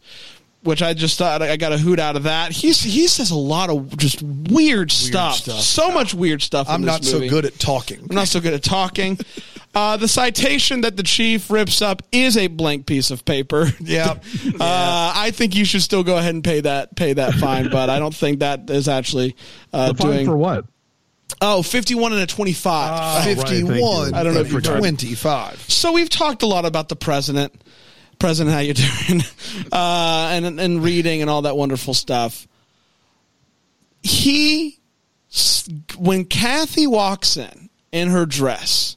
Which 0.63 0.81
I 0.81 0.93
just 0.95 1.17
thought 1.17 1.41
I 1.41 1.55
got 1.55 1.71
a 1.71 1.77
hoot 1.77 1.97
out 1.99 2.17
of 2.17 2.23
that. 2.23 2.51
He's 2.51 2.81
he 2.81 3.07
says 3.07 3.31
a 3.31 3.35
lot 3.35 3.69
of 3.69 3.95
just 3.95 4.21
weird, 4.21 4.91
stuff. 4.91 5.35
stuff. 5.35 5.61
so 5.61 5.91
much 5.91 6.13
weird 6.13 6.41
stuff. 6.41 6.67
I'm 6.67 6.81
this 6.81 6.91
not 6.91 7.05
so 7.05 7.19
good 7.19 7.45
at 7.45 7.57
talking. 7.57 7.99
I'm 8.09 8.15
not 8.15 8.27
so 8.27 8.41
good 8.41 8.53
at 8.53 8.63
talking. 8.63 9.17
Uh, 9.77 9.95
the 9.95 10.07
citation 10.07 10.81
that 10.81 10.97
the 10.97 11.03
chief 11.03 11.51
rips 11.51 11.83
up 11.83 12.01
is 12.11 12.35
a 12.35 12.47
blank 12.47 12.87
piece 12.87 13.11
of 13.11 13.23
paper. 13.25 13.67
Yeah. 13.79 14.11
Uh, 14.59 15.11
I 15.15 15.29
think 15.31 15.55
you 15.55 15.63
should 15.65 15.83
still 15.83 16.03
go 16.03 16.17
ahead 16.17 16.33
and 16.33 16.43
pay 16.43 16.61
that 16.61 16.95
pay 16.95 17.13
that 17.13 17.35
fine, 17.35 17.69
but 17.71 17.89
I 17.89 17.99
don't 17.99 18.13
think 18.15 18.39
that 18.39 18.69
is 18.71 18.87
actually 18.87 19.35
uh, 19.71 19.91
The 19.91 19.97
fine 19.97 20.11
doing. 20.11 20.25
for 20.25 20.35
what? 20.35 20.65
oh, 21.41 21.61
51 21.61 22.13
and 22.13 22.21
a 22.21 22.25
25. 22.25 22.73
Ah. 22.73 23.15
right, 23.23 23.37
thank 23.37 23.51
you. 23.51 23.67
51. 23.67 24.13
I 24.15 24.23
don't 24.23 24.33
know 24.33 24.39
if 24.41 24.47
you 24.51 24.59
forgot. 24.61 24.79
25. 24.79 25.61
so 25.69 25.91
we've 25.93 26.09
talked 26.09 26.41
a 26.41 26.47
lot 26.47 26.65
about 26.65 26.89
the 26.89 26.95
president. 26.95 27.53
President, 28.19 28.53
how 28.55 28.61
you 28.61 28.73
doing? 28.73 29.21
Uh, 29.71 30.29
and 30.31 30.59
and 30.59 30.83
reading 30.83 31.21
and 31.21 31.29
all 31.29 31.43
that 31.43 31.55
wonderful 31.55 31.93
stuff. 31.93 32.47
He, 34.03 34.79
when 35.97 36.25
Kathy 36.25 36.87
walks 36.87 37.37
in 37.37 37.69
in 37.91 38.09
her 38.09 38.25
dress, 38.25 38.96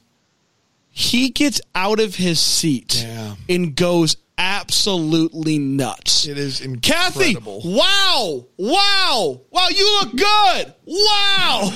he 1.01 1.29
gets 1.29 1.59
out 1.75 1.99
of 1.99 2.15
his 2.15 2.39
seat 2.39 3.03
Yeah. 3.05 3.35
and 3.49 3.75
goes 3.75 4.17
absolutely 4.37 5.59
nuts. 5.59 6.27
It 6.27 6.37
is 6.37 6.59
Kathy, 6.81 7.29
incredible. 7.29 7.61
wow, 7.63 8.45
wow, 8.57 9.41
wow, 9.51 9.67
you 9.69 9.99
look 9.99 10.15
good. 10.15 10.73
Wow. 10.85 11.71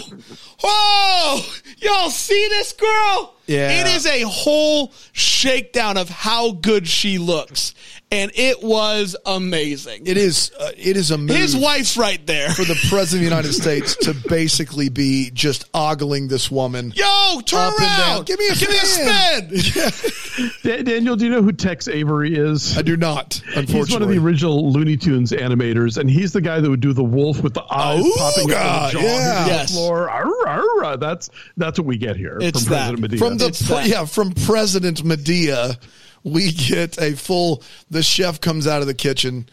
Oh, 0.64 1.56
y'all 1.80 2.10
see 2.10 2.48
this 2.50 2.74
girl? 2.74 3.36
Yeah. 3.46 3.82
It 3.82 3.96
is 3.96 4.06
a 4.08 4.22
whole 4.22 4.92
shakedown 5.12 5.98
of 5.98 6.10
how 6.10 6.52
good 6.54 6.88
she 6.88 7.18
looks. 7.20 7.74
And 8.12 8.32
it 8.36 8.62
was 8.64 9.16
amazing. 9.26 10.06
It 10.06 10.16
is. 10.16 10.52
Uh, 10.58 10.72
it 10.78 10.96
is 10.96 11.10
amazing. 11.12 11.42
His 11.42 11.58
wife's 11.58 11.98
right 11.98 12.24
there. 12.28 12.50
for 12.52 12.64
the 12.64 12.76
president 12.88 13.04
of 13.04 13.20
the 13.20 13.24
United 13.36 13.54
States 13.54 13.96
to 14.06 14.14
basically 14.30 14.90
be 14.90 15.32
just 15.34 15.66
ogling 15.74 16.28
this 16.28 16.50
woman. 16.52 16.94
Yo, 16.96 17.42
turn 17.46 17.60
Up 17.60 17.74
and 17.74 17.82
around. 17.82 17.98
down. 17.98 18.24
Give 18.26 18.40
me 18.40 18.48
a 18.48 18.54
Give 18.56 18.70
me 18.70 18.76
a 18.78 18.86
spin. 18.86 19.60
spin. 19.60 20.52
Da- 20.64 20.84
Daniel, 20.84 21.16
do 21.16 21.26
you 21.26 21.32
know 21.32 21.42
who 21.42 21.52
Tex 21.52 21.88
Avery 21.88 22.36
is? 22.36 22.78
I 22.78 22.84
do 22.84 22.96
not. 22.96 23.42
Unfortunately, 23.56 23.80
He's 23.80 23.92
one 23.94 24.02
of 24.04 24.10
the 24.10 24.18
original 24.20 24.72
Looney 24.72 24.98
Tunes 24.98 25.32
animators, 25.32 25.98
and 25.98 26.10
he's 26.10 26.32
the 26.32 26.42
guy 26.42 26.60
that 26.60 26.70
would 26.70 26.82
do 26.82 26.94
the 26.94 27.04
wolf 27.04 27.42
with 27.42 27.54
the 27.56 27.64
eyes 27.72 28.02
Oh, 28.06 28.14
popping 28.18 28.50
God, 28.50 28.66
out 28.66 28.86
of 28.96 29.02
the 29.02 29.08
jaw 29.08 29.14
yeah. 29.14 29.46
Yes. 29.48 29.70
the 29.72 29.74
floor. 29.78 30.10
Arr, 30.10 30.48
arr, 30.48 30.84
arr. 30.86 30.98
That's 30.98 31.30
that's 31.58 31.80
what 31.80 31.86
we 31.88 31.98
get 31.98 32.18
here 32.18 32.38
It's 32.40 32.64
from 32.64 32.72
that. 32.74 32.78
President 32.90 33.00
Medea. 33.02 33.18
from 33.20 33.38
the 33.38 33.46
It's 33.48 33.62
pre- 33.66 33.76
that. 33.78 33.88
yeah 33.88 34.06
from 34.06 34.32
President 34.34 35.04
Medea, 35.04 35.78
we 36.26 36.52
get 36.52 37.00
a 37.02 37.16
full. 37.16 37.64
The 37.90 38.04
chef 38.04 38.42
comes 38.42 38.68
out 38.68 38.82
of 38.82 38.88
the 38.88 38.94
kitchen. 38.94 39.48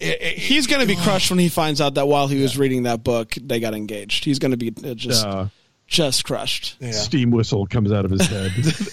He's 0.00 0.66
going 0.66 0.82
to 0.82 0.86
be 0.86 0.94
crushed 0.96 1.30
when 1.30 1.38
he 1.38 1.48
finds 1.48 1.80
out 1.80 1.94
that 1.94 2.06
while 2.06 2.28
he 2.28 2.40
was 2.42 2.58
reading 2.58 2.82
that 2.82 3.02
book, 3.02 3.34
they 3.40 3.60
got 3.60 3.74
engaged. 3.74 4.24
He's 4.24 4.38
going 4.38 4.50
to 4.50 4.58
be 4.58 4.72
uh, 4.88 4.94
just 4.94 5.24
Uh, 5.24 5.46
just 5.90 6.24
crushed. 6.24 6.76
yeah. 6.78 6.92
steam 6.92 7.32
whistle 7.32 7.66
comes 7.66 7.90
out 7.90 8.04
of 8.04 8.12
his 8.12 8.24
head. 8.28 8.52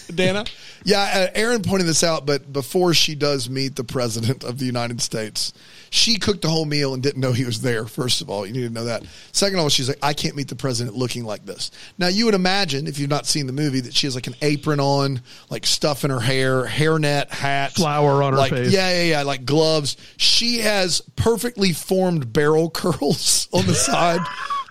Dana? 0.15 0.45
Yeah, 0.83 1.27
uh, 1.29 1.31
Aaron 1.35 1.61
pointed 1.61 1.85
this 1.85 2.03
out, 2.03 2.25
but 2.25 2.51
before 2.51 2.95
she 2.95 3.13
does 3.13 3.51
meet 3.51 3.75
the 3.75 3.83
president 3.83 4.43
of 4.43 4.57
the 4.57 4.65
United 4.65 4.99
States, 4.99 5.53
she 5.91 6.17
cooked 6.17 6.41
the 6.41 6.49
whole 6.49 6.65
meal 6.65 6.95
and 6.95 7.03
didn't 7.03 7.21
know 7.21 7.33
he 7.33 7.45
was 7.45 7.61
there. 7.61 7.85
First 7.85 8.21
of 8.21 8.31
all, 8.31 8.47
you 8.47 8.53
need 8.53 8.67
to 8.67 8.71
know 8.71 8.85
that. 8.85 9.03
Second 9.31 9.59
of 9.59 9.63
all, 9.63 9.69
she's 9.69 9.87
like, 9.87 9.99
I 10.01 10.13
can't 10.13 10.35
meet 10.35 10.47
the 10.47 10.55
president 10.55 10.97
looking 10.97 11.23
like 11.23 11.45
this. 11.45 11.69
Now, 11.99 12.07
you 12.07 12.25
would 12.25 12.33
imagine 12.33 12.87
if 12.87 12.97
you've 12.97 13.11
not 13.11 13.27
seen 13.27 13.45
the 13.45 13.53
movie 13.53 13.81
that 13.81 13.93
she 13.93 14.07
has 14.07 14.15
like 14.15 14.25
an 14.25 14.35
apron 14.41 14.79
on, 14.79 15.21
like 15.51 15.67
stuff 15.67 16.03
in 16.03 16.09
her 16.09 16.19
hair, 16.19 16.65
hairnet, 16.65 17.29
hat, 17.29 17.73
Flour 17.73 18.23
on 18.23 18.33
her 18.33 18.39
like, 18.39 18.51
face. 18.51 18.71
Yeah, 18.71 18.89
yeah, 18.89 19.03
yeah, 19.03 19.21
like 19.21 19.45
gloves. 19.45 19.97
She 20.17 20.59
has 20.59 21.01
perfectly 21.15 21.73
formed 21.73 22.33
barrel 22.33 22.69
curls 22.71 23.47
on 23.53 23.67
the 23.67 23.75
side. 23.75 24.21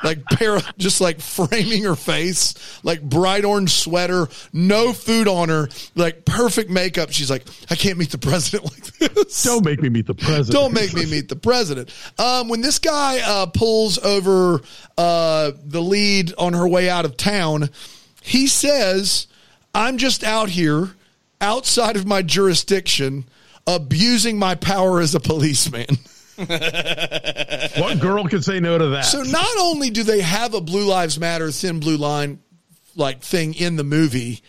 Like 0.03 0.19
just 0.79 1.01
like 1.01 1.21
framing 1.21 1.85
her 1.85 1.97
face, 1.97 2.55
like 2.83 3.03
bright 3.03 3.45
orange 3.45 3.73
sweater, 3.73 4.29
no 4.53 4.93
food 4.93 5.29
on 5.29 5.49
her, 5.49 5.69
like 5.95 6.25
perfect 6.25 6.71
makeup. 6.71 7.11
She's 7.13 7.31
like, 7.31 7.45
I 7.71 7.75
can't 7.75 7.99
meet 7.99 8.11
the 8.11 8.19
president 8.19 8.65
like 8.65 9.15
this. 9.15 9.43
Don't 9.43 9.65
make 9.65 9.81
me 9.81 9.89
meet 9.89 10.07
the 10.07 10.15
president. 10.15 10.53
Don't 10.53 10.73
make 10.73 10.95
me 10.95 11.07
meet 11.07 11.29
the 11.29 11.37
president. 11.37 11.93
Um, 12.19 12.49
when 12.49 12.61
this 12.61 12.79
guy 12.79 13.21
uh, 13.25 13.47
pulls 13.47 13.99
over 13.99 14.61
uh, 14.99 15.53
the 15.65 15.83
lead 15.83 16.33
on 16.39 16.53
her 16.53 16.67
way 16.67 16.89
out 16.89 17.05
of 17.05 17.17
town, 17.17 17.71
he 18.23 18.47
says, 18.47 19.27
I'm 19.75 19.99
just 19.99 20.25
out 20.25 20.51
here 20.51 20.91
outside 21.41 21.97
of 21.97 22.07
my 22.07 22.23
jurisdiction 22.23 23.25
abusing 23.67 24.39
my 24.39 24.55
power 24.55 25.01
as 25.01 25.15
a 25.15 25.21
policeman. 25.21 25.87
What 27.79 28.01
girl 28.01 28.25
could 28.25 28.45
say 28.45 28.61
no 28.61 28.79
to 28.79 28.89
that? 28.89 29.05
So 29.05 29.23
not 29.23 29.57
only 29.59 29.91
do 29.91 30.03
they 30.03 30.21
have 30.21 30.55
a 30.55 30.61
Blue 30.61 30.85
Lives 30.85 31.19
Matter 31.19 31.51
thin 31.51 31.81
blue 31.81 31.97
line 31.97 32.39
like 32.95 33.21
thing 33.21 33.55
in 33.55 33.77
the 33.77 33.85
movie, 33.85 34.43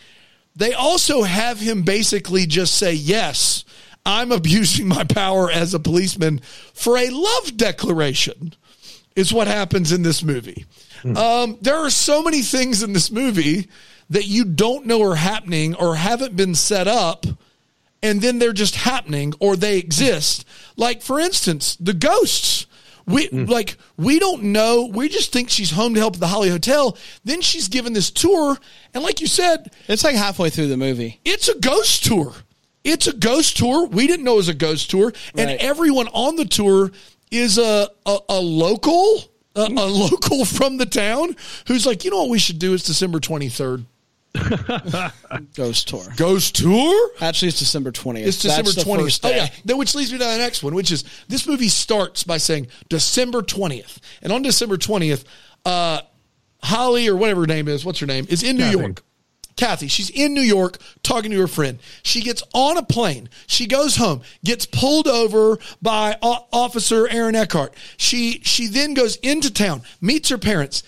they 0.56 0.72
also 0.72 1.22
have 1.22 1.60
him 1.60 1.82
basically 1.82 2.46
just 2.46 2.74
say, 2.74 2.92
"Yes, 2.92 3.64
I'm 4.04 4.32
abusing 4.32 4.88
my 4.88 5.04
power 5.04 5.50
as 5.50 5.74
a 5.74 5.80
policeman 5.80 6.40
for 6.74 6.96
a 6.96 7.10
love 7.10 7.56
declaration." 7.56 8.54
Is 9.16 9.32
what 9.32 9.48
happens 9.48 9.90
in 9.90 10.02
this 10.04 10.22
movie. 10.22 10.64
Um, 11.04 11.58
there 11.60 11.76
are 11.76 11.90
so 11.90 12.22
many 12.22 12.42
things 12.42 12.84
in 12.84 12.92
this 12.92 13.10
movie 13.10 13.68
that 14.10 14.26
you 14.26 14.44
don't 14.44 14.86
know 14.86 15.02
are 15.02 15.16
happening 15.16 15.74
or 15.74 15.96
haven't 15.96 16.36
been 16.36 16.54
set 16.54 16.86
up 16.86 17.26
and 18.02 18.20
then 18.20 18.38
they're 18.38 18.52
just 18.52 18.76
happening 18.76 19.34
or 19.40 19.56
they 19.56 19.78
exist. 19.78 20.44
Like 20.76 21.02
for 21.02 21.18
instance, 21.20 21.76
the 21.76 21.94
ghosts. 21.94 22.66
We 23.06 23.28
mm. 23.28 23.48
like 23.48 23.78
we 23.96 24.18
don't 24.18 24.44
know. 24.44 24.84
We 24.92 25.08
just 25.08 25.32
think 25.32 25.48
she's 25.48 25.70
home 25.70 25.94
to 25.94 26.00
help 26.00 26.14
at 26.14 26.20
the 26.20 26.26
Holly 26.26 26.50
Hotel. 26.50 26.96
Then 27.24 27.40
she's 27.40 27.68
given 27.68 27.94
this 27.94 28.10
tour, 28.10 28.58
and 28.92 29.02
like 29.02 29.22
you 29.22 29.26
said, 29.26 29.72
It's 29.88 30.04
like 30.04 30.14
halfway 30.14 30.50
through 30.50 30.66
the 30.68 30.76
movie. 30.76 31.18
it's 31.24 31.48
a 31.48 31.58
ghost 31.58 32.04
tour. 32.04 32.34
It's 32.84 33.06
a 33.06 33.14
ghost 33.14 33.56
tour. 33.56 33.86
We 33.86 34.06
didn't 34.06 34.24
know 34.24 34.34
it 34.34 34.36
was 34.36 34.48
a 34.48 34.54
ghost 34.54 34.90
tour, 34.90 35.12
and 35.34 35.48
Right. 35.48 35.58
everyone 35.58 36.08
on 36.08 36.36
the 36.36 36.44
tour 36.44 36.92
is 37.30 37.56
a 37.56 37.88
a, 38.04 38.18
a 38.28 38.40
local, 38.40 39.24
a, 39.56 39.62
a 39.62 39.68
mm. 39.70 40.10
local 40.10 40.44
from 40.58 40.76
the 40.76 40.86
town 40.86 41.34
who's 41.66 41.86
like, 41.86 42.04
you 42.04 42.10
know 42.10 42.18
what 42.18 42.28
we 42.28 42.38
should 42.38 42.58
do? 42.58 42.74
It's 42.74 42.84
December 42.84 43.20
twenty 43.20 43.48
third. 43.48 43.86
Ghost 45.54 45.88
tour. 45.88 46.04
Ghost 46.16 46.56
tour. 46.56 47.10
Actually, 47.20 47.48
it's 47.48 47.58
December 47.58 47.92
20th. 47.92 48.26
It's 48.26 48.42
December 48.42 48.70
That's 48.70 48.84
twentieth. 48.84 49.20
Oh 49.24 49.30
yeah, 49.30 49.48
then 49.64 49.78
which 49.78 49.94
leads 49.94 50.12
me 50.12 50.18
to 50.18 50.24
the 50.24 50.38
next 50.38 50.62
one, 50.62 50.74
which 50.74 50.90
is 50.92 51.04
this 51.28 51.46
movie 51.46 51.68
starts 51.68 52.24
by 52.24 52.38
saying 52.38 52.68
December 52.88 53.42
twentieth, 53.42 54.00
and 54.22 54.32
on 54.32 54.42
December 54.42 54.76
twentieth, 54.76 55.24
uh, 55.64 56.00
Holly 56.62 57.08
or 57.08 57.16
whatever 57.16 57.42
her 57.42 57.46
name 57.46 57.68
is, 57.68 57.84
what's 57.84 58.00
her 58.00 58.06
name, 58.06 58.26
is 58.28 58.42
in 58.42 58.56
New 58.56 58.64
Kathy. 58.64 58.78
York. 58.78 59.02
Kathy, 59.56 59.88
she's 59.88 60.08
in 60.10 60.34
New 60.34 60.40
York 60.40 60.78
talking 61.02 61.32
to 61.32 61.40
her 61.40 61.48
friend. 61.48 61.80
She 62.04 62.20
gets 62.22 62.44
on 62.54 62.76
a 62.76 62.82
plane. 62.84 63.28
She 63.48 63.66
goes 63.66 63.96
home, 63.96 64.22
gets 64.44 64.66
pulled 64.66 65.08
over 65.08 65.58
by 65.82 66.16
O- 66.22 66.46
Officer 66.52 67.08
Aaron 67.08 67.34
Eckhart. 67.34 67.74
She 67.96 68.40
she 68.44 68.68
then 68.68 68.94
goes 68.94 69.16
into 69.16 69.52
town, 69.52 69.82
meets 70.00 70.28
her 70.28 70.38
parents, 70.38 70.84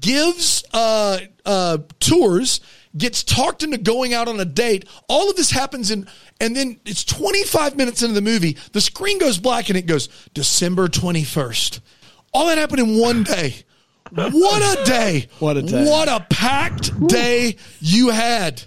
gives 0.00 0.64
uh, 0.72 1.20
uh, 1.44 1.78
tours, 2.00 2.60
gets 2.96 3.22
talked 3.22 3.62
into 3.62 3.78
going 3.78 4.14
out 4.14 4.28
on 4.28 4.38
a 4.40 4.44
date. 4.44 4.86
All 5.08 5.28
of 5.30 5.36
this 5.36 5.50
happens 5.50 5.90
in, 5.90 6.08
and 6.40 6.54
then 6.56 6.80
it's 6.84 7.04
25 7.04 7.76
minutes 7.76 8.02
into 8.02 8.14
the 8.14 8.22
movie. 8.22 8.56
The 8.72 8.80
screen 8.80 9.18
goes 9.18 9.38
black 9.38 9.68
and 9.68 9.76
it 9.78 9.86
goes 9.86 10.08
December 10.34 10.88
21st. 10.88 11.80
All 12.32 12.46
that 12.46 12.58
happened 12.58 12.80
in 12.80 12.98
one 12.98 13.22
day. 13.24 13.54
What 14.10 14.78
a 14.78 14.84
day. 14.84 15.28
What 15.38 15.56
a 15.56 15.62
day. 15.62 15.84
What 15.84 16.08
a 16.08 16.24
packed 16.30 17.08
day 17.08 17.56
you 17.80 18.08
had. 18.10 18.62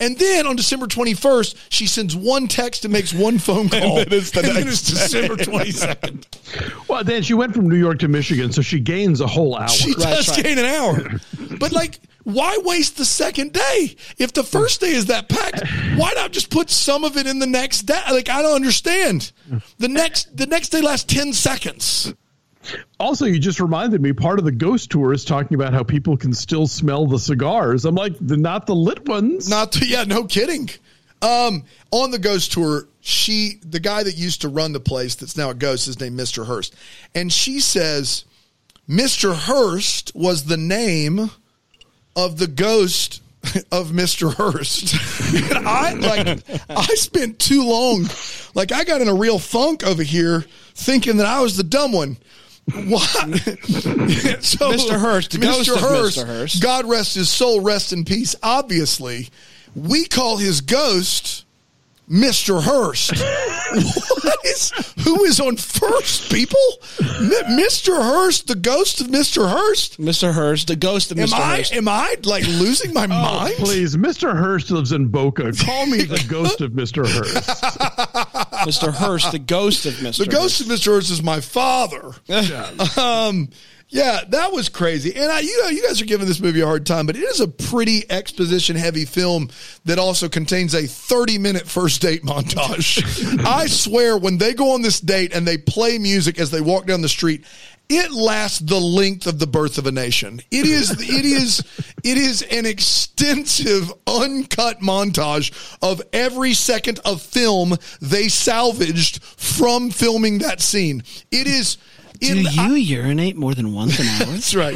And 0.00 0.16
then 0.16 0.46
on 0.46 0.54
December 0.54 0.86
21st, 0.86 1.56
she 1.70 1.86
sends 1.88 2.14
one 2.14 2.46
text 2.46 2.84
and 2.84 2.92
makes 2.92 3.12
one 3.12 3.38
phone 3.38 3.68
call. 3.70 3.96
then 3.96 4.06
it's 4.12 4.30
the 4.30 4.40
and 4.40 4.56
then 4.56 4.68
it's 4.68 4.82
December 4.88 5.34
22nd. 5.36 6.88
well, 6.88 7.02
then 7.02 7.22
she 7.22 7.34
went 7.34 7.52
from 7.52 7.68
New 7.68 7.76
York 7.76 7.98
to 7.98 8.08
Michigan, 8.08 8.52
so 8.52 8.62
she 8.62 8.78
gains 8.80 9.20
a 9.20 9.26
whole 9.26 9.56
hour. 9.56 9.68
She 9.68 9.90
Right, 9.94 10.14
does 10.14 10.28
right. 10.28 10.44
gain 10.44 10.58
an 10.58 10.64
hour. 10.66 11.10
But 11.58 11.72
like, 11.72 11.98
why 12.28 12.58
waste 12.62 12.98
the 12.98 13.06
second 13.06 13.54
day? 13.54 13.96
If 14.18 14.34
the 14.34 14.44
first 14.44 14.82
day 14.82 14.90
is 14.90 15.06
that 15.06 15.30
packed, 15.30 15.66
why 15.96 16.12
not 16.14 16.30
just 16.30 16.50
put 16.50 16.68
some 16.68 17.02
of 17.02 17.16
it 17.16 17.26
in 17.26 17.38
the 17.38 17.46
next 17.46 17.82
day? 17.82 18.00
Like, 18.10 18.28
I 18.28 18.42
don't 18.42 18.54
understand. 18.54 19.32
The 19.78 19.88
next 19.88 20.36
the 20.36 20.46
next 20.46 20.68
day 20.68 20.82
lasts 20.82 21.12
10 21.12 21.32
seconds. 21.32 22.12
Also, 23.00 23.24
you 23.24 23.38
just 23.38 23.60
reminded 23.60 24.02
me 24.02 24.12
part 24.12 24.38
of 24.38 24.44
the 24.44 24.52
ghost 24.52 24.90
tour 24.90 25.14
is 25.14 25.24
talking 25.24 25.54
about 25.54 25.72
how 25.72 25.82
people 25.82 26.18
can 26.18 26.34
still 26.34 26.66
smell 26.66 27.06
the 27.06 27.18
cigars. 27.18 27.86
I'm 27.86 27.94
like, 27.94 28.20
not 28.20 28.66
the 28.66 28.74
lit 28.74 29.08
ones. 29.08 29.48
Not 29.48 29.72
the, 29.72 29.86
yeah, 29.86 30.04
no 30.04 30.24
kidding. 30.24 30.68
Um, 31.22 31.64
on 31.90 32.10
the 32.10 32.18
ghost 32.18 32.52
tour, 32.52 32.88
she 33.00 33.58
the 33.62 33.80
guy 33.80 34.02
that 34.02 34.18
used 34.18 34.42
to 34.42 34.50
run 34.50 34.72
the 34.72 34.80
place 34.80 35.14
that's 35.14 35.36
now 35.38 35.48
a 35.48 35.54
ghost 35.54 35.88
is 35.88 35.98
named 35.98 36.20
Mr. 36.20 36.46
Hurst. 36.46 36.74
And 37.14 37.32
she 37.32 37.60
says 37.60 38.26
Mr. 38.86 39.34
Hurst 39.34 40.12
was 40.14 40.44
the 40.44 40.58
name 40.58 41.30
of 42.18 42.38
the 42.38 42.48
ghost 42.48 43.22
of 43.70 43.90
Mr. 43.90 44.34
Hurst. 44.34 44.94
and 45.56 45.66
I 45.66 45.92
like 45.94 46.40
I 46.68 46.94
spent 46.94 47.38
too 47.38 47.62
long. 47.64 48.06
Like 48.54 48.72
I 48.72 48.84
got 48.84 49.00
in 49.00 49.08
a 49.08 49.14
real 49.14 49.38
funk 49.38 49.84
over 49.84 50.02
here 50.02 50.44
thinking 50.74 51.18
that 51.18 51.26
I 51.26 51.40
was 51.40 51.56
the 51.56 51.62
dumb 51.62 51.92
one. 51.92 52.18
What? 52.74 53.08
so, 53.08 54.72
Mr. 54.72 55.00
Hurst, 55.00 55.40
ghost 55.40 55.68
of 55.70 55.76
Mr. 55.78 56.26
Hurst. 56.26 56.62
God 56.62 56.84
rest 56.86 57.14
his 57.14 57.30
soul, 57.30 57.60
rest 57.60 57.92
in 57.92 58.04
peace. 58.04 58.34
Obviously, 58.42 59.30
we 59.74 60.04
call 60.04 60.36
his 60.36 60.60
ghost 60.60 61.37
Mr. 62.10 62.62
Hurst. 62.62 63.10
what 64.24 64.38
is 64.46 64.72
who 65.04 65.24
is 65.24 65.40
on 65.40 65.56
first, 65.56 66.32
people? 66.32 66.58
M- 67.00 67.30
Mr. 67.58 67.96
Hurst, 68.02 68.46
the 68.46 68.54
ghost 68.54 69.00
of 69.00 69.08
Mr. 69.08 69.50
Hurst. 69.50 70.00
Mr. 70.00 70.32
Hurst, 70.32 70.68
the 70.68 70.76
ghost 70.76 71.12
of 71.12 71.18
Am 71.18 71.28
Mr. 71.28 71.32
I 71.34 71.56
Hurst. 71.58 71.72
am 71.74 71.86
I 71.88 72.14
like 72.24 72.46
losing 72.46 72.92
my 72.94 73.04
Oh, 73.04 73.08
mind? 73.08 73.54
please, 73.56 73.96
Mr. 73.96 74.34
Hurst 74.34 74.70
lives 74.70 74.92
in 74.92 75.08
Boca. 75.08 75.52
Call 75.52 75.86
me 75.86 76.02
the 76.04 76.24
ghost 76.28 76.60
of 76.62 76.72
Mr. 76.72 77.06
Hurst. 77.06 77.62
Mr. 78.66 78.92
Hurst, 78.92 79.30
the 79.32 79.38
ghost 79.38 79.84
of 79.86 79.94
Mr. 79.94 80.18
The 80.24 80.26
ghost 80.26 80.60
of 80.62 80.66
Mr. 80.68 80.86
Hurst 80.86 81.10
is 81.10 81.22
my 81.22 81.40
father. 81.40 82.12
um, 83.00 83.50
yeah, 83.90 84.20
that 84.28 84.52
was 84.52 84.68
crazy. 84.68 85.14
And 85.16 85.32
I, 85.32 85.40
you 85.40 85.62
know, 85.62 85.70
you 85.70 85.82
guys 85.82 86.00
are 86.02 86.04
giving 86.06 86.26
this 86.26 86.40
movie 86.40 86.60
a 86.60 86.66
hard 86.66 86.84
time, 86.84 87.06
but 87.06 87.16
it 87.16 87.22
is 87.22 87.40
a 87.40 87.48
pretty 87.48 88.04
exposition 88.10 88.76
heavy 88.76 89.06
film 89.06 89.48
that 89.86 89.98
also 89.98 90.28
contains 90.28 90.74
a 90.74 90.86
30 90.86 91.38
minute 91.38 91.66
first 91.66 92.02
date 92.02 92.22
montage. 92.22 93.02
I 93.46 93.66
swear, 93.66 94.18
when 94.18 94.36
they 94.36 94.52
go 94.52 94.72
on 94.72 94.82
this 94.82 95.00
date 95.00 95.34
and 95.34 95.46
they 95.46 95.56
play 95.56 95.96
music 95.96 96.38
as 96.38 96.50
they 96.50 96.60
walk 96.60 96.84
down 96.84 97.00
the 97.00 97.08
street, 97.08 97.44
it 97.88 98.12
lasts 98.12 98.58
the 98.58 98.78
length 98.78 99.26
of 99.26 99.38
the 99.38 99.46
birth 99.46 99.78
of 99.78 99.86
a 99.86 99.92
nation. 99.92 100.42
It 100.50 100.66
is, 100.66 100.90
it 100.90 101.24
is, 101.24 101.60
it 102.04 102.18
is 102.18 102.42
an 102.42 102.66
extensive, 102.66 103.90
uncut 104.06 104.80
montage 104.80 105.78
of 105.80 106.02
every 106.12 106.52
second 106.52 107.00
of 107.06 107.22
film 107.22 107.74
they 108.02 108.28
salvaged 108.28 109.22
from 109.22 109.88
filming 109.90 110.38
that 110.40 110.60
scene. 110.60 111.02
It 111.30 111.46
is. 111.46 111.78
It- 112.20 112.58
I- 112.58 112.76
urinate 112.76 113.36
more 113.36 113.54
than 113.54 113.72
once 113.72 113.98
an 113.98 114.06
hour? 114.06 114.26
that's 114.32 114.54
right. 114.54 114.74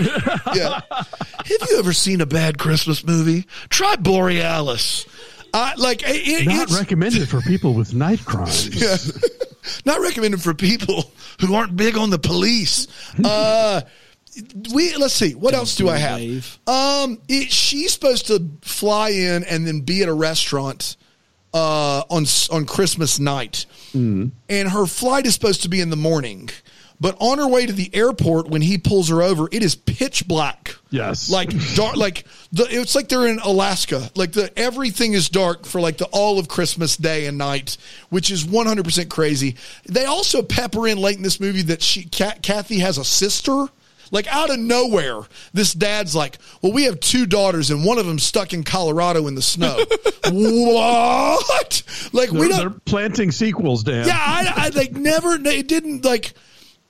Yeah. 0.54 0.80
Have 0.90 1.68
you 1.70 1.78
ever 1.78 1.92
seen 1.92 2.20
a 2.20 2.26
bad 2.26 2.58
Christmas 2.58 3.04
movie? 3.04 3.46
Try 3.68 3.96
Borealis. 3.96 5.06
I 5.54 5.74
like 5.76 6.02
it, 6.02 6.08
it- 6.28 6.46
Not 6.46 6.64
it's 6.64 6.78
recommended 6.78 7.28
for 7.28 7.40
people 7.42 7.74
with 7.74 7.94
night 7.94 8.24
crimes. 8.24 8.68
yeah. 8.80 8.96
not 9.84 10.00
recommended 10.00 10.40
for 10.42 10.54
people 10.54 11.10
who 11.40 11.54
aren't 11.54 11.76
big 11.76 11.96
on 11.96 12.10
the 12.10 12.18
police. 12.18 12.86
Uh, 13.22 13.82
we 14.72 14.96
let's 14.96 15.12
see 15.12 15.34
what 15.34 15.52
else 15.52 15.76
do 15.76 15.88
I 15.90 15.98
have. 15.98 16.18
wave. 16.18 16.58
Um, 16.66 17.20
it, 17.28 17.52
she's 17.52 17.92
supposed 17.92 18.28
to 18.28 18.48
fly 18.62 19.10
in 19.10 19.44
and 19.44 19.66
then 19.66 19.80
be 19.80 20.02
at 20.02 20.08
a 20.08 20.14
restaurant 20.14 20.96
uh, 21.52 22.02
on 22.08 22.24
on 22.50 22.64
Christmas 22.64 23.18
night, 23.20 23.66
and 23.92 24.32
her 24.48 24.86
flight 24.86 25.26
is 25.26 25.34
supposed 25.34 25.62
to 25.64 25.68
be 25.68 25.80
in 25.82 25.90
the 25.90 25.96
morning. 25.96 26.48
But 27.02 27.16
on 27.18 27.38
her 27.38 27.48
way 27.48 27.66
to 27.66 27.72
the 27.72 27.92
airport, 27.92 28.46
when 28.46 28.62
he 28.62 28.78
pulls 28.78 29.08
her 29.08 29.22
over, 29.24 29.48
it 29.50 29.64
is 29.64 29.74
pitch 29.74 30.28
black. 30.28 30.76
Yes. 30.90 31.28
like 31.30 31.50
dark, 31.74 31.96
like 31.96 32.24
the 32.52 32.64
it's 32.70 32.94
like 32.94 33.08
they're 33.08 33.26
in 33.26 33.40
Alaska. 33.40 34.08
Like 34.14 34.30
the 34.30 34.56
everything 34.56 35.12
is 35.12 35.28
dark 35.28 35.66
for 35.66 35.80
like 35.80 35.96
the 35.98 36.04
all 36.12 36.38
of 36.38 36.46
Christmas 36.46 36.96
Day 36.96 37.26
and 37.26 37.36
night, 37.36 37.76
which 38.10 38.30
is 38.30 38.44
one 38.46 38.66
hundred 38.66 38.84
percent 38.84 39.10
crazy. 39.10 39.56
They 39.88 40.04
also 40.04 40.42
pepper 40.42 40.86
in 40.86 40.96
late 40.98 41.16
in 41.16 41.24
this 41.24 41.40
movie 41.40 41.62
that 41.62 41.82
she 41.82 42.04
Kathy 42.04 42.78
has 42.78 42.98
a 42.98 43.04
sister. 43.04 43.66
Like 44.12 44.28
out 44.32 44.50
of 44.50 44.60
nowhere, 44.60 45.22
this 45.52 45.72
dad's 45.72 46.14
like, 46.14 46.38
"Well, 46.60 46.70
we 46.72 46.84
have 46.84 47.00
two 47.00 47.26
daughters, 47.26 47.70
and 47.72 47.84
one 47.84 47.98
of 47.98 48.06
them's 48.06 48.22
stuck 48.22 48.52
in 48.52 48.62
Colorado 48.62 49.26
in 49.26 49.34
the 49.34 49.42
snow." 49.42 49.76
what? 50.30 51.82
Like 52.12 52.30
we 52.30 52.40
They're, 52.40 52.48
don't. 52.48 52.58
they're 52.58 52.80
planting 52.84 53.32
sequels, 53.32 53.82
Dan. 53.82 54.06
Yeah, 54.06 54.14
I, 54.16 54.52
I 54.56 54.68
like 54.68 54.92
never. 54.92 55.32
It 55.34 55.66
didn't 55.66 56.04
like. 56.04 56.34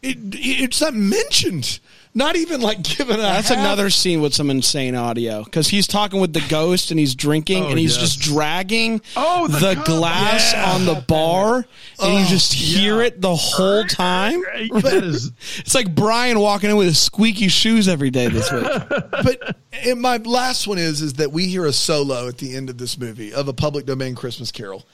It, 0.03 0.19
it's 0.33 0.81
not 0.81 0.95
mentioned. 0.95 1.79
not 2.13 2.35
even 2.35 2.61
like 2.61 2.83
giving 2.83 3.15
a. 3.15 3.19
That's 3.19 3.49
half- 3.51 3.59
another 3.59 3.89
scene 3.89 4.21
with 4.21 4.35
some 4.35 4.51
insane 4.51 4.97
audio 4.97 5.45
because 5.45 5.69
he's 5.69 5.87
talking 5.87 6.21
with 6.21 6.33
the 6.33 6.43
ghost 6.49 6.91
and 6.91 6.99
he's 6.99 7.15
drinking 7.15 7.63
Oh, 7.65 7.69
and 7.69 7.79
he's 7.79 7.97
yes. 7.97 8.01
just 8.17 8.21
dragging 8.21 9.01
Oh, 9.17 9.47
the 9.47 9.75
the, 9.77 9.83
glass 9.85 10.53
Yeah. 10.53 10.73
on 10.73 10.85
the 10.87 10.97
bar 11.07 11.65
and 12.03 12.15
you 12.15 12.25
oh, 12.25 12.27
just 12.29 12.53
hear 12.53 12.97
yeah. 13.01 13.07
it 13.07 13.21
the 13.21 13.35
whole 13.35 13.85
time. 13.85 14.41
that 14.43 15.01
is 15.05 15.31
It's 15.59 15.75
like 15.75 15.95
Brian 15.95 16.41
walking 16.41 16.69
in 16.71 16.77
with 16.77 16.89
his 16.89 16.99
squeaky 16.99 17.47
shoes 17.47 17.87
every 17.87 18.11
day 18.11 18.27
this 18.27 18.51
week. 18.51 18.65
but 19.11 19.57
and 19.85 20.01
my 20.01 20.17
last 20.17 20.67
one 20.67 20.79
is 20.79 21.01
is 21.01 21.13
that 21.15 21.31
we 21.31 21.47
hear 21.47 21.65
a 21.65 21.73
solo 21.73 22.27
at 22.27 22.39
the 22.39 22.57
end 22.57 22.69
of 22.71 22.77
this 22.79 22.99
movie 22.99 23.33
of 23.33 23.47
a 23.47 23.53
public 23.53 23.87
domain 23.87 24.17
Christmas 24.17 24.51
Carol, 24.51 24.85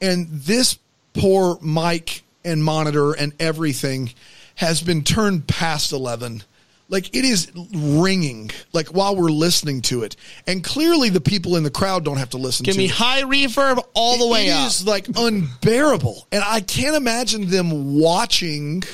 and 0.00 0.26
this 0.28 0.78
poor 1.14 1.56
mic 1.62 2.24
and 2.44 2.62
monitor 2.62 3.12
and 3.12 3.32
everything 3.40 4.12
has 4.56 4.82
been 4.82 5.02
turned 5.04 5.46
past 5.48 5.92
eleven. 5.92 6.42
Like 6.88 7.16
it 7.16 7.24
is 7.24 7.50
ringing, 7.74 8.50
like 8.72 8.88
while 8.88 9.16
we're 9.16 9.28
listening 9.30 9.82
to 9.82 10.02
it, 10.04 10.14
and 10.46 10.62
clearly 10.62 11.08
the 11.08 11.20
people 11.20 11.56
in 11.56 11.64
the 11.64 11.70
crowd 11.70 12.04
don't 12.04 12.18
have 12.18 12.30
to 12.30 12.36
listen. 12.36 12.62
Give 12.64 12.74
to 12.74 12.78
me 12.78 12.84
it. 12.84 12.92
high 12.92 13.22
reverb 13.22 13.82
all 13.94 14.18
the 14.18 14.28
way 14.28 14.46
It 14.48 14.52
up. 14.52 14.68
is 14.68 14.86
like 14.86 15.08
unbearable, 15.16 16.28
and 16.30 16.44
I 16.46 16.60
can't 16.60 16.94
imagine 16.94 17.48
them 17.50 17.98
watching 17.98 18.84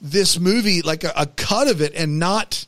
this 0.00 0.38
movie 0.38 0.80
like 0.82 1.04
a, 1.04 1.12
a 1.16 1.26
cut 1.26 1.68
of 1.68 1.82
it 1.82 1.92
and 1.94 2.18
not 2.18 2.66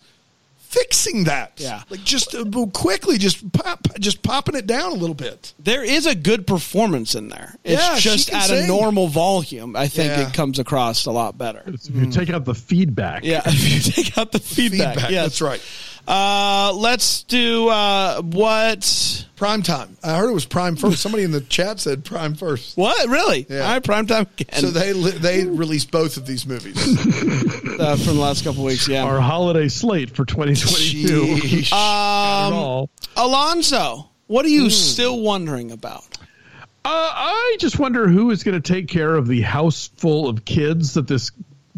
fixing 0.69 1.25
that. 1.25 1.53
Yeah. 1.57 1.83
like 1.91 2.05
just 2.05 2.35
uh, 2.35 2.45
quickly, 2.73 3.19
just 3.19 3.51
pop, 3.53 3.87
just 3.99 4.23
popping 4.23 4.55
it 4.55 4.67
down 4.67 4.93
a 4.93 4.95
little 4.95 5.15
bit. 5.15 5.55
There 5.59 5.83
is 5.83 6.07
a 6.07 6.15
good 6.15 6.47
performance 6.47 7.15
in 7.15 7.29
there. 7.29 7.55
It's 7.65 7.83
Yeah, 7.83 7.99
just 7.99 8.31
can 8.31 8.41
at 8.43 8.51
a 8.51 8.67
normal 8.67 9.09
volume. 9.09 9.75
I 9.77 9.89
think 9.89 10.11
Yeah. 10.11 10.29
it 10.29 10.35
comes 10.35 10.59
across 10.59 11.07
a 11.07 11.11
lot 11.11 11.39
better. 11.39 11.63
if 11.67 11.89
you 11.91 12.11
take 12.11 12.31
out 12.31 12.45
the 12.45 12.55
feedback. 12.55 13.25
Yeah, 13.25 13.43
if 13.47 13.87
you 13.87 13.93
take 13.93 14.17
out 14.19 14.33
the 14.33 14.39
feedback. 14.39 14.95
Feedback. 14.95 15.11
yes. 15.11 15.25
That's 15.25 15.41
right. 15.43 15.61
Uh, 16.09 16.73
let's 16.75 17.25
do 17.25 17.69
uh, 17.69 18.23
what? 18.23 19.27
Prime 19.37 19.63
time. 19.63 19.99
I 20.03 20.17
heard 20.17 20.31
it 20.31 20.33
was 20.33 20.47
prime 20.47 20.75
first. 20.75 21.03
Somebody 21.03 21.23
in 21.23 21.33
the 21.33 21.43
chat 21.43 21.81
said 21.81 22.03
prime 22.03 22.35
first. 22.35 22.79
What 22.79 23.09
really? 23.09 23.47
Yeah. 23.49 23.61
All 23.61 23.73
right, 23.75 23.85
prime 23.85 24.07
time 24.07 24.27
again. 24.39 24.59
So 24.59 24.71
they 24.71 24.95
li- 24.95 25.11
they 25.11 25.45
released 25.45 25.91
both 25.91 26.17
of 26.17 26.25
these 26.25 26.47
movies. 26.47 26.77
uh, 27.79 27.97
from 27.97 28.17
the 28.17 28.21
last 28.21 28.43
couple 28.43 28.65
weeks. 28.65 28.89
Yeah. 28.89 29.05
Our 29.05 29.21
holiday 29.21 29.69
slate 29.69 30.17
for 30.17 30.25
2022. 30.25 31.07
Sheesh. 31.47 31.73
Um, 31.73 32.55
all. 32.55 32.91
Alonso, 33.15 34.09
what 34.29 34.47
are 34.47 34.51
you 34.51 34.71
still 34.71 35.21
wondering 35.21 35.73
about? 35.73 36.07
Uh, 36.87 36.91
I 36.91 37.57
just 37.61 37.79
wonder 37.79 38.09
who 38.09 38.31
is 38.31 38.45
going 38.45 38.61
to 38.61 38.73
take 38.73 38.89
care 38.89 39.15
of 39.15 39.29
the 39.29 39.43
house 39.43 39.91
full 39.99 40.27
of 40.27 40.47
kids 40.47 40.95
that 40.95 41.07
this 41.07 41.33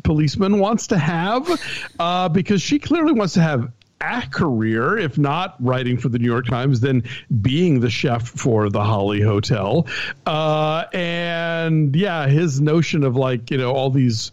policeman 0.05 0.61
wants 0.61 0.87
to 0.89 0.99
have, 0.99 1.51
uh, 1.99 2.29
because 2.29 2.63
she 2.63 2.79
clearly 2.79 3.13
wants 3.13 3.35
to 3.35 3.41
have 3.41 3.73
a 4.01 4.23
career, 4.31 4.99
if 4.99 5.19
not 5.19 5.57
writing 5.61 5.99
for 5.99 6.09
the 6.09 6.19
New 6.19 6.27
York 6.27 6.47
Times, 6.47 6.81
then 6.81 7.03
being 7.43 7.81
the 7.81 7.91
chef 7.91 8.27
for 8.27 8.71
the 8.71 8.83
Holly 8.83 9.21
Hotel. 9.21 9.87
Uh, 10.27 10.85
and 10.93 11.95
yeah, 11.95 12.27
his 12.27 12.61
notion 12.61 13.05
of 13.05 13.17
like, 13.17 13.51
you 13.51 13.59
know, 13.59 13.73
all 13.73 13.91
these. 13.91 14.33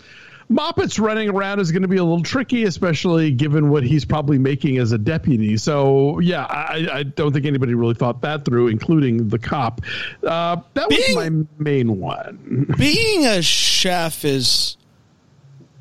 Moppets 0.50 0.98
running 0.98 1.28
around 1.28 1.60
is 1.60 1.74
going 1.74 1.82
to 1.82 1.90
be 1.90 1.98
a 1.98 2.04
little 2.06 2.24
tricky, 2.24 2.64
especially 2.64 3.32
given 3.32 3.70
what 3.70 3.84
he's 3.84 4.06
probably 4.06 4.38
making 4.38 4.78
as 4.78 4.94
a 4.94 4.98
deputy. 4.98 5.58
So, 5.58 6.20
yeah, 6.20 6.46
I, 6.46 6.88
I 6.90 7.04
don't 7.04 7.34
think 7.34 7.46
anybody 7.46 7.74
really 7.74 7.96
thought 7.96 8.22
that 8.22 8.46
through, 8.46 8.70
including 8.70 9.28
the 9.28 9.38
cop. 9.38 9.82
Uh, 10.24 10.56
that 10.74 10.90
was 10.90 11.16
my 11.16 11.32
main 11.58 12.00
one. 12.00 12.74
Being 12.78 13.26
a 13.26 13.42
chef 13.42 14.24
is 14.24 14.78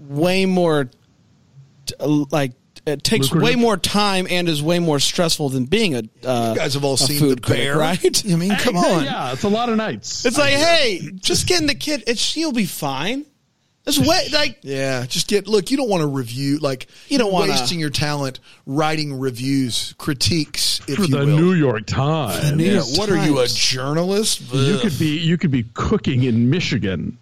way 0.00 0.46
more 0.46 0.90
t- 1.86 1.94
like 2.32 2.50
it 2.86 3.02
takes 3.04 3.26
Lucrative? 3.26 3.42
way 3.42 3.54
more 3.60 3.76
time 3.76 4.26
and 4.30 4.48
is 4.48 4.62
way 4.62 4.78
more 4.78 4.98
stressful 5.00 5.48
than 5.48 5.64
being 5.64 5.94
a 5.94 5.98
uh, 6.24 6.52
you 6.54 6.58
guys 6.60 6.74
have 6.74 6.84
all 6.84 6.96
seen 6.96 7.18
food 7.18 7.38
the 7.38 7.42
critic, 7.42 7.64
bear, 7.64 7.76
right? 7.78 8.24
I 8.32 8.36
mean, 8.36 8.54
come 8.56 8.76
on. 8.76 9.04
Yeah, 9.04 9.32
it's 9.32 9.42
a 9.42 9.48
lot 9.48 9.68
of 9.68 9.76
nights. 9.76 10.24
It's 10.24 10.38
like, 10.38 10.54
hey, 10.54 11.00
just 11.16 11.46
getting 11.46 11.66
the 11.66 11.74
kid. 11.74 12.04
It's 12.06 12.20
she'll 12.20 12.52
be 12.52 12.64
fine. 12.66 13.24
It's 13.88 13.98
way 14.00 14.28
like 14.32 14.58
Yeah, 14.62 15.06
just 15.06 15.28
get 15.28 15.46
look. 15.46 15.70
You 15.70 15.76
don't 15.76 15.88
want 15.88 16.00
to 16.00 16.08
review 16.08 16.58
like 16.58 16.86
You 17.08 17.18
don't 17.18 17.32
wanna- 17.32 17.52
wasting 17.52 17.78
your 17.78 17.90
talent 17.90 18.40
writing 18.66 19.18
reviews, 19.18 19.94
critiques, 19.98 20.80
if 20.88 20.96
for 20.96 21.02
you 21.02 21.08
the 21.08 21.18
will. 21.18 21.26
New 21.26 21.52
York 21.52 21.86
Times. 21.86 22.50
New 22.52 22.56
New 22.56 22.72
York- 22.74 22.86
York 22.86 22.98
what 22.98 23.10
are 23.10 23.24
you, 23.26 23.34
a 23.38 23.42
Times. 23.42 23.54
journalist? 23.54 24.52
You 24.52 24.74
Ugh. 24.74 24.80
could 24.82 24.98
be 24.98 25.18
you 25.18 25.36
could 25.38 25.50
be 25.52 25.64
cooking 25.74 26.24
in 26.24 26.50
Michigan. 26.50 27.18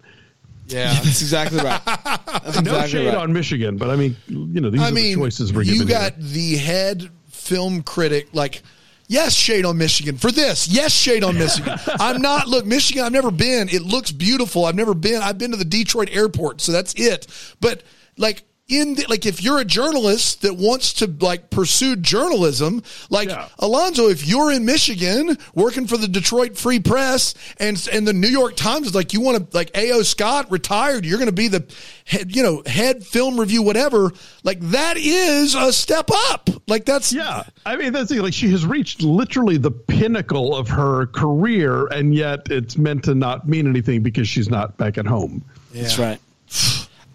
Yeah. 0.67 0.93
that's 1.03 1.21
exactly 1.21 1.59
right. 1.59 1.81
That's 1.85 2.61
No 2.61 2.71
exactly 2.73 2.89
shade 2.89 3.07
right. 3.07 3.17
on 3.17 3.33
Michigan, 3.33 3.77
but 3.77 3.89
I 3.89 3.95
mean, 3.95 4.15
you 4.27 4.61
know, 4.61 4.69
these 4.69 4.81
I 4.81 4.89
are 4.89 4.91
mean, 4.91 5.17
the 5.17 5.25
choices 5.25 5.53
we're 5.53 5.63
given. 5.63 5.79
you 5.81 5.85
got 5.87 6.13
here. 6.13 6.23
the 6.23 6.57
head 6.57 7.09
film 7.29 7.81
critic, 7.83 8.27
like, 8.33 8.61
yes, 9.07 9.33
shade 9.33 9.65
on 9.65 9.77
Michigan 9.77 10.17
for 10.17 10.31
this. 10.31 10.67
Yes, 10.67 10.91
shade 10.91 11.23
on 11.23 11.37
Michigan. 11.37 11.77
I'm 11.99 12.21
not. 12.21 12.47
Look, 12.47 12.65
Michigan. 12.65 13.03
I've 13.03 13.11
never 13.11 13.31
been. 13.31 13.69
It 13.69 13.81
looks 13.81 14.11
beautiful. 14.11 14.65
I've 14.65 14.75
never 14.75 14.93
been. 14.93 15.21
I've 15.21 15.37
been 15.37 15.51
to 15.51 15.57
the 15.57 15.65
Detroit 15.65 16.09
airport, 16.11 16.61
so 16.61 16.71
that's 16.71 16.93
it. 16.95 17.27
But 17.59 17.83
like. 18.17 18.43
In 18.67 18.95
the, 18.95 19.05
like, 19.07 19.27
if 19.27 19.43
you're 19.43 19.59
a 19.59 19.65
journalist 19.65 20.41
that 20.41 20.55
wants 20.55 20.93
to 20.93 21.05
like 21.19 21.51
pursue 21.51 21.95
journalism, 21.95 22.81
like 23.11 23.29
Yeah. 23.29 23.47
Alonso, 23.59 24.09
if 24.09 24.25
you're 24.25 24.51
in 24.51 24.65
Michigan 24.65 25.37
working 25.53 25.85
for 25.85 25.97
the 25.97 26.07
Detroit 26.07 26.57
Free 26.57 26.79
Press 26.79 27.35
and 27.59 27.87
and 27.93 28.07
the 28.07 28.13
New 28.13 28.27
York 28.27 28.55
Times 28.55 28.87
is 28.87 28.95
like 28.95 29.13
you 29.13 29.21
want 29.21 29.51
to 29.51 29.55
like 29.55 29.69
A.O. 29.77 30.01
Scott 30.01 30.49
retired, 30.49 31.05
you're 31.05 31.19
going 31.19 31.27
to 31.27 31.31
be 31.31 31.47
the 31.47 31.63
head, 32.05 32.35
you 32.35 32.41
know, 32.41 32.63
head 32.65 33.05
film 33.05 33.39
review 33.39 33.61
whatever. 33.61 34.11
Like 34.43 34.59
that 34.61 34.97
is 34.97 35.53
a 35.53 35.71
step 35.71 36.09
up. 36.31 36.49
Like 36.67 36.85
that's 36.85 37.13
Yeah, 37.13 37.43
I 37.67 37.75
mean 37.75 37.93
that's 37.93 38.09
the 38.09 38.19
like 38.21 38.33
she 38.33 38.49
has 38.49 38.65
reached 38.65 39.03
literally 39.03 39.57
the 39.57 39.69
pinnacle 39.69 40.55
of 40.55 40.67
her 40.69 41.05
career, 41.05 41.85
and 41.87 42.15
yet 42.15 42.47
it's 42.49 42.79
meant 42.79 43.03
to 43.03 43.13
not 43.13 43.47
mean 43.47 43.67
anything 43.67 44.01
because 44.01 44.27
she's 44.27 44.49
not 44.49 44.75
back 44.77 44.97
at 44.97 45.05
home. 45.05 45.43
That's 45.71 45.99
right. 45.99 46.19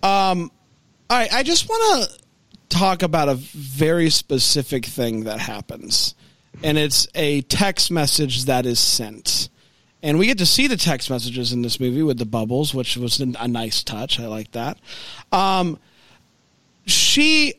Um, 0.05 0.53
all 1.11 1.19
right, 1.19 1.33
I 1.33 1.43
just 1.43 1.69
want 1.69 2.09
to 2.09 2.19
talk 2.69 3.03
about 3.03 3.29
a 3.29 3.35
very 3.35 4.11
specific 4.11 4.87
thing 4.87 5.25
that 5.25 5.41
happens, 5.41 6.15
and 6.63 6.79
it's 6.79 7.09
a 7.17 7.41
text 7.43 7.91
message 7.91 8.45
that 8.45 8.65
is 8.65 8.79
sent. 8.79 9.49
And 10.05 10.21
we 10.21 10.27
get 10.27 10.39
to 10.39 10.47
see 10.47 10.69
the 10.69 10.77
text 10.77 11.11
messages 11.11 11.53
in 11.53 11.63
this 11.63 11.81
movie 11.81 12.05
with 12.05 12.19
the 12.19 12.27
bubbles, 12.27 12.73
which 12.73 12.97
was 12.97 13.19
a 13.19 13.49
nice 13.49 13.83
touch. 13.83 14.21
I 14.21 14.29
like 14.29 14.53
that. 14.53 14.79
Um, 15.33 15.81
she, 16.87 17.55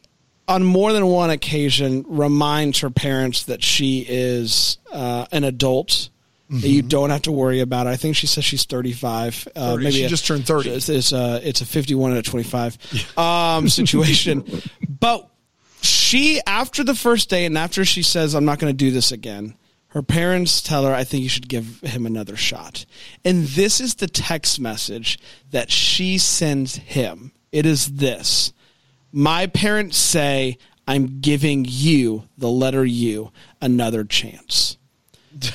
on 0.48 0.64
more 0.64 0.94
than 0.94 1.08
one 1.08 1.30
occasion, 1.30 2.06
reminds 2.08 2.80
her 2.80 2.90
parents 2.90 3.44
that 3.44 3.62
she 3.62 4.06
is 4.08 4.78
uh, 4.94 5.26
an 5.34 5.44
adult. 5.44 6.10
That 6.54 6.68
you 6.68 6.82
don't 6.82 7.12
have 7.12 7.22
to 7.24 7.32
worry 7.32 7.62
about. 7.62 7.88
it. 7.88 7.92
I 7.92 7.96
think 7.96 8.18
she 8.18 8.28
says 8.28 8.44
she's 8.44 8.66
thirty-five. 8.66 9.48
Uh, 9.56 9.72
30. 9.72 9.84
maybe 9.86 9.96
She 9.96 10.04
a- 10.04 10.10
just 10.10 10.28
turned 10.28 10.46
30. 10.46 10.70
It's, 10.72 10.90
it's 10.90 11.14
a 11.14 11.40
it's 11.48 11.62
a 11.62 11.66
fifty-one 11.66 12.12
and 12.12 12.20
a 12.20 12.24
twenty-five 12.24 12.78
um, 13.18 13.70
situation. 13.80 14.44
but 15.00 15.30
she, 15.82 16.42
after 16.46 16.84
the 16.84 16.94
first 16.94 17.30
day, 17.30 17.46
and 17.46 17.58
after 17.58 17.86
she 17.86 18.04
says, 18.04 18.34
"I'm 18.36 18.44
not 18.44 18.60
going 18.60 18.72
to 18.74 18.78
do 18.78 18.92
this 18.92 19.14
again," 19.14 19.56
her 19.88 20.02
parents 20.02 20.62
tell 20.62 20.84
her, 20.86 20.94
"I 20.94 21.06
think 21.06 21.24
you 21.24 21.30
should 21.30 21.48
give 21.48 21.80
him 21.82 22.06
another 22.06 22.36
shot." 22.36 22.86
And 23.24 23.46
this 23.46 23.80
is 23.80 23.96
the 23.96 24.08
text 24.08 24.60
message 24.60 25.20
that 25.52 25.72
she 25.72 26.18
sends 26.18 26.76
him. 26.76 27.32
It 27.54 27.66
is 27.66 27.94
this: 27.94 28.52
My 29.14 29.48
parents 29.48 29.96
say, 29.96 30.58
"I'm 30.86 31.22
giving 31.22 31.66
you 31.66 32.24
the 32.38 32.50
letter 32.50 32.84
U 32.84 33.32
another 33.62 34.04
chance." 34.04 34.78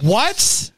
What? 0.00 0.70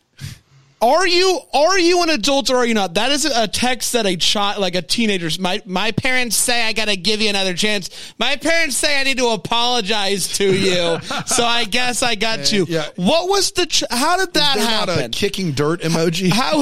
Are 0.82 1.06
you 1.06 1.38
are 1.52 1.78
you 1.78 2.02
an 2.02 2.08
adult 2.08 2.48
or 2.48 2.56
are 2.56 2.64
you 2.64 2.72
not? 2.72 2.94
That 2.94 3.10
is 3.10 3.26
a 3.26 3.46
text 3.46 3.92
that 3.92 4.06
a 4.06 4.16
child, 4.16 4.62
like 4.62 4.74
a 4.74 4.80
teenager's. 4.80 5.38
My 5.38 5.60
my 5.66 5.90
parents 5.92 6.36
say 6.36 6.62
I 6.62 6.72
got 6.72 6.88
to 6.88 6.96
give 6.96 7.20
you 7.20 7.28
another 7.28 7.52
chance. 7.52 7.90
My 8.18 8.36
parents 8.36 8.78
say 8.78 8.98
I 8.98 9.04
need 9.04 9.18
to 9.18 9.26
apologize 9.28 10.38
to 10.38 10.44
you. 10.50 10.98
so 11.26 11.44
I 11.44 11.66
guess 11.66 12.02
I 12.02 12.14
got 12.14 12.46
to. 12.46 12.64
yeah. 12.66 12.86
What 12.96 13.28
was 13.28 13.52
the? 13.52 13.66
Ch- 13.66 13.84
how 13.90 14.16
did 14.16 14.32
that 14.32 14.54
They're 14.56 14.64
not 14.64 14.88
a 14.88 14.92
happen? 14.92 15.10
kicking 15.10 15.52
dirt 15.52 15.82
emoji. 15.82 16.30
How? 16.32 16.60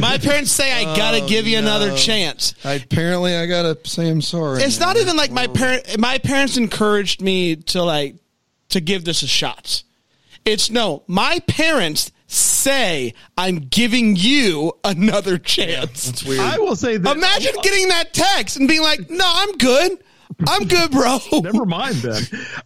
my 0.00 0.18
parents 0.18 0.50
say 0.50 0.72
I 0.72 0.84
got 0.96 1.12
to 1.12 1.22
Oh, 1.22 1.28
give 1.28 1.46
you 1.46 1.58
another 1.58 1.96
chance. 1.96 2.54
I, 2.64 2.72
apparently, 2.72 3.36
I 3.36 3.46
gotta 3.46 3.78
say 3.84 4.10
I'm 4.10 4.20
sorry. 4.20 4.64
It's 4.64 4.80
not 4.80 4.96
even 4.96 5.16
like 5.16 5.30
my 5.30 5.46
parent. 5.46 5.96
My 5.96 6.18
parents 6.18 6.56
encouraged 6.56 7.20
me 7.22 7.54
to 7.54 7.84
like 7.84 8.16
to 8.70 8.80
give 8.80 9.04
this 9.04 9.22
a 9.22 9.28
shot. 9.28 9.84
It's 10.44 10.70
no. 10.70 11.04
My 11.06 11.40
parents 11.48 12.12
say 12.26 13.14
I'm 13.38 13.60
giving 13.60 14.16
you 14.16 14.72
another 14.84 15.38
chance. 15.38 16.08
It's 16.08 16.24
weird. 16.24 16.40
I 16.40 16.58
will 16.58 16.76
say 16.76 16.96
that 16.96 17.16
Imagine 17.16 17.54
getting 17.62 17.88
that 17.88 18.12
text 18.12 18.56
and 18.56 18.68
being 18.68 18.82
like, 18.82 19.08
"No, 19.10 19.24
I'm 19.24 19.52
good. 19.56 19.98
I'm 20.48 20.66
good, 20.66 20.90
bro. 20.90 21.18
Never 21.42 21.64
mind 21.64 21.94
then. 21.96 22.22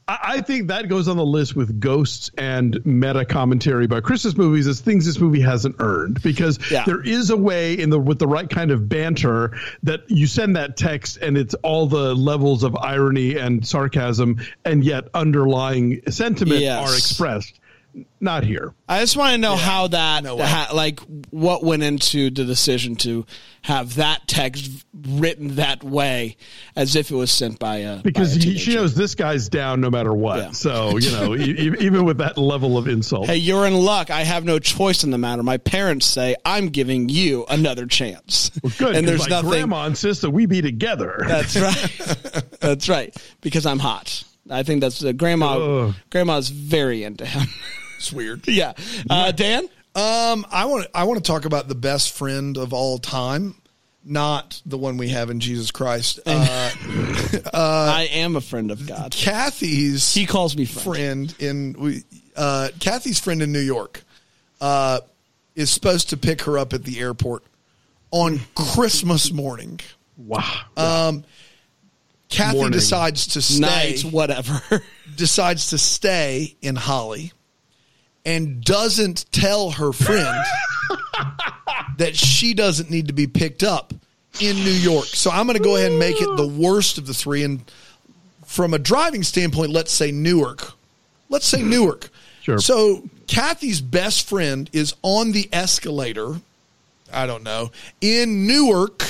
I, 0.06 0.18
I 0.22 0.40
think 0.40 0.68
that 0.68 0.88
goes 0.88 1.06
on 1.06 1.18
the 1.18 1.24
list 1.26 1.54
with 1.54 1.78
ghosts 1.80 2.30
and 2.38 2.80
meta 2.86 3.26
commentary 3.26 3.84
about 3.84 4.04
Christmas 4.04 4.36
movies 4.38 4.66
as 4.66 4.80
things 4.80 5.04
this 5.04 5.18
movie 5.18 5.40
hasn't 5.42 5.76
earned 5.78 6.22
because 6.22 6.58
Yeah. 6.70 6.84
there 6.86 7.02
is 7.02 7.28
a 7.28 7.36
way 7.36 7.74
in 7.74 7.90
the 7.90 7.98
with 7.98 8.20
the 8.20 8.26
right 8.28 8.48
kind 8.48 8.70
of 8.70 8.88
banter 8.88 9.54
that 9.82 10.00
you 10.08 10.26
send 10.26 10.56
that 10.56 10.78
text 10.78 11.18
and 11.18 11.36
it's 11.36 11.52
all 11.56 11.86
the 11.86 12.14
levels 12.14 12.62
of 12.62 12.74
irony 12.76 13.36
and 13.36 13.66
sarcasm 13.66 14.38
and 14.64 14.82
yet 14.82 15.08
underlying 15.12 16.00
sentiment 16.10 16.60
Yes. 16.62 16.88
are 16.88 16.94
expressed. 16.96 17.60
Not 18.20 18.42
here. 18.44 18.74
I 18.88 19.00
just 19.00 19.16
want 19.16 19.32
to 19.32 19.38
know 19.38 19.54
how 19.54 19.86
that, 19.88 20.24
No 20.24 20.36
ha- 20.38 20.70
like, 20.74 20.98
what 21.30 21.62
went 21.62 21.82
into 21.84 22.30
the 22.30 22.44
decision 22.44 22.96
to 22.96 23.24
have 23.62 23.94
that 23.96 24.26
text 24.26 24.68
written 25.06 25.54
that 25.56 25.84
way, 25.84 26.36
as 26.74 26.96
if 26.96 27.10
it 27.10 27.14
was 27.14 27.30
sent 27.30 27.58
by 27.60 27.76
a 27.76 27.98
Because 27.98 28.36
by 28.36 28.42
a 28.42 28.44
he, 28.46 28.58
she 28.58 28.74
knows 28.74 28.94
this 28.96 29.14
guy's 29.14 29.48
down 29.48 29.80
no 29.80 29.88
matter 29.90 30.12
what. 30.12 30.38
Yeah. 30.38 30.50
So, 30.50 30.96
you 30.98 31.10
know, 31.12 31.36
e- 31.36 31.76
even 31.80 32.04
with 32.04 32.18
that 32.18 32.36
level 32.38 32.76
of 32.76 32.88
insult. 32.88 33.26
Hey, 33.26 33.36
you're 33.36 33.66
in 33.66 33.74
luck. 33.74 34.10
I 34.10 34.22
have 34.22 34.44
no 34.44 34.58
choice 34.58 35.04
in 35.04 35.10
the 35.12 35.18
matter. 35.18 35.42
My 35.44 35.58
parents 35.58 36.06
say 36.06 36.34
I'm 36.44 36.70
giving 36.70 37.08
you 37.08 37.44
another 37.48 37.86
chance. 37.86 38.50
Good. 38.78 38.96
and 38.96 38.96
'cause 38.96 39.04
there's 39.06 39.20
my 39.20 39.28
nothing. 39.28 39.50
grandma 39.50 39.86
insists 39.86 40.22
that 40.22 40.30
we 40.30 40.46
be 40.46 40.60
together. 40.60 41.24
That's 41.26 41.56
right. 41.56 42.44
that's 42.60 42.88
right. 42.88 43.16
Because 43.42 43.64
I'm 43.66 43.78
hot. 43.78 44.24
I 44.50 44.62
think 44.62 44.80
that's 44.80 45.04
uh, 45.04 45.12
grandma. 45.12 45.58
Ugh. 45.88 45.94
Grandma's 46.10 46.48
very 46.48 47.04
into 47.04 47.26
him. 47.26 47.46
It's 47.98 48.12
weird. 48.12 48.46
yeah. 48.48 48.72
Uh, 49.10 49.32
Dan. 49.32 49.64
Um, 49.94 50.46
I 50.50 50.66
want 50.66 50.86
I 50.94 51.04
want 51.04 51.22
to 51.24 51.28
talk 51.28 51.44
about 51.44 51.66
the 51.68 51.74
best 51.74 52.12
friend 52.16 52.56
of 52.56 52.72
all 52.72 52.98
time, 52.98 53.56
not 54.04 54.62
the 54.64 54.78
one 54.78 54.96
we 54.96 55.08
have 55.08 55.28
in 55.30 55.40
Jesus 55.40 55.70
Christ. 55.70 56.20
Uh, 57.52 57.92
I 57.94 58.08
am 58.12 58.36
a 58.36 58.40
friend 58.40 58.70
of 58.70 58.86
God. 58.86 59.12
Kathy's 59.12 60.14
He 60.14 60.24
calls 60.26 60.56
me 60.56 60.64
friend. 60.64 61.32
friend 61.32 61.34
in 61.38 61.76
we 61.78 62.02
uh, 62.36 62.68
Kathy's 62.80 63.18
friend 63.18 63.42
in 63.42 63.52
New 63.52 63.58
York 63.60 64.02
uh, 64.60 65.00
is 65.54 65.70
supposed 65.70 66.10
to 66.10 66.16
pick 66.16 66.42
her 66.42 66.56
up 66.58 66.72
at 66.72 66.84
the 66.84 67.00
airport 67.00 67.42
on 68.10 68.40
Christmas 68.54 69.32
morning. 69.32 69.80
wow. 70.16 71.22
Kathy 72.28 72.56
Morning. 72.58 72.72
decides 72.72 73.28
to 73.28 73.42
stay. 73.42 73.60
Night, 73.60 74.00
whatever. 74.02 74.60
decides 75.16 75.70
to 75.70 75.78
stay 75.78 76.56
in 76.60 76.76
Holly 76.76 77.32
and 78.24 78.62
doesn't 78.62 79.30
tell 79.32 79.70
her 79.72 79.92
friend 79.92 80.44
that 81.98 82.16
she 82.16 82.54
doesn't 82.54 82.90
need 82.90 83.08
to 83.08 83.12
be 83.12 83.26
picked 83.26 83.62
up 83.62 83.92
in 84.40 84.56
New 84.56 84.70
York. 84.70 85.06
So 85.06 85.30
I'm 85.30 85.46
going 85.46 85.58
to 85.58 85.64
go 85.64 85.76
ahead 85.76 85.90
and 85.90 85.98
make 85.98 86.20
it 86.20 86.36
the 86.36 86.46
worst 86.46 86.98
of 86.98 87.06
the 87.06 87.14
three. 87.14 87.44
And 87.44 87.62
from 88.44 88.74
a 88.74 88.78
driving 88.78 89.22
standpoint, 89.22 89.70
let's 89.70 89.92
say 89.92 90.10
Newark. 90.10 90.72
Let's 91.28 91.46
say 91.46 91.62
Newark. 91.62 92.10
Sure. 92.42 92.58
So 92.58 93.02
Kathy's 93.26 93.80
best 93.80 94.28
friend 94.28 94.70
is 94.72 94.94
on 95.02 95.32
the 95.32 95.48
escalator. 95.52 96.40
I 97.12 97.26
don't 97.26 97.42
know 97.42 97.70
in 98.00 98.46
Newark, 98.46 99.04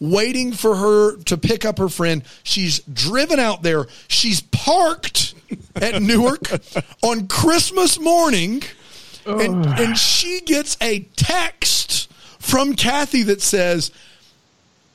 waiting 0.00 0.52
for 0.52 0.76
her 0.76 1.16
to 1.24 1.36
pick 1.36 1.64
up 1.64 1.78
her 1.78 1.88
friend. 1.88 2.22
She's 2.42 2.80
driven 2.80 3.38
out 3.38 3.62
there. 3.62 3.86
She's 4.08 4.40
parked 4.40 5.33
at 5.76 6.00
Newark 6.02 6.42
on 7.02 7.28
Christmas 7.28 7.98
morning, 8.00 8.62
and 9.26 9.66
and 9.66 9.96
she 9.98 10.40
gets 10.40 10.76
a 10.80 11.00
text 11.16 12.10
from 12.38 12.74
Kathy 12.74 13.22
that 13.24 13.40
says, 13.42 13.90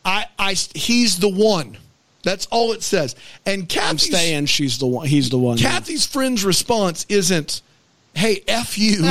"I 0.05 0.25
I 0.37 0.53
he's 0.53 1.19
the 1.19 1.29
one." 1.29 1.77
That's 2.21 2.47
all 2.47 2.73
it 2.73 2.83
says. 2.83 3.15
And 3.45 3.61
I'm 3.61 3.67
Kathy's 3.67 4.03
staying. 4.07 4.45
She's 4.47 4.77
the 4.77 4.87
one. 4.87 5.07
He's 5.07 5.29
the 5.29 5.37
one. 5.39 5.57
Kathy's 5.57 6.05
friend's 6.05 6.43
response 6.43 7.05
isn't, 7.07 7.61
"Hey, 8.13 8.43
f 8.47 8.77
you." 8.77 8.97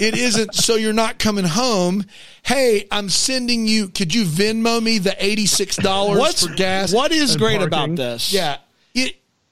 it 0.00 0.16
isn't. 0.16 0.54
So 0.54 0.76
you're 0.76 0.92
not 0.92 1.18
coming 1.18 1.44
home. 1.44 2.04
Hey, 2.42 2.86
I'm 2.90 3.08
sending 3.08 3.66
you. 3.66 3.88
Could 3.88 4.14
you 4.14 4.24
Venmo 4.24 4.82
me 4.82 4.98
the 4.98 5.14
eighty 5.24 5.46
six 5.46 5.76
dollars 5.76 6.18
What's 6.18 6.46
for 6.46 6.54
gas? 6.54 6.92
What 6.92 7.12
is 7.12 7.32
And 7.32 7.40
great 7.40 7.58
parking. 7.58 7.66
about 7.66 7.96
this? 7.96 8.32
Yeah. 8.32 8.56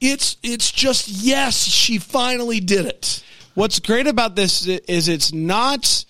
It 0.03 0.13
it's 0.13 0.37
it's 0.43 0.71
just 0.71 1.09
yes, 1.09 1.65
she 1.65 1.99
finally 1.99 2.61
did 2.61 2.87
it. 2.87 3.23
What's 3.55 3.79
great 3.81 4.07
about 4.07 4.35
this 4.37 4.67
is 4.67 5.09
it's 5.09 5.33
not 5.33 6.05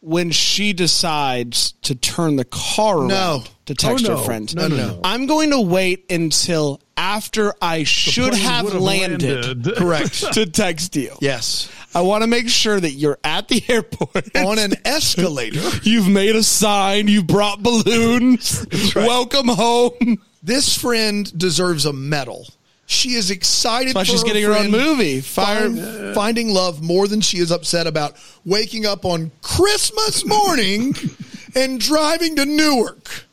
when 0.00 0.30
she 0.30 0.74
decides 0.74 1.72
to 1.82 1.94
turn 1.94 2.36
the 2.36 2.44
car 2.44 2.98
around 2.98 3.08
No. 3.08 3.42
to 3.66 3.74
text 3.74 4.04
Oh, 4.04 4.08
no. 4.12 4.18
her 4.18 4.24
friend. 4.24 4.54
No, 4.54 4.68
no, 4.68 4.76
mm-hmm. 4.76 4.86
no. 4.88 5.00
I'm 5.02 5.26
going 5.26 5.50
to 5.50 5.60
wait 5.62 6.04
until 6.10 6.78
after 6.96 7.54
I 7.62 7.84
should 7.84 8.34
have 8.34 8.66
landed, 8.74 9.22
landed. 9.22 9.76
Correct. 9.78 10.34
to 10.34 10.44
text 10.44 10.94
you. 10.94 11.16
yes. 11.20 11.70
I 11.94 12.02
want 12.02 12.22
to 12.22 12.26
make 12.26 12.48
sure 12.48 12.78
that 12.78 12.90
you're 12.90 13.18
at 13.24 13.48
the 13.48 13.62
airport 13.68 14.36
On 14.36 14.58
an 14.58 14.74
escalator. 14.84 15.60
You've 15.84 16.08
made 16.08 16.34
a 16.36 16.42
sign. 16.42 17.08
You 17.08 17.22
brought 17.22 17.62
balloons. 17.62 18.66
Welcome 18.94 19.48
home. 19.48 20.18
This 20.42 20.76
friend 20.76 21.32
deserves 21.38 21.86
a 21.86 21.92
medal. 21.92 22.46
She 22.86 23.14
is 23.14 23.30
excited. 23.30 23.88
That's 23.88 23.94
why 23.94 24.02
for 24.02 24.10
she's 24.10 24.20
her 24.20 24.26
getting 24.26 24.44
her 24.44 24.52
own 24.52 24.70
movie. 24.70 25.20
Fire. 25.20 25.70
find- 25.70 26.14
finding 26.14 26.48
love 26.52 26.82
more 26.82 27.08
than 27.08 27.20
she 27.20 27.38
is 27.38 27.50
upset 27.50 27.86
about 27.86 28.14
waking 28.44 28.84
up 28.86 29.04
on 29.04 29.30
Christmas 29.42 30.24
morning 30.26 30.94
and 31.54 31.80
driving 31.80 32.36
to 32.36 32.44
Newark. 32.44 33.24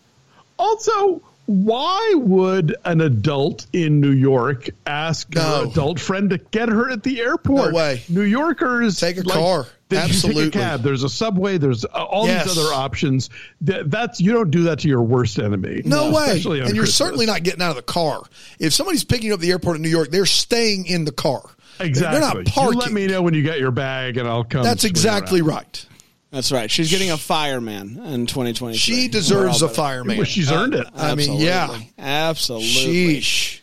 Also, 0.58 1.22
why 1.52 2.14
would 2.18 2.76
an 2.86 3.02
adult 3.02 3.66
in 3.74 4.00
New 4.02 4.12
York 4.12 4.70
ask 4.86 5.34
No. 5.36 5.42
her 5.42 5.66
adult 5.70 6.00
friend 6.00 6.30
to 6.32 6.38
get 6.38 6.70
her 6.70 6.90
at 6.90 7.04
the 7.04 7.20
airport? 7.22 7.72
No 7.72 7.78
way. 7.78 8.04
New 8.10 8.22
Yorkers 8.22 9.00
Take 9.00 9.18
a 9.18 9.24
car. 9.24 9.68
Absolutely. 9.94 10.46
take 10.46 10.56
a 10.56 10.58
cab? 10.60 10.84
There's 10.84 11.04
a 11.04 11.10
subway. 11.10 11.58
There's 11.58 11.84
uh, 11.84 11.90
all 11.90 12.26
Yes. 12.26 12.46
these 12.48 12.58
other 12.58 12.74
options. 12.74 13.30
That, 13.62 13.92
that's 13.92 14.22
you 14.22 14.32
don't 14.32 14.50
do 14.50 14.64
that 14.64 14.80
to 14.80 14.88
your 14.88 15.02
worst 15.02 15.38
enemy. 15.38 15.82
No 15.84 16.12
way. 16.12 16.28
Especially 16.28 16.62
on 16.62 16.68
And 16.68 16.76
you're 16.76 16.84
Christmas. 16.84 16.96
certainly 16.96 17.26
not 17.26 17.44
getting 17.44 17.62
out 17.62 17.72
of 17.72 17.76
the 17.76 17.82
car. 17.82 18.22
If 18.58 18.72
somebody's 18.74 19.04
picking 19.04 19.28
you 19.28 19.34
up 19.34 19.40
at 19.40 19.42
the 19.42 19.52
airport 19.52 19.76
in 19.76 19.82
New 19.82 19.90
York, 19.90 20.10
they're 20.10 20.26
staying 20.26 20.86
in 20.86 21.04
the 21.04 21.12
car. 21.12 21.42
exactly. 21.82 22.20
They're 22.20 22.36
not 22.36 22.46
parking. 22.46 22.74
You 22.76 22.80
let 22.80 22.92
me 22.94 23.08
know 23.08 23.22
when 23.22 23.34
you 23.34 23.44
get 23.44 23.60
your 23.60 23.72
bag, 23.72 24.16
and 24.18 24.28
I'll 24.30 24.46
come. 24.46 24.64
That's 24.64 24.86
exactly 24.86 25.42
around. 25.42 25.50
right. 25.50 25.86
That's 26.32 26.52
right. 26.52 26.72
She's 26.72 26.90
getting 26.90 27.12
a 27.12 27.18
fireman 27.18 28.00
in 28.06 28.26
2023. 28.26 28.78
She 28.78 29.08
deserves 29.10 29.62
a 29.62 29.68
fireman. 29.70 30.18
Well, 30.18 30.26
she's 30.26 30.52
earned 30.52 30.76
it. 30.76 30.88
I 30.96 31.16
mean, 31.16 31.40
yeah. 31.42 31.78
Absolutely. 32.00 33.20
Sheesh. 33.20 33.60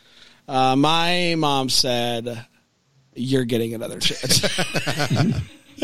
Uh, 0.47 0.77
my 0.77 1.35
mom 1.37 1.71
said, 1.71 2.47
"You're 3.15 3.45
getting 3.45 3.75
another 3.75 3.99
chance." 3.99 4.43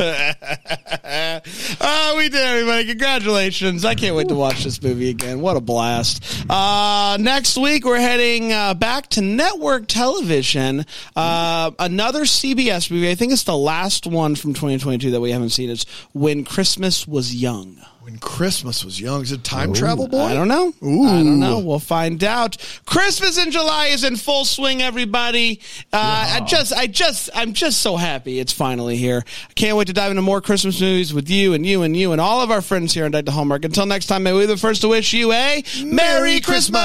oh, 1.80 2.14
we 2.16 2.28
did, 2.28 2.40
everybody! 2.40 2.84
Congratulations! 2.86 3.84
I 3.84 3.94
can't 3.94 4.16
wait 4.16 4.26
to 4.26 4.34
watch 4.34 4.64
this 4.64 4.82
movie 4.82 5.08
again. 5.10 5.40
What 5.40 5.56
a 5.56 5.60
blast! 5.60 6.44
Uh, 6.50 7.16
next 7.20 7.56
week 7.56 7.84
we're 7.84 8.00
heading 8.00 8.52
uh, 8.52 8.74
back 8.74 9.06
to 9.10 9.22
network 9.22 9.86
television. 9.86 10.84
Uh, 11.14 11.70
another 11.78 12.22
CBS 12.22 12.90
movie. 12.90 13.08
I 13.08 13.14
think 13.14 13.32
it's 13.32 13.44
the 13.44 13.56
last 13.56 14.04
one 14.04 14.34
from 14.34 14.52
2022 14.52 15.12
that 15.12 15.20
we 15.20 15.30
haven't 15.30 15.50
seen. 15.50 15.70
It's 15.70 15.84
When 16.12 16.44
Christmas 16.44 17.06
Was 17.06 17.32
Young. 17.32 17.80
When 18.04 18.18
Christmas 18.18 18.84
was 18.84 19.00
young, 19.00 19.22
is 19.22 19.32
it 19.32 19.42
time 19.44 19.72
travel 19.72 20.08
boy? 20.08 20.24
I 20.24 20.34
don't 20.34 20.46
know. 20.46 20.74
Ooh. 20.82 21.06
I 21.06 21.22
don't 21.22 21.40
know. 21.40 21.58
We'll 21.60 21.78
find 21.78 22.22
out. 22.22 22.58
Christmas 22.84 23.38
in 23.38 23.50
July 23.50 23.86
is 23.86 24.04
in 24.04 24.16
full 24.16 24.44
swing, 24.44 24.82
everybody. 24.82 25.58
Uh, 25.90 26.32
I 26.34 26.40
just, 26.46 26.74
I 26.74 26.86
just, 26.86 27.30
I'm 27.34 27.54
just 27.54 27.80
so 27.80 27.96
happy 27.96 28.40
it's 28.40 28.52
finally 28.52 28.98
here. 28.98 29.24
I 29.48 29.52
can't 29.54 29.78
wait 29.78 29.86
to 29.86 29.94
dive 29.94 30.10
into 30.10 30.20
more 30.20 30.42
Christmas 30.42 30.78
movies 30.82 31.14
with 31.14 31.30
you 31.30 31.54
and 31.54 31.64
you 31.64 31.80
and 31.82 31.96
you 31.96 32.12
and 32.12 32.20
all 32.20 32.42
of 32.42 32.50
our 32.50 32.60
friends 32.60 32.92
here 32.92 33.06
on 33.06 33.10
Deck 33.10 33.24
the 33.24 33.30
Hallmark. 33.30 33.64
Until 33.64 33.86
next 33.86 34.08
time, 34.08 34.22
may 34.22 34.34
we 34.34 34.40
be 34.40 34.46
the 34.48 34.58
first 34.58 34.82
to 34.82 34.88
wish 34.88 35.14
you 35.14 35.32
a 35.32 35.64
Merry 35.82 36.42
Christmas. 36.42 36.84